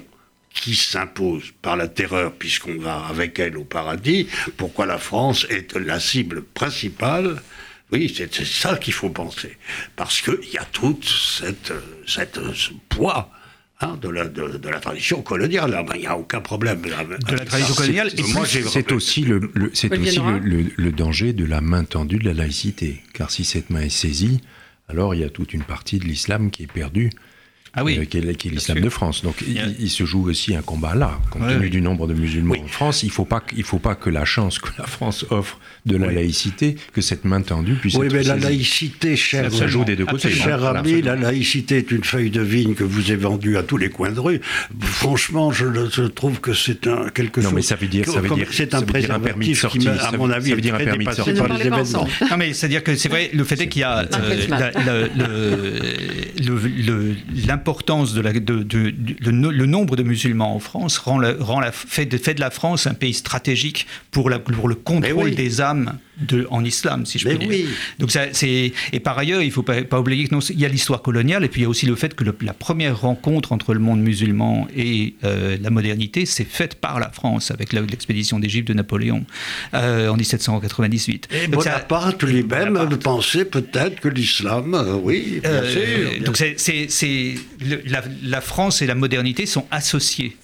qui 0.53 0.75
s'impose 0.75 1.53
par 1.61 1.77
la 1.77 1.87
terreur 1.87 2.33
puisqu'on 2.33 2.77
va 2.77 3.05
avec 3.05 3.39
elle 3.39 3.57
au 3.57 3.63
paradis 3.63 4.27
Pourquoi 4.57 4.85
la 4.85 4.97
France 4.97 5.45
est 5.49 5.75
la 5.75 5.99
cible 5.99 6.43
principale? 6.43 7.41
Oui, 7.91 8.13
c'est 8.15 8.33
ça 8.45 8.77
qu'il 8.77 8.93
faut 8.93 9.09
penser. 9.09 9.57
Parce 9.95 10.21
qu'il 10.21 10.49
y 10.53 10.57
a 10.57 10.65
tout 10.65 10.99
cette, 11.03 11.73
ce 12.05 12.71
poids 12.87 13.31
Hein, 13.81 13.97
de, 14.01 14.09
la, 14.09 14.25
de, 14.25 14.57
de, 14.57 14.69
la, 14.69 14.81
tradition 14.81 15.21
coloniale. 15.21 15.85
Il 15.95 16.01
n'y 16.01 16.07
a 16.07 16.17
aucun 16.17 16.41
problème. 16.41 16.81
De 16.81 17.35
la 17.35 17.45
tradition 17.45 17.75
coloniale. 17.75 18.11
C'est 18.11 18.91
aussi, 18.91 19.21
le, 19.21 19.39
le 19.53 19.71
c'est 19.73 19.97
aussi 19.97 20.19
le, 20.19 20.65
le, 20.75 20.91
danger 20.91 21.31
de 21.31 21.45
la 21.45 21.61
main 21.61 21.85
tendue 21.85 22.19
de 22.19 22.25
la 22.25 22.33
laïcité. 22.33 23.01
Car 23.13 23.31
si 23.31 23.45
cette 23.45 23.69
main 23.69 23.83
est 23.83 23.89
saisie, 23.89 24.41
alors 24.89 25.15
il 25.15 25.21
y 25.21 25.23
a 25.23 25.29
toute 25.29 25.53
une 25.53 25.63
partie 25.63 25.97
de 25.97 26.03
l'islam 26.03 26.51
qui 26.51 26.63
est 26.63 26.71
perdue. 26.71 27.09
Ah 27.79 27.83
oui. 27.83 27.97
euh, 27.99 28.05
qui 28.05 28.17
est, 28.17 28.21
est 28.25 28.43
l'islam 28.49 28.79
de 28.81 28.89
France. 28.89 29.23
Donc 29.23 29.35
il, 29.79 29.89
se 29.89 30.03
joue 30.05 30.29
aussi 30.29 30.55
un 30.55 30.61
combat 30.61 30.95
là, 30.95 31.19
compte 31.31 31.43
Ouais, 31.43 31.53
tenu 31.53 31.65
oui. 31.65 31.69
du 31.69 31.81
nombre 31.81 32.07
de 32.07 32.13
musulmans 32.13 32.53
Oui. 32.53 32.61
en 32.63 32.67
France. 32.67 33.03
Il 33.03 33.11
faut 33.11 33.25
pas, 33.25 33.39
que- 33.39 33.55
il 33.55 33.63
faut 33.63 33.79
pas 33.79 33.95
que 33.95 34.09
la 34.09 34.25
chance 34.25 34.59
que 34.59 34.69
la 34.77 34.85
France 34.87 35.25
offre 35.29 35.59
de 35.85 35.95
la 35.97 36.07
Oui. 36.07 36.15
laïcité, 36.15 36.75
que 36.93 37.01
cette 37.01 37.25
main 37.25 37.41
tendue 37.41 37.75
puisse 37.75 37.95
Oui, 37.95 38.07
être 38.07 38.13
mais 38.13 38.23
la 38.23 38.33
saisie. 38.35 38.45
laïcité, 38.45 39.15
cher, 39.15 39.51
Ça 39.51 39.67
joue 39.67 39.83
des 39.85 39.95
deux 39.95 40.05
côtés. 40.05 40.27
Absolument. 40.27 40.43
cher 40.43 40.65
ami, 40.65 41.01
la 41.01 41.15
laïcité 41.15 41.77
est 41.77 41.91
une 41.91 42.03
feuille 42.03 42.29
de 42.29 42.41
vigne 42.41 42.73
que 42.75 42.83
vous 42.83 43.01
avez 43.11 43.15
vendue 43.15 43.57
à 43.57 43.63
tous 43.63 43.77
les 43.77 43.89
coins 43.89 44.11
de 44.11 44.19
rue. 44.19 44.41
Franchement, 44.81 45.51
je, 45.51 45.65
trouve 46.07 46.39
que 46.39 46.53
c'est 46.53 46.85
un 46.87 47.09
quelque 47.09 47.39
Non, 47.39 47.47
chose. 47.49 47.55
mais 47.55 47.61
ça 47.61 47.75
veut 47.75 47.87
dire- 47.87 48.05
ça 48.05 48.19
veut 48.21 48.29
dire- 48.35 48.47
c'est 48.51 48.71
ça 48.71 48.77
un 48.77 48.81
un 49.15 49.19
permis 49.19 49.49
de 49.49 49.53
sortie, 49.55 49.79
qui, 49.79 49.85
ça 49.85 49.91
à 50.07 50.11
veut- 50.11 50.17
mon 50.17 50.29
ça 50.29 50.35
avis, 50.35 50.53
veut 50.53 50.61
dire 50.61 50.73
est 50.73 50.75
un 50.75 50.79
très 50.79 50.85
permis 50.85 51.05
de 51.05 51.09
dépassé 51.11 51.17
sortie. 51.35 51.39
par 51.39 51.49
Ne 51.49 51.53
les 51.57 51.67
événements. 51.67 52.07
Non, 52.31 52.37
mais 52.37 52.53
c'est-à-dire 52.53 52.83
que 52.83 52.95
c'est 52.95 53.09
vrai, 53.09 53.29
le 53.33 53.43
fait 53.43 53.59
est 53.61 53.67
qu'il 53.67 53.81
y 53.81 53.85
a 53.85 54.05
Marc 54.49 54.75
l'importance 57.69 58.13
de 58.15 58.21
la, 58.21 58.33
de, 58.33 58.39
de- 58.39 58.63
de- 58.63 59.15
le, 59.19 59.31
no- 59.31 59.51
le 59.51 59.65
nombre 59.67 59.95
de 59.95 60.01
musulmans 60.01 60.55
en 60.55 60.59
France 60.59 60.97
rend, 60.97 61.19
la- 61.19 61.35
rend 61.39 61.59
la, 61.59 61.71
fait, 61.71 62.07
de, 62.07 62.17
fait 62.17 62.33
de 62.33 62.39
la 62.39 62.49
France 62.49 62.87
un 62.87 62.95
pays 62.95 63.13
stratégique 63.13 63.85
pour, 64.09 64.29
la, 64.31 64.39
pour 64.39 64.67
le 64.67 64.73
contrôle 64.75 65.25
oui. 65.25 65.35
des 65.35 65.61
âmes 65.61 65.99
de, 66.19 66.47
en 66.49 66.63
islam, 66.65 67.05
si 67.05 67.19
je 67.19 67.27
Mais 67.27 67.35
puis 67.35 67.47
dire. 67.47 67.67
Donc 67.99 68.11
ça, 68.11 68.25
c'est 68.33 68.73
et 68.93 68.99
par 68.99 69.17
ailleurs, 69.17 69.41
il 69.41 69.51
faut 69.51 69.63
pas, 69.63 69.81
pas 69.83 69.99
oublier 69.99 70.27
que 70.27 70.33
non, 70.35 70.39
il 70.41 70.59
y 70.59 70.65
a 70.65 70.67
l'histoire 70.67 71.01
coloniale 71.01 71.43
et 71.43 71.47
puis 71.47 71.61
il 71.61 71.63
y 71.63 71.65
a 71.65 71.69
aussi 71.69 71.85
le 71.85 71.95
fait 71.95 72.13
que 72.15 72.23
le- 72.23 72.35
la 72.41 72.53
première 72.53 72.99
rencontre 72.99 73.51
entre 73.51 73.73
le 73.73 73.79
monde 73.79 74.01
musulman 74.01 74.67
et 74.75 75.15
euh, 75.23 75.57
la 75.61 75.69
modernité 75.69 76.25
s'est 76.25 76.43
faite 76.49 76.75
par 76.75 76.99
la 76.99 77.09
France 77.09 77.51
avec 77.51 77.73
l'expédition 77.73 78.39
d'Égypte 78.39 78.67
de 78.67 78.73
Napoléon 78.73 79.25
euh, 79.73 80.09
en 80.09 80.15
1798. 80.17 81.27
Et 81.31 81.47
Donc 81.47 81.63
Bonaparte 81.63 82.23
lui-même 82.23 82.97
pensait 83.01 83.45
peut-être 83.45 83.99
que 83.99 84.09
l'islam, 84.09 84.73
euh, 84.75 84.93
oui, 85.01 85.39
bien 85.41 85.63
sûr. 85.69 85.81
bien 86.11 86.23
donc 86.25 86.37
c'est, 86.37 86.55
c'est- 86.59 86.87
c'est- 86.89 87.35
le- 87.65 87.81
la, 87.85 88.03
la 88.23 88.41
France 88.41 88.81
et 88.81 88.85
la 88.87 88.95
modernité 88.95 89.45
sont 89.45 89.65
associées 89.71 90.35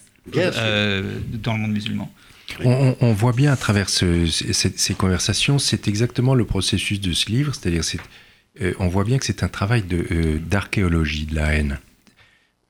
euh, 0.57 1.03
dans 1.43 1.53
le 1.53 1.59
monde 1.59 1.71
musulman. 1.71 2.11
On, 2.63 3.13
voit 3.13 3.33
bien 3.33 3.51
à 3.51 3.57
travers 3.57 3.89
ce- 3.89 4.27
ces, 4.27 4.93
conversations, 4.93 5.59
c'est 5.59 5.87
exactement 5.87 6.35
le 6.35 6.45
processus 6.45 7.01
de 7.01 7.11
ce 7.11 7.29
livre, 7.29 7.53
c'est-à-dire 7.53 7.83
c'est, 7.83 7.99
euh, 8.61 8.73
on 8.79 8.87
voit 8.87 9.03
bien 9.03 9.17
que 9.17 9.25
c'est 9.25 9.43
un 9.43 9.47
travail 9.47 9.83
euh, 9.91 10.37
d'archéologie 10.39 11.25
de 11.25 11.35
la 11.35 11.53
haine. 11.53 11.79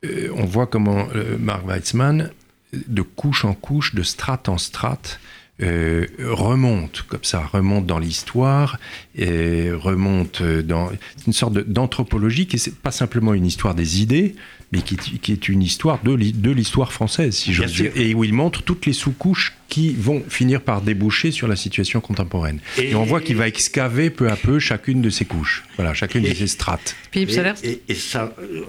Euh, 0.06 0.30
on 0.36 0.46
voit 0.46 0.68
comment 0.68 1.08
euh, 1.16 1.38
Mark 1.38 1.66
Weitzman, 1.68 2.32
de 2.74 3.02
couche 3.02 3.46
en 3.46 3.54
couche, 3.54 3.96
de 3.96 4.04
strate 4.04 4.50
en 4.50 4.58
strate, 4.58 5.20
euh, 5.62 6.06
remonte 6.20 7.04
comme 7.08 7.24
ça, 7.24 7.40
remonte 7.52 7.86
dans 7.86 8.00
l'histoire, 8.00 8.78
et 9.16 9.72
remonte 9.72 10.42
dans 10.44 10.90
c'est 11.18 11.28
une 11.28 11.34
sorte 11.34 11.54
d'anthropologie 11.54 12.46
qui 12.48 12.58
n'est 12.58 12.74
pas 12.84 12.92
simplement 12.92 13.34
une 13.34 13.46
histoire 13.46 13.74
des 13.76 14.02
idées, 14.02 14.36
mais 14.74 14.82
qui, 14.82 14.96
est- 14.96 15.18
qui 15.20 15.32
est 15.32 15.48
une 15.48 15.62
histoire 15.62 16.02
de, 16.04 16.12
l'hi- 16.14 16.34
de 16.34 16.52
l'histoire 16.52 16.92
française, 16.92 17.36
si 17.38 17.54
j'ose 17.54 17.72
dire, 17.72 17.92
et 17.96 18.14
où 18.14 18.24
il 18.26 18.34
montre 18.34 18.64
toutes 18.64 18.86
les 18.86 18.92
sous-couches 18.94 19.54
qui 19.70 19.94
vont 19.94 20.24
finir 20.28 20.60
par 20.62 20.82
déboucher 20.82 21.32
sur 21.32 21.48
la 21.48 21.56
situation 21.56 22.02
contemporaine. 22.02 22.60
Et, 22.78 22.90
Et- 22.90 22.96
on 22.96 23.04
voit 23.06 23.22
qu'il 23.22 23.38
va 23.38 23.48
excaver 23.48 24.10
peu 24.10 24.30
à 24.30 24.36
peu 24.36 24.60
chacune 24.60 25.02
de 25.02 25.10
ces 25.10 25.24
couches, 25.24 25.64
voilà, 25.78 25.94
chacune 25.94 26.24
de 26.24 26.34
ces 26.34 26.48
strates. 26.48 26.96
Philippe 27.12 27.30
Et, 27.64 27.82
et- 27.88 27.94
euh, 27.94 27.96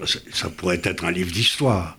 ça- 0.05 0.19
ça 0.31 0.49
pourrait 0.49 0.79
être 0.83 1.03
un 1.03 1.11
livre 1.11 1.31
d'histoire. 1.31 1.97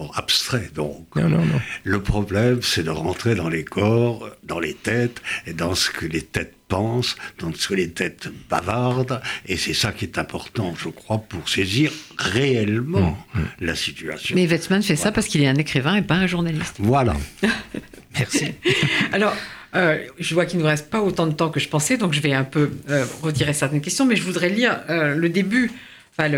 Bon, 0.00 0.10
abstrait, 0.14 0.70
donc. 0.74 1.14
Non, 1.14 1.28
non, 1.28 1.44
non. 1.44 1.60
Le 1.84 2.02
problème, 2.02 2.62
c'est 2.62 2.82
de 2.82 2.88
rentrer 2.88 3.34
dans 3.34 3.50
les 3.50 3.64
corps, 3.64 4.30
dans 4.42 4.58
les 4.58 4.72
têtes, 4.72 5.20
et 5.46 5.52
dans 5.52 5.74
ce 5.74 5.90
que 5.90 6.06
les 6.06 6.22
têtes 6.22 6.54
pensent, 6.68 7.16
dans 7.38 7.52
ce 7.52 7.68
que 7.68 7.74
les 7.74 7.90
têtes 7.90 8.28
bavardent. 8.48 9.20
Et 9.44 9.58
c'est 9.58 9.74
ça 9.74 9.92
qui 9.92 10.06
est 10.06 10.16
important, 10.16 10.74
je 10.74 10.88
crois, 10.88 11.18
pour 11.18 11.46
saisir 11.50 11.92
réellement 12.16 13.18
la 13.60 13.74
situation. 13.74 14.34
Mais 14.34 14.46
Wetzmann 14.46 14.82
fait 14.82 14.96
ça 14.96 15.12
parce 15.12 15.26
qu'il 15.26 15.42
est 15.42 15.48
un 15.48 15.56
écrivain 15.56 15.96
et 15.96 16.02
pas 16.02 16.14
un 16.14 16.26
journaliste. 16.26 16.76
Voilà. 16.78 17.14
Merci. 18.18 18.54
Alors, 19.12 19.34
euh, 19.74 19.98
je 20.18 20.32
vois 20.32 20.46
qu'il 20.46 20.60
ne 20.60 20.62
nous 20.62 20.68
reste 20.70 20.88
pas 20.88 21.02
autant 21.02 21.26
de 21.26 21.34
temps 21.34 21.50
que 21.50 21.60
je 21.60 21.68
pensais, 21.68 21.98
donc 21.98 22.14
je 22.14 22.20
vais 22.20 22.32
un 22.32 22.44
peu 22.44 22.70
euh, 22.88 23.04
retirer 23.20 23.52
certaines 23.52 23.82
questions, 23.82 24.06
mais 24.06 24.16
je 24.16 24.22
voudrais 24.22 24.48
lire 24.48 24.80
euh, 24.88 25.14
le 25.14 25.28
début, 25.28 25.70
enfin, 26.12 26.30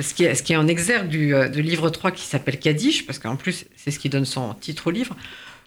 ce, 0.00 0.14
qui 0.14 0.24
est, 0.24 0.34
ce 0.34 0.42
qui 0.42 0.56
en 0.56 0.66
exergue 0.66 1.08
du, 1.08 1.34
euh, 1.34 1.48
livre 1.48 1.90
3 1.90 2.10
qui 2.10 2.24
s'appelle 2.24 2.58
Kaddish, 2.58 3.06
parce 3.06 3.18
qu'en 3.18 3.36
plus, 3.36 3.66
c'est 3.76 3.90
ce 3.90 3.98
qui 3.98 4.08
donne 4.08 4.24
son 4.24 4.54
titre 4.54 4.88
au 4.88 4.90
livre. 4.90 5.16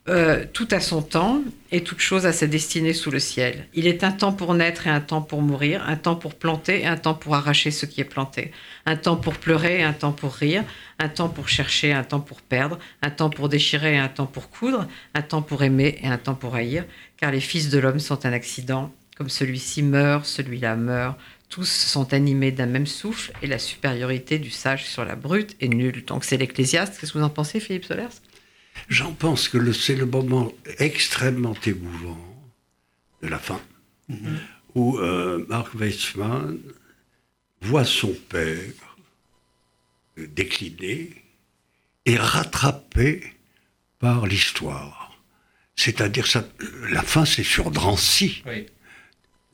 Euh, 0.09 0.45
tout 0.51 0.67
a 0.71 0.79
son 0.79 1.03
temps 1.03 1.43
et 1.71 1.83
toute 1.83 1.99
chose 1.99 2.25
a 2.25 2.33
sa 2.33 2.47
destinée 2.47 2.93
sous 2.93 3.11
le 3.11 3.19
ciel. 3.19 3.67
Il 3.75 3.85
est 3.85 4.03
un 4.03 4.11
temps 4.11 4.33
pour 4.33 4.55
naître 4.55 4.87
et 4.87 4.89
un 4.89 4.99
temps 4.99 5.21
pour 5.21 5.43
mourir, 5.43 5.83
un 5.87 5.95
temps 5.95 6.15
pour 6.15 6.33
planter 6.33 6.81
et 6.81 6.87
un 6.87 6.97
temps 6.97 7.13
pour 7.13 7.35
arracher 7.35 7.69
ce 7.69 7.85
qui 7.85 8.01
est 8.01 8.05
planté, 8.05 8.51
un 8.87 8.95
temps 8.95 9.15
pour 9.15 9.35
pleurer 9.35 9.81
et 9.81 9.83
un 9.83 9.93
temps 9.93 10.11
pour 10.11 10.33
rire, 10.33 10.63
un 10.97 11.07
temps 11.07 11.29
pour 11.29 11.49
chercher 11.49 11.89
et 11.89 11.93
un 11.93 12.03
temps 12.03 12.19
pour 12.19 12.41
perdre, 12.41 12.79
un 13.03 13.11
temps 13.11 13.29
pour 13.29 13.47
déchirer 13.47 13.93
et 13.93 13.99
un 13.99 14.07
temps 14.07 14.25
pour 14.25 14.49
coudre, 14.49 14.87
un 15.13 15.21
temps 15.21 15.43
pour 15.43 15.61
aimer 15.61 15.99
et 16.01 16.07
un 16.07 16.17
temps 16.17 16.33
pour 16.33 16.55
haïr, 16.55 16.83
car 17.17 17.29
les 17.29 17.39
fils 17.39 17.69
de 17.69 17.77
l'homme 17.77 17.99
sont 17.99 18.25
un 18.25 18.33
accident, 18.33 18.91
comme 19.15 19.29
celui-ci 19.29 19.83
meurt, 19.83 20.25
celui-là 20.25 20.77
meurt, 20.77 21.15
tous 21.51 21.65
sont 21.69 22.13
animés 22.13 22.51
d'un 22.51 22.65
même 22.65 22.87
souffle 22.87 23.33
et 23.43 23.47
la 23.47 23.59
supériorité 23.59 24.39
du 24.39 24.49
sage 24.49 24.85
sur 24.87 25.05
la 25.05 25.15
brute 25.15 25.55
est 25.59 25.67
nulle. 25.67 26.03
Donc 26.05 26.23
c'est 26.23 26.37
l'Ecclésiaste. 26.37 26.97
Qu'est-ce 26.99 27.11
que 27.13 27.17
vous 27.19 27.23
en 27.23 27.29
pensez, 27.29 27.59
Philippe 27.59 27.85
Solers? 27.85 28.07
J'en 28.89 29.11
pense 29.11 29.49
que 29.49 29.57
le- 29.57 29.73
c'est 29.73 29.95
le 29.95 30.05
moment 30.05 30.51
extrêmement 30.79 31.55
émouvant 31.65 32.17
de 33.21 33.27
la 33.27 33.37
fin, 33.37 33.61
où 34.73 34.97
euh, 34.97 35.45
Mark 35.49 35.73
Weissman 35.75 36.57
voit 37.61 37.85
son 37.85 38.13
père 38.29 38.97
euh, 40.17 40.25
décliner 40.27 41.11
et 42.05 42.15
rattrapé 42.17 43.33
par 43.99 44.25
l'histoire. 44.25 45.19
C'est-à-dire, 45.75 46.25
ça, 46.27 46.47
la 46.89 47.03
fin, 47.03 47.25
c'est 47.25 47.43
sur 47.43 47.71
Drancy, 47.71 48.41
Oui. 48.47 48.65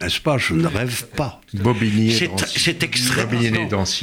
N'est-ce 0.02 0.20
pas? 0.22 0.38
Je 0.38 0.54
ne 0.54 0.68
rêve 0.68 1.08
pas. 1.16 1.42
Bobigny 1.54 2.10
et 2.12 2.14
C'est- 2.14 2.84
extrêmement- 2.84 3.32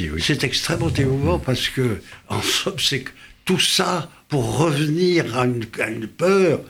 oui. 0.09 0.21
C'est 0.25 0.43
extrêmement 0.43 0.89
émouvant 0.93 1.39
parce 1.39 1.69
que, 1.69 2.01
en 2.29 2.41
somme, 2.41 2.79
c'est 2.79 3.01
que 3.01 3.11
tout 3.45 3.59
ça 3.59 4.09
pour 4.27 4.57
revenir 4.57 5.37
à 5.37 5.45
une, 5.45 5.65
à 5.79 5.87
une 5.89 6.07
peur 6.07 6.61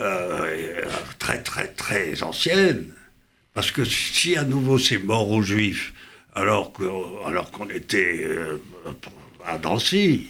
euh, 0.00 0.82
très, 1.18 1.42
très, 1.42 1.68
très 1.68 2.22
ancienne. 2.22 2.86
Parce 3.54 3.70
que 3.70 3.84
si 3.84 4.36
à 4.36 4.42
nouveau 4.42 4.78
c'est 4.78 4.98
mort 4.98 5.30
aux 5.30 5.42
Juifs, 5.42 5.92
alors 6.34 6.72
qu'on 6.72 7.24
alors 7.24 7.52
qu'on 7.52 7.68
était 7.70 8.24
euh, 8.24 8.60
à 9.46 9.56
Drancy, 9.58 10.26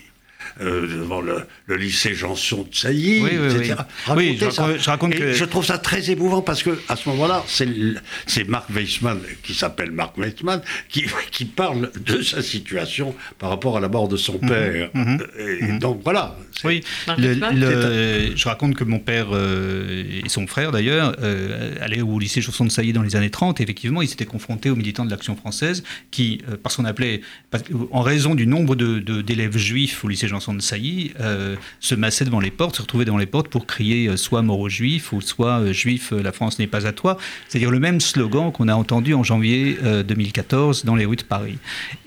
euh, 0.60 0.86
devant 0.86 1.20
le, 1.20 1.44
le 1.66 1.76
lycée 1.76 2.14
Janson 2.14 2.66
de 2.70 2.74
Sailly, 2.74 3.20
Oui, 3.22 3.30
oui, 3.38 3.54
etc. 3.56 3.74
oui. 3.78 3.84
Racontez 4.06 4.28
Oui, 4.30 4.38
je 4.40 4.50
ça. 4.50 4.62
raconte- 4.64 4.80
je 4.80 4.90
raconte 4.90 5.14
Et 5.14 5.18
que- 5.18 5.32
je 5.32 5.44
trouve 5.44 5.64
ça 5.64 5.78
très 5.78 6.10
émouvant 6.10 6.42
parce 6.42 6.62
que 6.62 6.78
à 6.88 6.96
ce 6.96 7.08
moment-là, 7.10 7.44
c'est 7.48 8.48
Marc 8.48 8.70
Weissman 8.70 9.18
qui 9.42 9.54
s'appelle 9.54 9.90
Marc 9.90 10.16
Weissman 10.18 10.60
qui, 10.88 11.04
qui 11.30 11.44
parle 11.44 11.90
de 12.04 12.22
sa 12.22 12.42
situation 12.42 13.14
par 13.38 13.50
rapport 13.50 13.76
à 13.76 13.80
la 13.80 13.88
mort 13.88 14.08
de 14.08 14.16
son 14.16 14.38
père. 14.38 14.90
Et 15.38 15.78
donc 15.78 16.00
voilà. 16.04 16.36
Oui, 16.64 16.82
le- 17.18 17.34
le- 17.34 18.36
je 18.36 18.44
raconte 18.48 18.74
que 18.74 18.84
mon 18.84 18.98
père 18.98 19.26
euh, 19.32 20.04
et 20.24 20.28
son 20.28 20.46
frère 20.46 20.70
d'ailleurs 20.72 21.16
euh, 21.22 21.74
allaient 21.80 22.00
au 22.00 22.18
lycée 22.18 22.40
Chausson 22.40 22.64
de 22.64 22.70
Sailly 22.70 22.92
dans 22.92 23.02
les 23.02 23.16
années 23.16 23.30
30. 23.30 23.60
Et 23.60 23.62
effectivement, 23.64 24.02
ils 24.02 24.08
s'étaient 24.08 24.24
confrontés 24.24 24.70
aux 24.70 24.76
militants 24.76 25.04
de 25.04 25.10
l'Action 25.10 25.36
française 25.36 25.82
qui, 26.10 26.40
euh, 26.48 26.56
parce 26.62 26.76
qu'on 26.76 26.84
appelait, 26.84 27.20
parce- 27.50 27.64
en 27.90 28.00
raison 28.02 28.34
du 28.34 28.46
nombre 28.46 28.76
de- 28.76 28.98
de- 29.00 29.20
d'élèves 29.22 29.56
juifs 29.56 30.04
au 30.04 30.08
lycée 30.08 30.28
Janson 30.28 30.33
de 30.38 30.60
Sailly, 30.60 31.12
euh, 31.20 31.56
se 31.80 31.94
massaient 31.94 32.24
devant 32.24 32.40
les 32.40 32.50
portes, 32.50 32.76
se 32.76 32.82
retrouvaient 32.82 33.04
devant 33.04 33.18
les 33.18 33.26
portes 33.26 33.48
pour 33.48 33.66
crier 33.66 34.08
euh, 34.08 34.16
soit 34.16 34.42
mort 34.42 34.60
aux 34.60 34.68
juifs 34.68 35.12
ou 35.12 35.20
soit 35.20 35.60
euh, 35.60 35.72
juif, 35.72 36.12
la 36.12 36.32
France 36.32 36.58
n'est 36.58 36.66
pas 36.66 36.86
à 36.86 36.92
toi. 36.92 37.16
C'est-à-dire 37.48 37.70
le 37.70 37.80
même 37.80 38.00
slogan 38.00 38.52
qu'on 38.52 38.68
a 38.68 38.74
entendu 38.74 39.14
en 39.14 39.22
janvier 39.22 39.78
euh, 39.82 40.02
2014 40.02 40.84
dans 40.84 40.96
les 40.96 41.04
rues 41.04 41.16
de 41.16 41.22
Paris. 41.22 41.58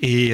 Et, 0.01 0.31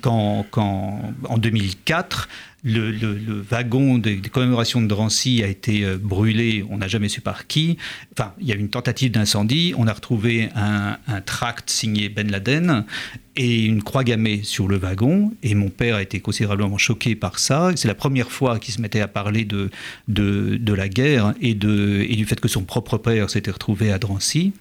quand, 0.00 0.46
en 0.52 1.38
2004, 1.38 2.28
le, 2.64 3.42
wagon 3.48 3.98
des, 3.98 4.20
commémorations 4.20 4.82
de 4.82 4.86
Drancy 4.86 5.42
a 5.42 5.46
été 5.46 5.84
brûlé, 5.96 6.64
on 6.70 6.78
n'a 6.78 6.88
jamais 6.88 7.08
su 7.08 7.20
par 7.20 7.46
qui. 7.46 7.78
Enfin, 8.12 8.34
il 8.40 8.46
y 8.46 8.52
a 8.52 8.54
eu 8.54 8.58
une 8.58 8.70
tentative 8.70 9.12
d'incendie, 9.12 9.74
on 9.76 9.86
a 9.86 9.92
retrouvé 9.92 10.50
un 10.54 10.98
tract 11.24 11.70
signé 11.70 12.08
Ben 12.08 12.30
Laden 12.30 12.84
et 13.38 13.64
une 13.64 13.84
croix 13.84 14.02
gammée 14.02 14.40
sur 14.42 14.66
le 14.66 14.76
wagon. 14.76 15.32
Et 15.44 15.54
mon 15.54 15.70
père 15.70 15.94
a 15.94 16.02
été 16.02 16.18
considérablement 16.20 16.76
choqué 16.76 17.14
par 17.14 17.38
ça. 17.38 17.70
C'est 17.76 17.88
la 17.88 17.94
première 17.94 18.32
fois 18.32 18.58
qu'il 18.58 18.74
se 18.74 18.80
mettait 18.80 19.00
à 19.00 19.06
parler 19.08 19.44
de, 19.44 19.70
de, 20.08 20.74
la 20.74 20.88
guerre 20.88 21.34
et, 21.40 21.54
de, 21.54 22.04
et 22.08 22.16
du 22.16 22.26
fait 22.26 22.40
que 22.40 22.48
son 22.48 22.64
propre 22.64 22.98
père 22.98 23.30
s'était 23.30 23.52
retrouvé 23.52 23.92
à 23.92 23.98
Drancy. 23.98 24.52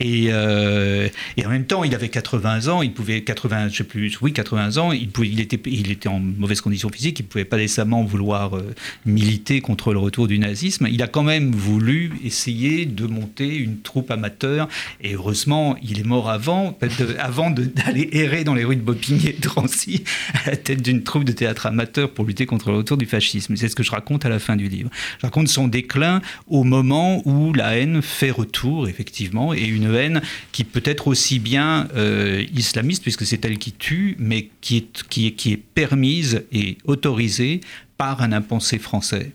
Et, 0.00 0.26
euh, 0.30 1.08
et, 1.36 1.46
en 1.46 1.50
même 1.50 1.66
temps, 1.66 1.84
il 1.84 1.94
avait 1.94 2.08
80 2.08 2.66
ans, 2.66 2.82
il 2.82 2.92
pouvait 2.92 3.22
80, 3.22 3.68
je 3.68 3.76
sais 3.76 3.84
plus, 3.84 4.20
oui 4.20 4.32
80 4.32 4.76
ans, 4.78 4.90
il, 4.90 5.08
pouvait, 5.08 5.28
il, 5.28 5.38
était, 5.38 5.60
il 5.66 5.92
était 5.92 6.08
en 6.08 6.18
mauvaise 6.18 6.60
condition 6.60 6.88
physique, 6.88 7.20
il 7.20 7.22
ne 7.22 7.28
pouvait 7.28 7.44
pas 7.44 7.58
décemment 7.58 8.02
vouloir 8.02 8.56
euh, 8.56 8.74
militer 9.06 9.60
contre 9.60 9.92
le 9.92 10.00
retour 10.00 10.26
du 10.26 10.40
nazisme. 10.40 10.88
Il 10.90 11.00
a 11.00 11.06
quand 11.06 11.22
même 11.22 11.52
voulu 11.52 12.12
essayer 12.24 12.86
de 12.86 13.06
monter 13.06 13.56
une 13.56 13.78
troupe 13.78 14.10
amateur, 14.10 14.68
et 15.00 15.14
heureusement, 15.14 15.76
il 15.80 16.00
est 16.00 16.04
mort 16.04 16.28
avant, 16.28 16.76
avant 17.20 17.50
d'aller 17.50 18.03
errer 18.12 18.42
dans 18.42 18.54
les 18.54 18.64
rues 18.64 18.76
de 18.76 18.82
Bobigny 18.82 19.28
et 19.28 19.32
de 19.34 19.40
Drancy 19.40 20.02
à 20.34 20.50
la 20.50 20.56
tête 20.56 20.82
d'une 20.82 21.04
troupe 21.04 21.24
de 21.24 21.32
théâtre 21.32 21.66
amateur 21.66 22.10
pour 22.10 22.24
lutter 22.24 22.46
contre 22.46 22.70
le 22.70 22.78
retour 22.78 22.96
du 22.96 23.06
fascisme. 23.06 23.54
C'est 23.56 23.68
ce 23.68 23.76
que 23.76 23.82
je 23.82 23.90
raconte 23.92 24.24
à 24.24 24.28
la 24.28 24.38
fin 24.38 24.56
du 24.56 24.68
livre. 24.68 24.90
Je 25.20 25.26
raconte 25.26 25.48
son 25.48 25.68
déclin 25.68 26.20
au 26.48 26.64
moment 26.64 27.22
où 27.26 27.52
la 27.52 27.76
haine 27.76 28.02
fait 28.02 28.30
retour, 28.30 28.88
effectivement, 28.88 29.54
et 29.54 29.64
une 29.64 29.84
une 29.84 29.94
haine 29.94 30.22
qui 30.52 30.64
peut 30.64 30.82
être 30.84 31.08
aussi 31.08 31.38
bien 31.38 31.88
euh, 31.94 32.44
islamiste, 32.54 33.02
puisque 33.02 33.26
c'est 33.26 33.44
elle 33.44 33.58
qui 33.58 33.72
tue, 33.72 34.16
mais 34.18 34.48
qui 34.60 34.78
est, 34.78 35.02
qui, 35.08 35.28
est, 35.28 35.32
qui 35.32 35.52
est 35.52 35.56
permise 35.56 36.44
et 36.52 36.78
autorisée 36.84 37.60
par 37.96 38.22
un 38.22 38.32
impensé 38.32 38.78
français. 38.78 39.32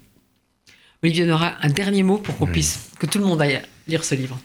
Olivier 1.04 1.26
Nora, 1.26 1.56
un 1.62 1.70
dernier 1.70 2.04
mot 2.04 2.18
pour 2.18 2.38
qu'on 2.38 2.48
puisse, 2.48 2.90
que 3.00 3.06
tout 3.06 3.20
le 3.20 3.26
monde 3.26 3.42
aille 3.42 3.62
lire 3.88 4.04
ce 4.04 4.16
livre. 4.16 4.40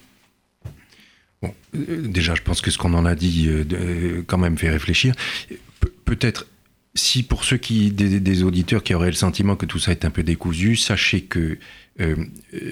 Bon, 1.45 1.55
euh, 1.77 2.01
déjà, 2.09 2.35
je 2.35 2.43
pense 2.43 2.63
que 2.63 2.71
ce 2.71 2.79
qu'on 2.79 2.95
en 2.95 3.05
a 3.05 3.15
dit 3.15 3.49
euh, 3.49 4.23
quand 4.27 4.39
même 4.39 4.57
fait 4.57 4.71
réfléchir. 4.71 5.15
peut-être 6.05 6.47
si 6.95 7.23
pour 7.23 7.45
ceux 7.45 7.57
qui, 7.57 7.91
des, 7.91 8.43
auditeurs 8.45 8.83
qui 8.83 8.95
auraient 8.95 9.09
le 9.09 9.13
sentiment 9.13 9.57
que 9.57 9.67
tout 9.67 9.81
ça 9.81 9.91
est 9.91 10.05
un 10.05 10.11
peu 10.11 10.23
décousu, 10.23 10.77
sachez 10.77 11.23
que 11.23 11.59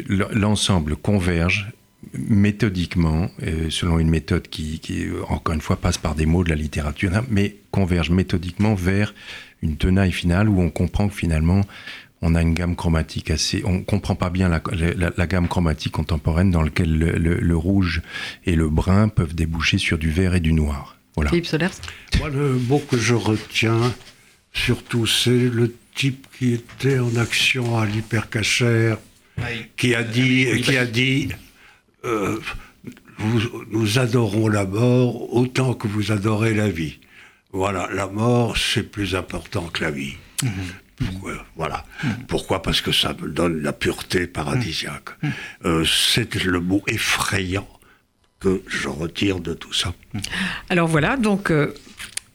l'ensemble 0.09 0.97
converge 0.97 1.73
méthodiquement, 2.15 3.29
euh, 3.43 3.69
selon 3.69 3.99
une 3.99 4.09
méthode 4.09 4.49
qui, 4.49 4.81
encore 5.29 5.55
une 5.55 5.61
fois, 5.61 5.77
passe 5.77 5.99
par 5.99 6.15
des 6.15 6.27
mots 6.27 6.45
de 6.45 6.51
la 6.51 6.55
littérature, 6.55 7.15
hein, 7.15 7.25
mais 7.31 7.57
converge 7.71 8.11
méthodiquement 8.11 8.75
vers 8.75 9.15
une 9.61 9.77
tenaille 9.77 10.13
finale 10.13 10.49
où 10.49 10.61
on 10.61 10.71
comprend 10.71 11.09
que 11.09 11.15
finalement, 11.15 11.63
on 12.23 12.35
a 12.37 12.43
une 12.43 12.55
gamme 12.55 12.77
chromatique 12.77 13.31
assez. 13.31 13.63
On 13.67 13.83
comprend 13.83 14.15
pas 14.15 14.31
bien 14.31 14.49
la, 14.49 15.27
gamme 15.27 15.49
chromatique 15.49 15.93
contemporaine 15.93 16.51
dans 16.51 16.63
laquelle 16.63 16.97
le, 16.97 17.57
rouge 17.57 18.01
et 18.47 18.55
le 18.55 18.71
brun 18.71 19.09
peuvent 19.09 19.35
déboucher 19.35 19.79
sur 19.79 19.99
du 19.99 20.11
vert 20.11 20.35
et 20.35 20.41
du 20.41 20.53
noir. 20.53 20.97
Voilà. 21.17 21.31
Philippe 21.31 21.47
Solers 21.47 21.71
Moi, 22.19 22.31
le 22.31 22.55
mot 22.55 22.79
que 22.79 22.97
je 22.97 23.15
retiens, 23.15 23.93
surtout, 24.53 25.07
c'est 25.07 25.31
le 25.31 25.75
type 25.95 26.27
qui 26.39 26.55
était 26.55 26.99
en 26.99 27.17
action 27.17 27.79
à 27.79 27.85
l'hypercachère, 27.85 28.99
qui 29.77 29.95
a 29.95 30.05
dit, 30.05 30.47
qui 30.63 30.77
a 30.77 30.87
dit 30.87 31.29
euh, 32.05 32.39
nous 33.71 33.99
adorons 33.99 34.49
la 34.49 34.65
mort 34.65 35.35
autant 35.35 35.75
que 35.75 35.89
vous 35.89 36.13
adorez 36.13 36.55
la 36.55 36.69
vie. 36.69 36.99
Voilà, 37.53 37.89
la 37.93 38.07
mort, 38.07 38.57
c'est 38.57 38.91
plus 38.91 39.15
important 39.15 39.67
que 39.67 39.85
la 39.85 39.91
vie. 39.91 40.15
Mhm. 40.43 40.51
Pourquoi, 40.97 41.45
voilà. 41.57 41.85
Pourquoi 42.29 42.63
Parce 42.63 42.81
que 42.81 42.93
ça 42.93 43.15
me 43.21 43.29
donne 43.29 43.63
la 43.63 43.73
pureté 43.73 44.27
paradisiaque. 44.27 45.11
Mhm. 45.23 45.33
Euh, 45.65 45.85
c'est 45.85 46.35
le 46.45 46.61
mot 46.61 46.83
effrayant 46.87 47.69
que 48.41 48.63
je 48.67 48.89
retire 48.89 49.41
de 49.41 49.55
tout 49.55 49.73
ça. 49.73 49.95
Alors 50.69 50.89
voilà, 50.89 51.17
donc 51.17 51.51
euh, 51.51 51.75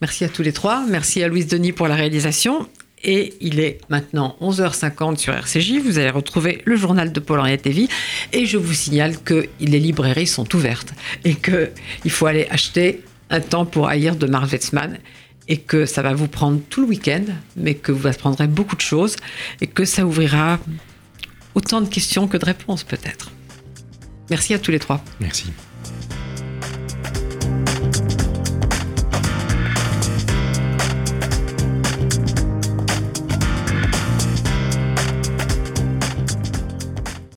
merci 0.00 0.24
à 0.24 0.28
tous 0.28 0.42
les 0.42 0.52
trois. 0.52 0.84
Merci 0.88 1.22
à 1.22 1.28
Louise 1.28 1.46
Denis 1.46 1.72
pour 1.72 1.88
la 1.88 1.94
réalisation. 1.94 2.68
Et 3.04 3.34
il 3.40 3.60
est 3.60 3.80
maintenant 3.88 4.36
11h50 4.40 5.18
sur 5.18 5.32
RCJ. 5.32 5.78
Vous 5.84 5.98
allez 5.98 6.10
retrouver 6.10 6.62
le 6.64 6.74
journal 6.74 7.12
de 7.12 7.20
Paul-Henriette 7.20 7.66
Lévy. 7.66 7.88
Et 8.32 8.44
je 8.44 8.56
vous 8.56 8.72
signale 8.72 9.18
que 9.22 9.46
les 9.60 9.78
librairies 9.78 10.26
sont 10.26 10.52
ouvertes 10.56 10.92
et 11.24 11.34
qu'il 11.34 12.10
faut 12.10 12.26
aller 12.26 12.48
acheter 12.50 13.04
un 13.30 13.40
temps 13.40 13.66
pour 13.66 13.88
haïr 13.88 14.16
de 14.16 14.26
Marv 14.26 14.50
Wetzmann 14.50 14.98
et 15.48 15.56
que 15.58 15.86
ça 15.86 16.02
va 16.02 16.14
vous 16.14 16.28
prendre 16.28 16.60
tout 16.68 16.82
le 16.82 16.88
week-end, 16.88 17.24
mais 17.56 17.74
que 17.74 17.90
vous 17.92 18.06
apprendrez 18.06 18.46
beaucoup 18.46 18.76
de 18.76 18.80
choses 18.80 19.16
et 19.60 19.66
que 19.66 19.84
ça 19.84 20.06
ouvrira 20.06 20.58
autant 21.54 21.80
de 21.80 21.88
questions 21.88 22.28
que 22.28 22.36
de 22.36 22.44
réponses 22.44 22.84
peut-être. 22.84 23.32
Merci 24.30 24.54
à 24.54 24.58
tous 24.58 24.70
les 24.70 24.78
trois. 24.78 25.02
Merci. 25.20 25.46